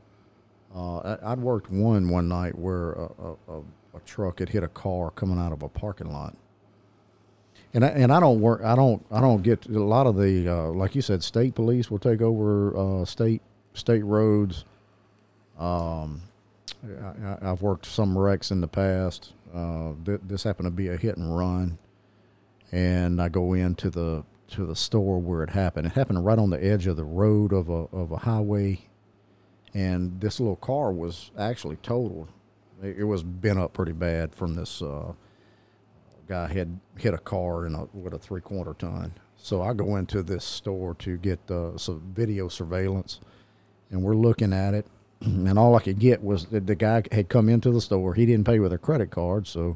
[0.75, 3.09] Uh, I, I'd worked one one night where a,
[3.47, 3.59] a,
[3.95, 6.35] a, truck had hit a car coming out of a parking lot.
[7.73, 8.61] And I, and I don't work.
[8.63, 9.05] I don't.
[9.11, 11.23] I don't get a lot of the uh, like you said.
[11.23, 13.41] State police will take over uh, state
[13.73, 14.65] state roads.
[15.59, 16.21] Um,
[16.83, 19.33] I, I've worked some wrecks in the past.
[19.53, 21.77] Uh, th- this happened to be a hit and run
[22.71, 25.87] and I go into the to the store where it happened.
[25.87, 28.81] It happened right on the edge of the road of a of a highway,
[29.73, 32.29] and this little car was actually totaled.
[32.81, 35.13] It, it was bent up pretty bad from this uh,
[36.27, 39.13] guy had hit a car in a with a three quarter ton.
[39.35, 43.19] So I go into this store to get uh, some video surveillance,
[43.89, 44.87] and we're looking at it.
[45.21, 48.13] And all I could get was that the guy had come into the store.
[48.13, 49.75] He didn't pay with a credit card, so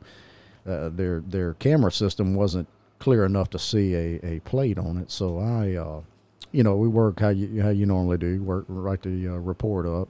[0.65, 2.69] uh, their their camera system wasn't
[3.03, 5.11] clear enough to see a, a plate on it.
[5.11, 6.01] So I, uh,
[6.53, 8.41] you know, we work how you how you normally do.
[8.41, 10.07] Work write the uh, report up.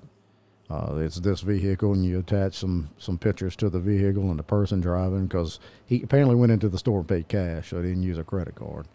[0.69, 4.43] Uh, it's this vehicle, and you attach some some pictures to the vehicle and the
[4.43, 8.03] person driving because he apparently went into the store and paid cash, so he didn't
[8.03, 8.87] use a credit card.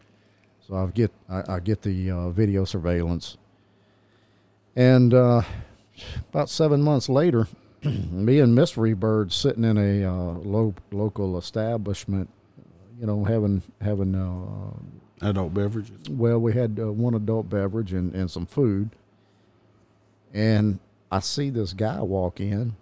[0.69, 3.37] So I get I, I get the uh, video surveillance,
[4.77, 5.43] and uh,
[6.29, 7.49] about seven months later,
[7.83, 12.31] me and Miss Freebird sitting in a uh, lo- local establishment,
[12.99, 16.09] you know, having having uh, Adult beverages.
[16.11, 18.91] well, we had uh, one adult beverage and, and some food,
[20.33, 20.79] and
[21.11, 22.77] I see this guy walk in,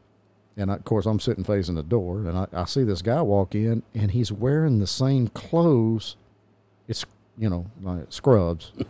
[0.56, 3.22] and I, of course I'm sitting facing the door, and I, I see this guy
[3.22, 6.16] walk in, and he's wearing the same clothes.
[6.88, 7.05] It's
[7.38, 8.72] you know like scrubs.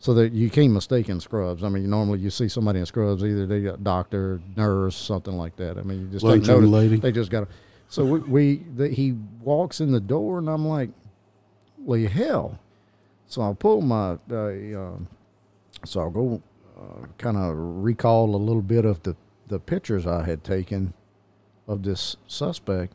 [0.00, 1.64] So that you can't mistake in scrubs.
[1.64, 5.56] I mean, normally you see somebody in scrubs, either they got doctor, nurse, something like
[5.56, 5.78] that.
[5.78, 6.68] I mean, you just don't notice.
[6.68, 6.96] lady.
[6.96, 7.48] They just got.
[7.48, 7.48] to
[7.94, 10.90] So we, we the, he walks in the door, and I'm like,
[11.78, 12.58] "Well, hell!"
[13.28, 14.18] So I'll pull my.
[14.28, 14.98] Uh, uh,
[15.84, 16.42] so I'll go,
[16.76, 19.14] uh, kind of recall a little bit of the
[19.46, 20.92] the pictures I had taken
[21.68, 22.94] of this suspect,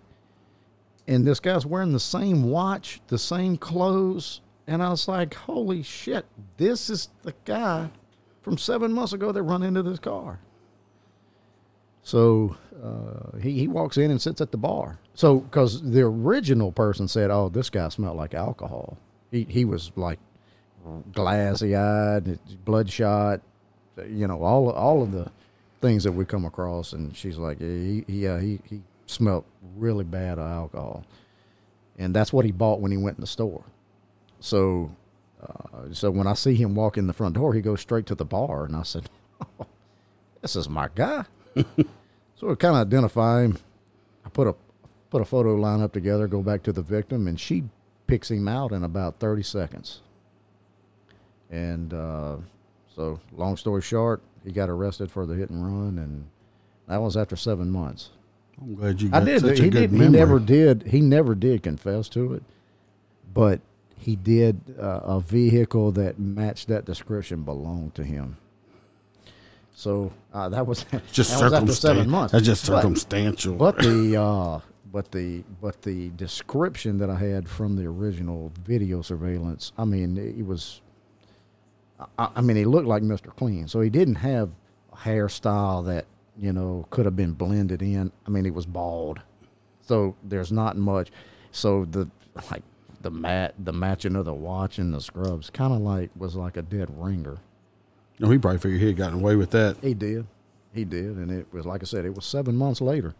[1.08, 5.82] and this guy's wearing the same watch, the same clothes, and I was like, "Holy
[5.82, 6.26] shit!
[6.58, 7.90] This is the guy
[8.42, 10.42] from seven months ago that run into this car."
[12.10, 14.98] So uh, he he walks in and sits at the bar.
[15.14, 18.98] So because the original person said, "Oh, this guy smelled like alcohol."
[19.30, 20.18] He he was like
[21.14, 23.42] glassy eyed, bloodshot,
[24.08, 25.32] you know, all all of the
[25.82, 26.94] things that we come across.
[26.94, 29.46] And she's like, yeah, he he he, he smelled
[29.78, 31.06] really bad of alcohol,
[32.00, 33.64] and that's what he bought when he went in the store.
[34.40, 34.90] So.
[35.42, 38.16] Uh, so when I see him walk in the front door, he goes straight to
[38.16, 39.10] the bar, and I said,
[39.40, 39.68] oh,
[40.42, 41.24] "This is my guy."
[42.40, 43.58] so we kind of identify him.
[44.26, 44.56] I put a
[45.10, 47.64] put a photo lineup together, go back to the victim, and she
[48.08, 50.02] picks him out in about thirty seconds.
[51.50, 52.38] And uh,
[52.96, 56.28] so, long story short, he got arrested for the hit and run, and
[56.88, 58.10] that was after seven months.
[58.62, 59.42] I'm glad you I got did.
[59.42, 60.00] such He a good did.
[60.00, 60.84] He never did.
[60.84, 62.44] He never did confess to it,
[63.34, 63.62] but
[63.98, 64.76] he did.
[64.80, 68.38] Uh, a vehicle that matched that description belonged to him.
[69.80, 72.34] So uh, that was just that was after seven months.
[72.34, 73.56] That's just But- circumstantial.
[73.56, 74.60] But the uh,
[74.92, 80.18] but the but the description that I had from the original video surveillance, I mean,
[80.18, 80.82] it was.
[82.18, 83.34] I, I mean, he looked like Mr.
[83.34, 84.50] Clean, so he didn't have
[84.92, 86.08] a hairstyle that
[86.38, 88.12] you know could have been blended in.
[88.28, 89.22] I mean, he was bald,
[89.80, 91.10] so there's not much.
[91.54, 92.10] So the
[92.52, 92.64] like
[93.00, 96.58] the mat, the matching of the watch and the scrubs, kind of like was like
[96.58, 97.38] a dead ringer.
[98.20, 99.78] No, he probably figured he had gotten away with that.
[99.82, 100.28] He did.
[100.74, 103.16] He did, and it was like I said, it was seven months later.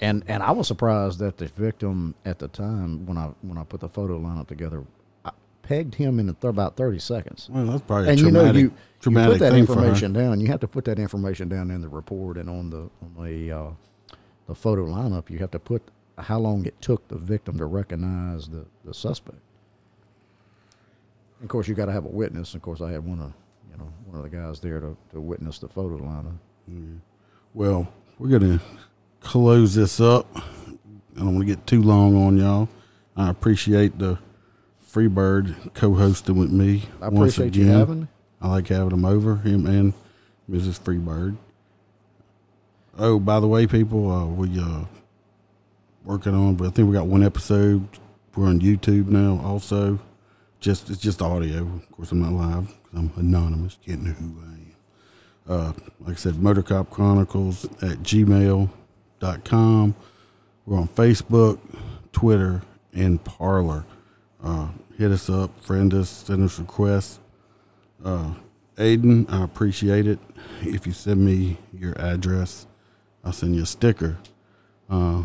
[0.00, 3.64] And and I was surprised that the victim at the time when I when I
[3.64, 4.84] put the photo lineup together,
[5.24, 5.30] I
[5.62, 7.48] pegged him in th- about thirty seconds.
[7.50, 8.72] Well, that's probably a and you know you,
[9.04, 9.80] you put that thing for her.
[9.80, 10.40] information down.
[10.40, 13.52] You have to put that information down in the report and on the on the
[13.52, 13.70] uh,
[14.48, 15.30] the photo lineup.
[15.30, 15.82] You have to put
[16.18, 19.38] how long it took the victim to recognize the the suspect.
[21.42, 22.54] Of course, you got to have a witness.
[22.54, 23.32] Of course, I had one of
[23.74, 26.36] you know one of the guys there to, to witness the photo lineup.
[27.52, 27.88] Well,
[28.18, 28.60] we're gonna
[29.20, 30.26] close this up.
[30.36, 32.68] I don't want to get too long on y'all.
[33.16, 34.18] I appreciate the
[34.90, 36.84] Freebird co-hosting with me.
[37.00, 37.78] I once appreciate you again.
[37.78, 38.06] having me.
[38.40, 39.92] I like having them over, him and
[40.50, 40.78] Mrs.
[40.80, 41.36] Freebird.
[42.96, 44.84] Oh, by the way, people, uh, we uh
[46.04, 47.88] working on, but I think we got one episode.
[48.36, 49.98] We're on YouTube now, also.
[50.60, 51.62] Just it's just audio.
[51.62, 53.78] Of course, I'm not live I'm anonymous.
[53.84, 54.76] Can't know who I am.
[55.46, 59.94] Uh, like I said, Motorcop Chronicles at gmail.com.
[60.66, 61.58] We're on Facebook,
[62.12, 62.62] Twitter,
[62.94, 63.84] and Parler.
[64.42, 67.20] Uh, hit us up, friend us, send us requests.
[68.04, 68.34] Uh,
[68.76, 70.18] Aiden, I appreciate it.
[70.62, 72.66] If you send me your address,
[73.24, 74.16] I'll send you a sticker.
[74.88, 75.24] Uh,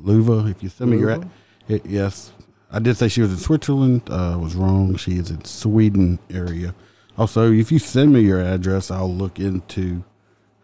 [0.00, 1.24] Luva, if you send me your Luva?
[1.68, 2.32] a- it, yes,
[2.70, 4.02] I did say she was in Switzerland.
[4.08, 4.96] Uh, I was wrong.
[4.96, 6.74] She is in Sweden area.
[7.20, 10.02] Also, if you send me your address, I'll look into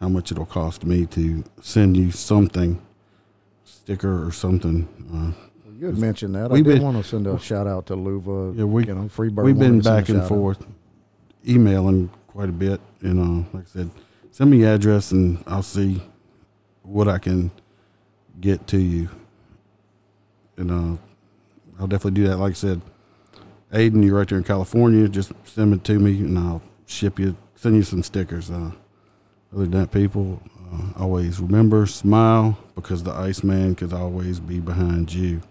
[0.01, 2.81] how much it'll cost me to send you something,
[3.65, 4.89] sticker or something.
[5.13, 5.33] Uh,
[5.79, 6.51] You had mentioned that.
[6.51, 8.57] I did been- want to send a shout out to Luva.
[8.57, 9.45] Yeah, we you know, Freebird.
[9.45, 10.29] we've been wanted to send a back and shout out.
[10.29, 10.67] forth,
[11.47, 12.81] emailing quite a bit.
[13.03, 13.91] You know, like I said,
[14.31, 16.01] send me your address and I'll see
[16.83, 17.51] what I can
[18.41, 19.11] get to you.
[20.57, 20.97] And uh,
[21.79, 22.39] I'll definitely do that.
[22.39, 22.81] Like I said,
[23.77, 25.07] Aiden, you're right there in California.
[25.07, 28.51] Just send it to me and I'll ship you, send you some stickers.
[28.51, 28.71] Uh,
[29.53, 30.41] other than that, people,
[30.73, 35.43] uh, always remember, smile because the Iceman could always be behind you.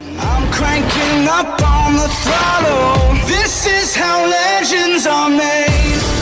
[0.00, 3.26] I'm cranking up on the throttle.
[3.26, 6.19] This is how legends are made.